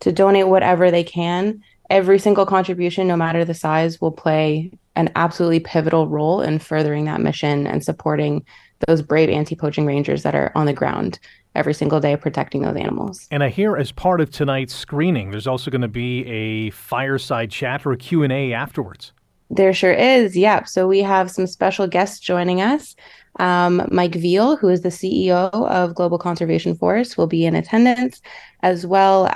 to 0.00 0.12
donate 0.12 0.48
whatever 0.48 0.90
they 0.90 1.04
can. 1.04 1.62
Every 1.90 2.18
single 2.18 2.46
contribution, 2.46 3.06
no 3.06 3.16
matter 3.16 3.44
the 3.44 3.52
size, 3.52 4.00
will 4.00 4.12
play 4.12 4.70
an 4.96 5.10
absolutely 5.14 5.60
pivotal 5.60 6.08
role 6.08 6.40
in 6.40 6.58
furthering 6.58 7.04
that 7.04 7.20
mission 7.20 7.66
and 7.66 7.84
supporting 7.84 8.44
those 8.86 9.02
brave 9.02 9.28
anti-poaching 9.28 9.84
rangers 9.84 10.22
that 10.22 10.34
are 10.34 10.52
on 10.54 10.64
the 10.64 10.72
ground 10.72 11.18
every 11.60 11.74
single 11.74 12.00
day 12.00 12.16
protecting 12.16 12.62
those 12.62 12.76
animals. 12.76 13.28
And 13.30 13.44
I 13.44 13.50
hear 13.50 13.76
as 13.76 13.92
part 13.92 14.20
of 14.20 14.30
tonight's 14.30 14.74
screening, 14.74 15.30
there's 15.30 15.46
also 15.46 15.70
going 15.70 15.82
to 15.82 15.88
be 15.88 16.26
a 16.26 16.70
fireside 16.70 17.50
chat 17.50 17.86
or 17.86 17.92
a 17.92 17.96
Q&A 17.96 18.52
afterwards. 18.52 19.12
There 19.50 19.74
sure 19.74 19.92
is. 19.92 20.36
Yep. 20.36 20.68
So 20.68 20.88
we 20.88 21.00
have 21.02 21.30
some 21.30 21.46
special 21.46 21.86
guests 21.86 22.18
joining 22.20 22.62
us. 22.62 22.96
Um, 23.38 23.86
Mike 23.90 24.12
Veale, 24.12 24.58
who 24.58 24.68
is 24.68 24.80
the 24.80 24.88
CEO 24.88 25.50
of 25.52 25.94
Global 25.94 26.18
Conservation 26.18 26.74
Force, 26.74 27.16
will 27.16 27.26
be 27.26 27.44
in 27.44 27.54
attendance, 27.54 28.22
as 28.62 28.86
well 28.86 29.28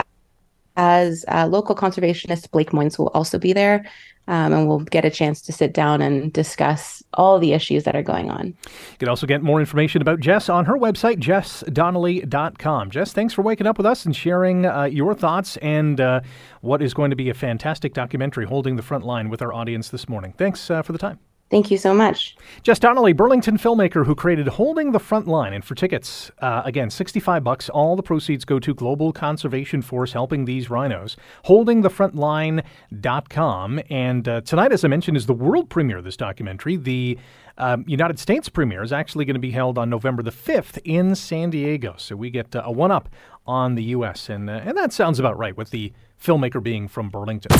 as 0.76 1.24
uh, 1.28 1.46
local 1.46 1.74
conservationist 1.74 2.50
Blake 2.50 2.70
Moynes 2.70 2.98
will 2.98 3.08
also 3.08 3.38
be 3.38 3.52
there. 3.52 3.84
Um, 4.26 4.54
and 4.54 4.66
we'll 4.68 4.80
get 4.80 5.04
a 5.04 5.10
chance 5.10 5.42
to 5.42 5.52
sit 5.52 5.74
down 5.74 6.00
and 6.00 6.32
discuss 6.32 7.02
all 7.12 7.38
the 7.38 7.52
issues 7.52 7.84
that 7.84 7.94
are 7.94 8.02
going 8.02 8.30
on. 8.30 8.46
You 8.46 8.98
can 8.98 9.08
also 9.10 9.26
get 9.26 9.42
more 9.42 9.60
information 9.60 10.00
about 10.00 10.20
Jess 10.20 10.48
on 10.48 10.64
her 10.64 10.78
website, 10.78 11.18
jessdonnelly.com. 11.18 12.90
Jess, 12.90 13.12
thanks 13.12 13.34
for 13.34 13.42
waking 13.42 13.66
up 13.66 13.76
with 13.76 13.86
us 13.86 14.06
and 14.06 14.16
sharing 14.16 14.64
uh, 14.64 14.84
your 14.84 15.14
thoughts 15.14 15.58
and 15.58 16.00
uh, 16.00 16.22
what 16.62 16.80
is 16.80 16.94
going 16.94 17.10
to 17.10 17.16
be 17.16 17.28
a 17.28 17.34
fantastic 17.34 17.92
documentary 17.92 18.46
holding 18.46 18.76
the 18.76 18.82
front 18.82 19.04
line 19.04 19.28
with 19.28 19.42
our 19.42 19.52
audience 19.52 19.90
this 19.90 20.08
morning. 20.08 20.32
Thanks 20.38 20.70
uh, 20.70 20.80
for 20.80 20.92
the 20.92 20.98
time. 20.98 21.18
Thank 21.50 21.70
you 21.70 21.76
so 21.76 21.92
much. 21.92 22.38
Jess 22.62 22.78
Donnelly, 22.78 23.12
Burlington 23.12 23.58
filmmaker 23.58 24.06
who 24.06 24.14
created 24.14 24.48
Holding 24.48 24.92
the 24.92 24.98
Front 24.98 25.28
Line. 25.28 25.52
And 25.52 25.62
for 25.62 25.74
tickets, 25.74 26.30
uh, 26.38 26.62
again, 26.64 26.88
65 26.88 27.44
bucks. 27.44 27.68
All 27.68 27.96
the 27.96 28.02
proceeds 28.02 28.46
go 28.46 28.58
to 28.58 28.72
Global 28.74 29.12
Conservation 29.12 29.82
Force 29.82 30.12
helping 30.12 30.46
these 30.46 30.70
rhinos. 30.70 31.18
Holdingthefrontline.com. 31.44 33.80
And 33.90 34.28
uh, 34.28 34.40
tonight, 34.40 34.72
as 34.72 34.84
I 34.84 34.88
mentioned, 34.88 35.18
is 35.18 35.26
the 35.26 35.34
world 35.34 35.68
premiere 35.68 35.98
of 35.98 36.04
this 36.04 36.16
documentary. 36.16 36.76
The 36.76 37.18
um, 37.58 37.84
United 37.86 38.18
States 38.18 38.48
premiere 38.48 38.82
is 38.82 38.92
actually 38.92 39.26
going 39.26 39.34
to 39.34 39.40
be 39.40 39.50
held 39.50 39.76
on 39.78 39.90
November 39.90 40.22
the 40.22 40.32
5th 40.32 40.78
in 40.84 41.14
San 41.14 41.50
Diego. 41.50 41.94
So 41.98 42.16
we 42.16 42.30
get 42.30 42.56
uh, 42.56 42.62
a 42.64 42.72
one 42.72 42.90
up 42.90 43.10
on 43.46 43.74
the 43.74 43.84
U.S. 43.84 44.30
And, 44.30 44.48
uh, 44.48 44.62
and 44.64 44.78
that 44.78 44.94
sounds 44.94 45.20
about 45.20 45.38
right 45.38 45.56
with 45.56 45.70
the 45.70 45.92
filmmaker 46.24 46.62
being 46.62 46.88
from 46.88 47.10
Burlington. 47.10 47.50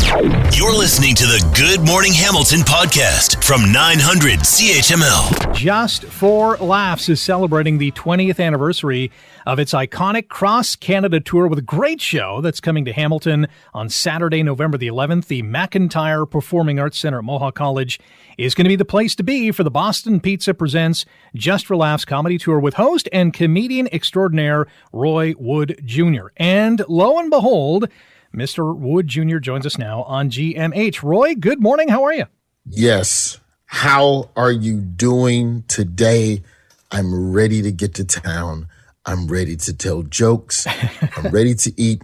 You're 0.52 0.72
listening 0.72 1.14
to 1.16 1.26
the 1.26 1.52
Good 1.54 1.86
Morning 1.86 2.14
Hamilton 2.14 2.60
podcast 2.60 3.44
from 3.44 3.70
900 3.70 4.40
CHML. 4.40 5.54
Just 5.54 6.04
for 6.06 6.56
Laughs 6.56 7.10
is 7.10 7.20
celebrating 7.20 7.76
the 7.76 7.90
20th 7.92 8.42
anniversary 8.42 9.12
of 9.46 9.58
its 9.58 9.72
iconic 9.72 10.28
Cross 10.28 10.76
Canada 10.76 11.20
tour 11.20 11.46
with 11.46 11.58
a 11.58 11.62
great 11.62 12.00
show 12.00 12.40
that's 12.40 12.60
coming 12.60 12.86
to 12.86 12.92
Hamilton 12.92 13.46
on 13.74 13.90
Saturday, 13.90 14.42
November 14.42 14.78
the 14.78 14.88
11th. 14.88 15.26
The 15.26 15.42
McIntyre 15.42 16.28
Performing 16.28 16.78
Arts 16.78 16.98
Center 16.98 17.18
at 17.18 17.24
Mohawk 17.24 17.54
College 17.54 18.00
is 18.38 18.54
going 18.54 18.64
to 18.64 18.70
be 18.70 18.76
the 18.76 18.84
place 18.86 19.14
to 19.16 19.22
be 19.22 19.50
for 19.50 19.62
the 19.62 19.70
Boston 19.70 20.20
Pizza 20.20 20.54
Presents 20.54 21.04
Just 21.34 21.66
for 21.66 21.76
Laughs 21.76 22.06
comedy 22.06 22.38
tour 22.38 22.58
with 22.58 22.74
host 22.74 23.08
and 23.12 23.34
comedian 23.34 23.88
extraordinaire 23.92 24.66
Roy 24.90 25.34
Wood 25.36 25.82
Jr. 25.84 26.28
And 26.38 26.82
lo 26.88 27.18
and 27.18 27.28
behold, 27.28 27.88
Mr. 28.34 28.76
Wood 28.76 29.06
Jr. 29.06 29.38
joins 29.38 29.64
us 29.64 29.78
now 29.78 30.02
on 30.02 30.28
GMH. 30.28 31.02
Roy, 31.02 31.34
good 31.34 31.60
morning. 31.60 31.88
How 31.88 32.02
are 32.02 32.12
you? 32.12 32.24
Yes. 32.66 33.38
How 33.66 34.30
are 34.36 34.50
you 34.50 34.80
doing 34.80 35.64
today? 35.68 36.42
I'm 36.90 37.32
ready 37.32 37.62
to 37.62 37.70
get 37.70 37.94
to 37.94 38.04
town. 38.04 38.68
I'm 39.06 39.28
ready 39.28 39.56
to 39.56 39.72
tell 39.72 40.02
jokes. 40.02 40.66
I'm 41.16 41.30
ready 41.30 41.54
to 41.54 41.72
eat 41.80 42.02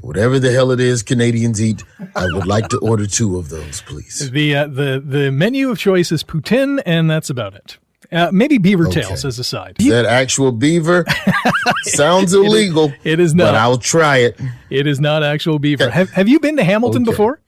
whatever 0.00 0.38
the 0.38 0.52
hell 0.52 0.70
it 0.70 0.80
is 0.80 1.02
Canadians 1.02 1.60
eat. 1.62 1.84
I 2.14 2.26
would 2.26 2.46
like 2.46 2.68
to 2.68 2.78
order 2.78 3.06
two 3.06 3.38
of 3.38 3.48
those, 3.48 3.82
please. 3.82 4.30
The 4.30 4.54
uh, 4.54 4.66
the 4.66 5.02
the 5.04 5.30
menu 5.30 5.70
of 5.70 5.78
choice 5.78 6.10
is 6.12 6.22
poutine, 6.22 6.82
and 6.86 7.10
that's 7.10 7.30
about 7.30 7.54
it. 7.54 7.78
Uh, 8.14 8.30
maybe 8.32 8.58
beaver 8.58 8.86
tails 8.86 9.24
as 9.24 9.38
a 9.40 9.44
side. 9.44 9.76
Is 9.80 9.88
that 9.88 10.06
actual 10.06 10.52
beaver? 10.52 11.04
Sounds 11.82 12.32
illegal. 12.32 12.92
It 13.02 13.18
is 13.18 13.34
not. 13.34 13.46
But 13.46 13.54
I'll 13.56 13.76
try 13.78 14.18
it. 14.18 14.40
It 14.70 14.86
is 14.86 15.00
not 15.00 15.24
actual 15.24 15.58
beaver. 15.58 15.90
Have, 15.90 16.10
have 16.10 16.28
you 16.28 16.38
been 16.38 16.56
to 16.56 16.64
Hamilton 16.64 17.02
Okay. 17.02 17.10
before? 17.10 17.40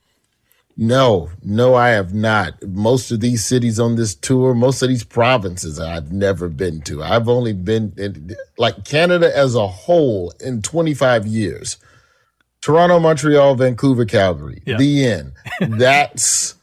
No, 0.79 1.31
no, 1.41 1.73
I 1.73 1.89
have 1.89 2.13
not. 2.13 2.61
Most 2.61 3.11
of 3.11 3.19
these 3.19 3.43
cities 3.43 3.79
on 3.79 3.95
this 3.95 4.13
tour, 4.13 4.53
most 4.53 4.83
of 4.83 4.89
these 4.89 5.03
provinces, 5.03 5.79
I've 5.79 6.11
never 6.11 6.49
been 6.49 6.81
to. 6.81 7.01
I've 7.01 7.27
only 7.27 7.53
been 7.53 7.93
in, 7.97 8.35
like 8.59 8.85
Canada 8.85 9.35
as 9.35 9.55
a 9.55 9.67
whole 9.67 10.31
in 10.39 10.61
25 10.61 11.25
years. 11.25 11.77
Toronto, 12.61 12.99
Montreal, 12.99 13.55
Vancouver, 13.55 14.05
Calgary. 14.05 14.61
The 14.65 15.05
end. 15.05 15.31
That's 15.61 16.55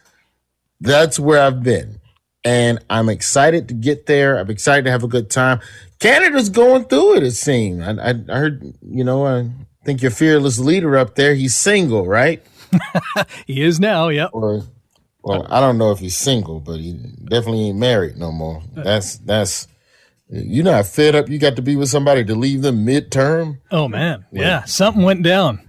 that's 0.81 1.19
where 1.19 1.43
I've 1.43 1.63
been. 1.63 2.01
And 2.45 2.79
I'm 2.91 3.09
excited 3.09 3.69
to 3.69 3.75
get 3.75 4.07
there. 4.07 4.39
I'm 4.39 4.51
excited 4.51 4.85
to 4.85 4.91
have 4.91 5.03
a 5.03 5.09
good 5.09 5.31
time. 5.31 5.61
Canada's 5.99 6.51
going 6.51 6.85
through 6.85 7.17
it, 7.17 7.23
it 7.23 7.33
seems. 7.33 7.83
I, 7.83 7.93
I, 7.93 8.15
I 8.29 8.39
heard, 8.39 8.75
you 8.83 9.05
know, 9.05 9.27
I 9.27 9.49
think 9.85 10.03
your 10.03 10.11
fearless 10.11 10.59
leader 10.59 10.97
up 10.99 11.15
there, 11.15 11.35
he's 11.35 11.57
single, 11.57 12.07
right? 12.07 12.43
He 13.47 13.63
is 13.63 13.79
now, 13.79 14.09
yeah. 14.09 14.27
Or, 14.33 14.65
well, 15.23 15.47
I 15.49 15.61
don't 15.61 15.79
know 15.79 15.91
if 15.91 16.01
he's 16.01 16.17
single, 16.17 16.61
but 16.61 16.81
he 16.81 16.93
definitely 17.25 17.69
ain't 17.69 17.79
married 17.79 18.17
no 18.19 18.31
more. 18.31 18.63
Uh. 18.77 18.83
That's 18.83 19.17
that's 19.19 19.69
you're 20.29 20.65
not 20.65 20.87
fed 20.87 21.15
up. 21.15 21.29
You 21.29 21.39
got 21.39 21.57
to 21.57 21.63
be 21.63 21.77
with 21.77 21.89
somebody 21.89 22.25
to 22.25 22.35
leave 22.35 22.63
them 22.63 22.85
midterm. 22.85 23.61
Oh 23.71 23.89
man, 23.89 24.27
yeah, 24.33 24.65
something 24.65 25.03
went 25.03 25.23
down. 25.23 25.64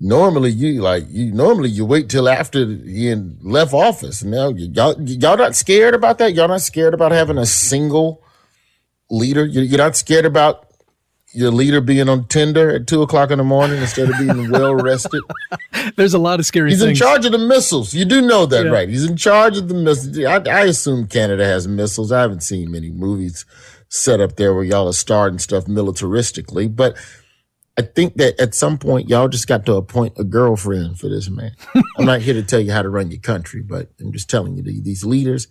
Normally, 0.00 0.50
you 0.50 0.80
like 0.80 1.04
you. 1.08 1.32
Normally, 1.32 1.70
you 1.70 1.84
wait 1.84 2.08
till 2.08 2.28
after 2.28 2.64
he 2.66 3.08
in- 3.08 3.36
left 3.42 3.74
office. 3.74 4.22
Now, 4.22 4.50
y'all 4.50 5.00
y'all 5.02 5.36
not 5.36 5.56
scared 5.56 5.94
about 5.94 6.18
that. 6.18 6.34
Y'all 6.34 6.46
not 6.48 6.60
scared 6.62 6.94
about 6.94 7.10
having 7.10 7.36
a 7.36 7.46
single 7.46 8.22
leader. 9.10 9.44
You- 9.44 9.62
You're 9.62 9.78
not 9.78 9.96
scared 9.96 10.24
about 10.24 10.66
your 11.32 11.50
leader 11.50 11.80
being 11.80 12.08
on 12.08 12.26
Tinder 12.28 12.70
at 12.70 12.86
two 12.86 13.02
o'clock 13.02 13.30
in 13.32 13.38
the 13.38 13.44
morning 13.44 13.80
instead 13.80 14.08
of 14.08 14.16
being 14.18 14.50
well 14.50 14.74
rested. 14.74 15.20
There's 15.96 16.14
a 16.14 16.18
lot 16.18 16.38
of 16.40 16.46
scary 16.46 16.70
He's 16.70 16.80
in 16.82 16.94
charge 16.94 17.26
of 17.26 17.32
the 17.32 17.38
missiles. 17.38 17.92
You 17.92 18.04
do 18.04 18.20
know 18.22 18.46
that, 18.46 18.64
Yeah. 18.66 18.70
right? 18.70 18.88
He's 18.88 19.04
in 19.04 19.16
charge 19.16 19.56
of 19.58 19.68
the 19.68 19.74
missiles. 19.74 20.18
I, 20.24 20.36
I 20.50 20.64
assume 20.66 21.06
Canada 21.08 21.44
has 21.44 21.66
missiles. 21.68 22.12
I 22.12 22.20
haven't 22.22 22.42
seen 22.44 22.70
many 22.70 22.90
movies 22.90 23.44
set 23.88 24.20
up 24.20 24.36
there 24.36 24.54
where 24.54 24.64
y'all 24.64 24.88
are 24.88 24.92
starting 24.92 25.38
stuff 25.38 25.64
militaristically, 25.66 26.74
but 26.74 26.96
I 27.78 27.82
think 27.82 28.16
that 28.16 28.40
at 28.40 28.56
some 28.56 28.76
point 28.76 29.08
y'all 29.08 29.28
just 29.28 29.46
got 29.46 29.64
to 29.66 29.74
appoint 29.74 30.18
a 30.18 30.24
girlfriend 30.24 30.98
for 30.98 31.08
this 31.08 31.30
man. 31.30 31.52
I'm 31.96 32.04
not 32.04 32.20
here 32.20 32.34
to 32.34 32.42
tell 32.42 32.58
you 32.58 32.72
how 32.72 32.82
to 32.82 32.88
run 32.88 33.12
your 33.12 33.20
country, 33.20 33.62
but 33.62 33.88
I'm 34.00 34.12
just 34.12 34.28
telling 34.28 34.56
you 34.56 34.64
these 34.64 35.04
leaders, 35.04 35.46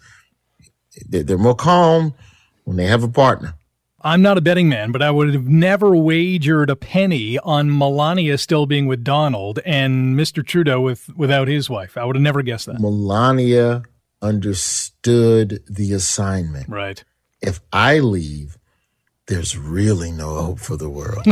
they're, 1.07 1.37
more 1.37 1.55
calm 1.55 2.13
when 2.65 2.75
they 2.75 2.85
have 2.85 3.01
a 3.01 3.07
partner. 3.07 3.53
I'm 4.01 4.21
not 4.21 4.37
a 4.37 4.41
betting 4.41 4.67
man, 4.67 4.91
but 4.91 5.01
I 5.01 5.09
would 5.09 5.33
have 5.33 5.47
never 5.47 5.95
wagered 5.95 6.69
a 6.69 6.75
penny 6.75 7.39
on 7.39 7.75
Melania 7.75 8.37
still 8.37 8.65
being 8.65 8.87
with 8.87 9.05
Donald 9.05 9.59
and 9.65 10.17
Mr. 10.17 10.45
Trudeau 10.45 10.81
with 10.81 11.09
without 11.15 11.47
his 11.47 11.69
wife. 11.69 11.97
I 11.97 12.03
would 12.03 12.15
have 12.15 12.23
never 12.23 12.41
guessed 12.41 12.65
that. 12.65 12.79
Melania 12.79 13.83
understood 14.21 15.63
the 15.67 15.93
assignment. 15.93 16.67
Right. 16.67 17.03
If 17.41 17.61
I 17.71 17.99
leave, 17.99 18.57
there's 19.27 19.57
really 19.57 20.11
no 20.11 20.35
hope 20.41 20.59
for 20.59 20.77
the 20.77 20.89
world. 20.89 21.25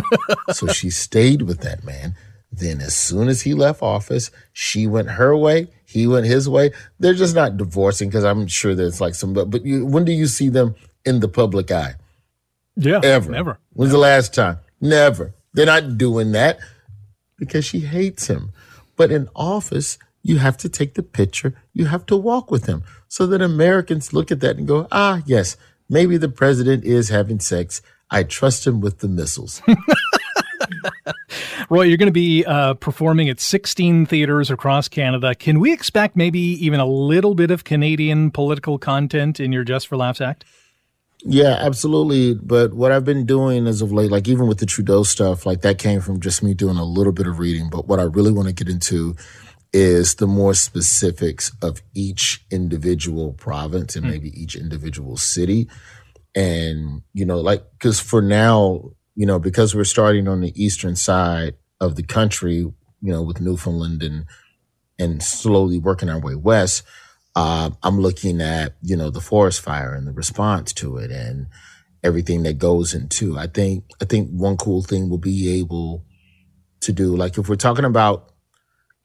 so 0.52 0.68
she 0.68 0.90
stayed 0.90 1.42
with 1.44 1.62
that 1.62 1.84
man. 1.84 2.16
Then, 2.52 2.80
as 2.80 2.96
soon 2.96 3.28
as 3.28 3.42
he 3.42 3.54
left 3.54 3.82
office, 3.82 4.32
she 4.54 4.88
went 4.88 5.10
her 5.10 5.36
way, 5.36 5.68
he 5.86 6.08
went 6.08 6.26
his 6.26 6.48
way. 6.48 6.72
They're 7.00 7.14
just 7.14 7.36
not 7.36 7.58
divorcing 7.58 8.10
because 8.10 8.24
I'm 8.24 8.48
sure 8.48 8.76
there's 8.76 9.02
like 9.02 9.16
some, 9.16 9.34
but, 9.34 9.50
but 9.50 9.66
you, 9.66 9.86
when 9.86 10.06
do 10.06 10.12
you 10.14 10.28
see 10.28 10.50
them 10.50 10.76
in 11.04 11.20
the 11.20 11.28
public 11.28 11.72
eye? 11.72 11.96
Yeah, 12.78 13.02
Ever. 13.04 13.32
never. 13.32 13.60
When's 13.74 13.92
the 13.92 13.98
last 13.98 14.34
time? 14.34 14.60
Never. 14.80 15.34
They're 15.54 15.66
not 15.66 15.98
doing 15.98 16.32
that 16.34 16.60
because 17.38 17.66
she 17.66 17.80
hates 17.80 18.28
him. 18.28 18.52
But 18.96 19.12
in 19.12 19.30
office, 19.36 19.98
you 20.24 20.38
have 20.38 20.58
to 20.58 20.70
take 20.70 20.94
the 20.96 21.04
picture. 21.04 21.54
You 21.74 21.86
have 21.86 22.06
to 22.08 22.16
walk 22.18 22.52
with 22.52 22.66
him 22.66 22.84
so 23.08 23.28
that 23.28 23.42
Americans 23.42 24.14
look 24.14 24.32
at 24.32 24.40
that 24.42 24.58
and 24.58 24.68
go, 24.68 24.88
ah, 24.92 25.22
yes, 25.26 25.56
maybe 25.90 26.18
the 26.18 26.30
president 26.30 26.84
is 26.84 27.10
having 27.10 27.40
sex. 27.40 27.82
I 28.10 28.24
trust 28.24 28.68
him 28.68 28.82
with 28.82 29.00
the 29.00 29.08
missiles. 29.08 29.62
Roy, 31.70 31.84
you're 31.84 31.98
going 31.98 32.08
to 32.08 32.12
be 32.12 32.46
uh, 32.46 32.76
performing 32.76 33.30
at 33.30 33.40
16 33.40 34.06
theaters 34.06 34.52
across 34.52 34.88
Canada. 34.88 35.34
Can 35.34 35.60
we 35.60 35.74
expect 35.74 36.16
maybe 36.16 36.40
even 36.40 36.80
a 36.80 36.86
little 36.86 37.34
bit 37.34 37.52
of 37.52 37.64
Canadian 37.64 38.32
political 38.32 38.78
content 38.78 39.40
in 39.40 39.52
your 39.52 39.64
Just 39.64 39.88
for 39.88 39.98
Laughs 39.98 40.22
act? 40.22 40.46
Yeah, 41.28 41.58
absolutely. 41.60 42.36
But 42.36 42.76
what 42.76 42.92
I've 42.92 43.06
been 43.06 43.26
doing 43.26 43.66
as 43.66 43.82
of 43.82 43.92
late, 43.92 44.12
like 44.12 44.28
even 44.28 44.48
with 44.48 44.60
the 44.60 44.68
Trudeau 44.68 45.04
stuff, 45.04 45.46
like 45.46 45.62
that 45.62 45.80
came 45.80 46.02
from 46.02 46.20
just 46.20 46.44
me 46.44 46.54
doing 46.54 46.78
a 46.78 46.86
little 46.86 47.14
bit 47.14 47.26
of 47.26 47.40
reading. 47.40 47.70
But 47.70 47.88
what 47.88 48.00
I 48.00 48.04
really 48.04 48.32
want 48.32 48.48
to 48.48 48.54
get 48.54 48.70
into 48.70 49.16
is 49.78 50.16
the 50.16 50.26
more 50.26 50.54
specifics 50.54 51.52
of 51.62 51.82
each 51.94 52.46
individual 52.50 53.34
province 53.34 53.98
and 53.98 54.08
maybe 54.10 54.30
each 54.30 54.56
individual 54.56 55.18
city. 55.18 55.68
And, 56.34 57.02
you 57.14 57.26
know, 57.26 57.42
like, 57.42 57.62
cause 57.82 58.00
for 58.00 58.22
now, 58.22 58.92
you 59.16 59.26
know, 59.26 59.38
because 59.38 59.76
we're 59.76 59.84
starting 59.84 60.30
on 60.30 60.40
the 60.40 60.54
eastern 60.56 60.96
side 60.96 61.56
of 61.82 61.98
the 61.98 62.04
country, 62.04 62.56
you 62.56 62.74
know, 63.02 63.22
with 63.22 63.42
Newfoundland 63.42 64.02
and, 64.02 64.28
and 64.98 65.22
slowly 65.22 65.78
working 65.78 66.08
our 66.08 66.22
way 66.22 66.36
west, 66.36 66.84
uh, 67.36 67.72
I'm 67.84 68.00
looking 68.00 68.40
at, 68.40 68.78
you 68.82 68.96
know, 68.96 69.10
the 69.10 69.20
forest 69.20 69.60
fire 69.60 69.94
and 69.94 70.08
the 70.08 70.14
response 70.14 70.72
to 70.76 70.96
it 71.00 71.12
and 71.12 71.48
everything 72.02 72.44
that 72.44 72.60
goes 72.60 72.94
into. 72.94 73.38
I 73.38 73.48
think, 73.48 73.84
I 74.02 74.06
think 74.06 74.30
one 74.30 74.56
cool 74.56 74.84
thing 74.84 75.10
we'll 75.10 75.18
be 75.20 75.60
able 75.60 76.06
to 76.80 76.94
do, 76.94 77.14
like 77.14 77.38
if 77.38 77.50
we're 77.50 77.58
talking 77.58 77.84
about 77.84 78.32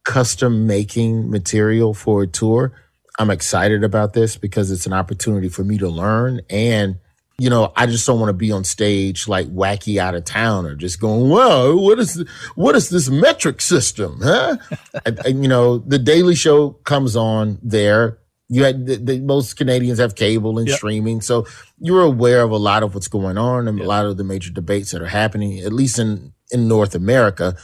custom 0.05 0.66
making 0.66 1.30
material 1.30 1.94
for 1.94 2.22
a 2.22 2.26
tour, 2.26 2.72
I'm 3.18 3.30
excited 3.30 3.84
about 3.84 4.12
this 4.12 4.36
because 4.36 4.70
it's 4.70 4.86
an 4.86 4.92
opportunity 4.92 5.48
for 5.48 5.64
me 5.64 5.78
to 5.78 5.88
learn 5.88 6.40
and 6.48 6.98
you 7.40 7.48
know, 7.48 7.72
I 7.74 7.86
just 7.86 8.07
don't 8.07 8.20
want 8.20 8.28
to 8.28 8.34
be 8.34 8.53
on 8.53 8.64
stage 8.64 9.26
like 9.26 9.46
wacky 9.48 9.96
out 9.96 10.14
of 10.14 10.26
town 10.26 10.66
or 10.66 10.74
just 10.74 11.01
going, 11.01 11.30
"Well, 11.30 11.74
what 11.74 11.98
is 11.98 12.22
what 12.55 12.76
is 12.76 12.90
this 12.90 13.09
metric 13.09 13.62
system?" 13.62 14.20
Huh? 14.22 14.59
and, 15.07 15.18
and, 15.24 15.42
you 15.42 15.48
know, 15.48 15.78
the 15.78 15.98
Daily 15.98 16.34
Show 16.34 16.72
comes 16.84 17.16
on 17.16 17.59
there. 17.62 18.18
You 18.51 18.64
had 18.64 18.84
the, 18.84 18.96
the, 18.96 19.20
most 19.20 19.57
Canadians 19.57 19.98
have 20.01 20.16
cable 20.16 20.59
and 20.59 20.68
Yep. 20.68 20.76
streaming, 20.76 21.20
so 21.22 21.46
you're 21.78 22.03
aware 22.03 22.42
of 22.42 22.51
a 22.51 22.59
lot 22.59 22.82
of 22.82 22.94
what's 22.94 23.09
going 23.09 23.38
on 23.38 23.68
and 23.68 23.80
a 23.80 23.84
lot 23.84 24.05
of 24.05 24.18
the 24.18 24.24
major 24.24 24.51
debates 24.51 24.90
that 24.90 25.01
are 25.01 25.07
happening, 25.07 25.61
at 25.61 25.72
least 25.72 25.98
in 25.98 26.34
in 26.51 26.68
North 26.68 26.94
America. 26.94 27.57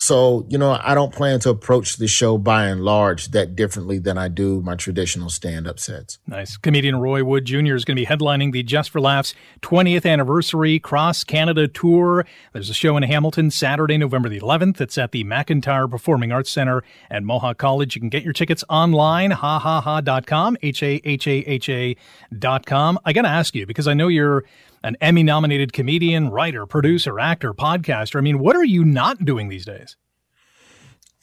So, 0.00 0.46
you 0.48 0.58
know, 0.58 0.78
I 0.80 0.94
don't 0.94 1.12
plan 1.12 1.40
to 1.40 1.50
approach 1.50 1.96
the 1.96 2.06
show 2.06 2.38
by 2.38 2.66
and 2.66 2.82
large 2.82 3.32
that 3.32 3.56
differently 3.56 3.98
than 3.98 4.16
I 4.16 4.28
do 4.28 4.62
my 4.62 4.76
traditional 4.76 5.28
stand 5.28 5.66
up 5.66 5.80
sets. 5.80 6.20
Nice. 6.24 6.56
Comedian 6.56 7.00
Roy 7.00 7.24
Wood 7.24 7.44
Jr. 7.44 7.74
is 7.74 7.84
going 7.84 7.96
to 7.96 8.02
be 8.02 8.06
headlining 8.06 8.52
the 8.52 8.62
Just 8.62 8.90
for 8.90 9.00
Laughs 9.00 9.34
20th 9.62 10.06
anniversary 10.06 10.78
Cross 10.78 11.24
Canada 11.24 11.66
Tour. 11.66 12.24
There's 12.52 12.70
a 12.70 12.74
show 12.74 12.96
in 12.96 13.02
Hamilton 13.02 13.50
Saturday, 13.50 13.98
November 13.98 14.28
the 14.28 14.38
11th. 14.38 14.80
It's 14.80 14.96
at 14.98 15.10
the 15.10 15.24
McIntyre 15.24 15.90
Performing 15.90 16.30
Arts 16.30 16.50
Center 16.50 16.84
at 17.10 17.24
Mohawk 17.24 17.58
College. 17.58 17.96
You 17.96 18.00
can 18.00 18.08
get 18.08 18.22
your 18.22 18.32
tickets 18.32 18.62
online, 18.68 19.32
hahaha.com, 19.32 20.58
H-A-H-A-H-A 20.62 21.96
dot 22.38 22.66
com. 22.66 23.00
I 23.04 23.12
got 23.12 23.22
to 23.22 23.28
ask 23.28 23.52
you, 23.52 23.66
because 23.66 23.88
I 23.88 23.94
know 23.94 24.06
you're 24.06 24.44
an 24.82 24.96
Emmy 25.00 25.22
nominated 25.22 25.72
comedian, 25.72 26.30
writer, 26.30 26.66
producer, 26.66 27.18
actor, 27.18 27.52
podcaster. 27.52 28.16
I 28.16 28.20
mean, 28.20 28.38
what 28.38 28.56
are 28.56 28.64
you 28.64 28.84
not 28.84 29.24
doing 29.24 29.48
these 29.48 29.64
days? 29.64 29.96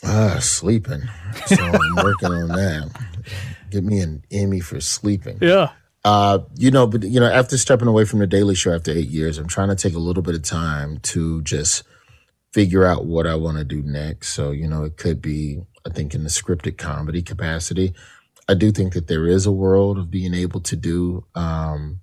Ah, 0.04 0.38
sleeping. 0.40 1.04
So 1.48 1.64
I'm 1.64 1.96
working 1.96 2.32
on 2.32 2.50
that. 2.50 2.92
Get 3.72 3.84
me 3.84 4.00
an 4.02 4.24
Emmy 4.32 4.60
for 4.60 4.80
sleeping. 4.82 5.38
Yeah. 5.42 5.72
Uh, 6.04 6.40
you 6.56 6.70
know, 6.70 6.86
but 6.86 7.04
you 7.04 7.20
know, 7.20 7.32
after 7.32 7.58
stepping 7.58 7.88
away 7.88 8.06
from 8.06 8.20
the 8.20 8.28
Daily 8.28 8.54
Show 8.54 8.76
after 8.76 8.92
eight 8.92 9.08
years, 9.08 9.38
I'm 9.38 9.48
trying 9.48 9.70
to 9.70 9.76
take 9.76 9.96
a 9.96 10.00
little 10.00 10.22
bit 10.22 10.36
of 10.36 10.44
time 10.44 11.00
to 11.00 11.42
just 11.42 11.84
figure 12.54 12.86
out 12.86 13.06
what 13.06 13.26
I 13.26 13.36
want 13.36 13.58
to 13.58 13.64
do 13.64 13.82
next. 13.82 14.30
So, 14.34 14.52
you 14.52 14.68
know, 14.68 14.84
it 14.84 14.98
could 14.98 15.22
be, 15.22 15.62
I 15.86 15.90
think, 15.90 16.14
in 16.14 16.24
the 16.24 16.30
scripted 16.30 16.78
comedy 16.78 17.24
capacity. 17.24 17.94
I 18.48 18.54
do 18.54 18.72
think 18.72 18.94
that 18.94 19.08
there 19.08 19.26
is 19.26 19.46
a 19.46 19.52
world 19.52 19.98
of 19.98 20.12
being 20.12 20.34
able 20.34 20.62
to 20.62 20.76
do 20.76 21.26
um, 21.34 22.02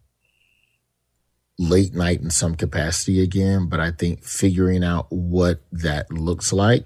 late 1.73 1.95
night 1.95 2.21
in 2.21 2.29
some 2.29 2.55
capacity 2.55 3.23
again, 3.23 3.67
but 3.67 3.81
I 3.81 3.93
think 3.93 4.25
figuring 4.25 4.85
out 4.85 5.07
what 5.11 5.63
that 5.73 6.13
looks 6.13 6.53
like 6.53 6.85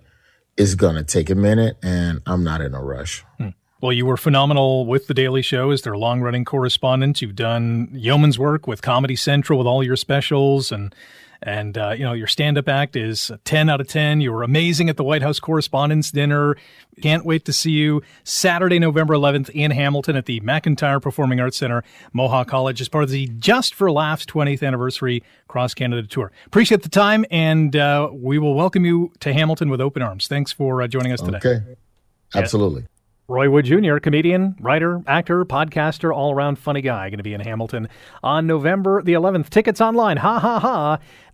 is 0.56 0.76
going 0.76 0.94
to 0.94 1.02
take 1.02 1.28
a 1.28 1.34
minute, 1.34 1.76
and 1.82 2.22
I'm 2.24 2.44
not 2.44 2.60
in 2.60 2.72
a 2.72 2.80
rush. 2.80 3.24
Hmm. 3.38 3.48
Well, 3.82 3.92
you 3.92 4.06
were 4.06 4.16
phenomenal 4.16 4.86
with 4.86 5.08
The 5.08 5.12
Daily 5.12 5.42
Show 5.42 5.72
as 5.72 5.82
their 5.82 5.96
long 5.96 6.20
running 6.20 6.44
correspondent. 6.44 7.20
You've 7.20 7.34
done 7.34 7.88
yeoman's 7.92 8.38
work 8.38 8.68
with 8.68 8.80
Comedy 8.80 9.16
Central 9.16 9.58
with 9.58 9.66
all 9.66 9.82
your 9.82 9.96
specials 9.96 10.70
and 10.70 10.94
And, 11.42 11.76
uh, 11.76 11.90
you 11.90 12.04
know, 12.04 12.12
your 12.12 12.26
stand 12.26 12.58
up 12.58 12.68
act 12.68 12.96
is 12.96 13.30
10 13.44 13.68
out 13.68 13.80
of 13.80 13.88
10. 13.88 14.20
You 14.20 14.32
were 14.32 14.42
amazing 14.42 14.88
at 14.88 14.96
the 14.96 15.04
White 15.04 15.22
House 15.22 15.40
Correspondents' 15.40 16.10
Dinner. 16.10 16.56
Can't 17.02 17.24
wait 17.24 17.44
to 17.44 17.52
see 17.52 17.72
you 17.72 18.02
Saturday, 18.24 18.78
November 18.78 19.14
11th 19.14 19.50
in 19.50 19.70
Hamilton 19.70 20.16
at 20.16 20.26
the 20.26 20.40
McIntyre 20.40 21.00
Performing 21.00 21.40
Arts 21.40 21.58
Center, 21.58 21.84
Mohawk 22.12 22.48
College, 22.48 22.80
as 22.80 22.88
part 22.88 23.04
of 23.04 23.10
the 23.10 23.28
Just 23.38 23.74
for 23.74 23.90
Laughs 23.90 24.24
20th 24.26 24.66
Anniversary 24.66 25.22
Cross 25.48 25.74
Canada 25.74 26.06
Tour. 26.06 26.32
Appreciate 26.46 26.82
the 26.82 26.88
time, 26.88 27.24
and 27.30 27.76
uh, 27.76 28.08
we 28.12 28.38
will 28.38 28.54
welcome 28.54 28.84
you 28.84 29.12
to 29.20 29.32
Hamilton 29.32 29.68
with 29.68 29.80
open 29.80 30.02
arms. 30.02 30.26
Thanks 30.26 30.52
for 30.52 30.82
uh, 30.82 30.88
joining 30.88 31.12
us 31.12 31.20
today. 31.20 31.38
Okay. 31.38 31.76
Absolutely. 32.34 32.86
Roy 33.28 33.50
Wood 33.50 33.64
Jr., 33.64 33.98
comedian, 33.98 34.54
writer, 34.60 35.02
actor, 35.08 35.44
podcaster, 35.44 36.14
all 36.14 36.32
around 36.32 36.60
funny 36.60 36.80
guy, 36.80 37.10
going 37.10 37.18
to 37.18 37.24
be 37.24 37.34
in 37.34 37.40
Hamilton 37.40 37.88
on 38.22 38.46
November 38.46 39.02
the 39.02 39.14
11th. 39.14 39.48
Tickets 39.48 39.80
online, 39.80 40.16
ha 40.18 40.38
ha 40.38 40.60
ha 40.60 40.98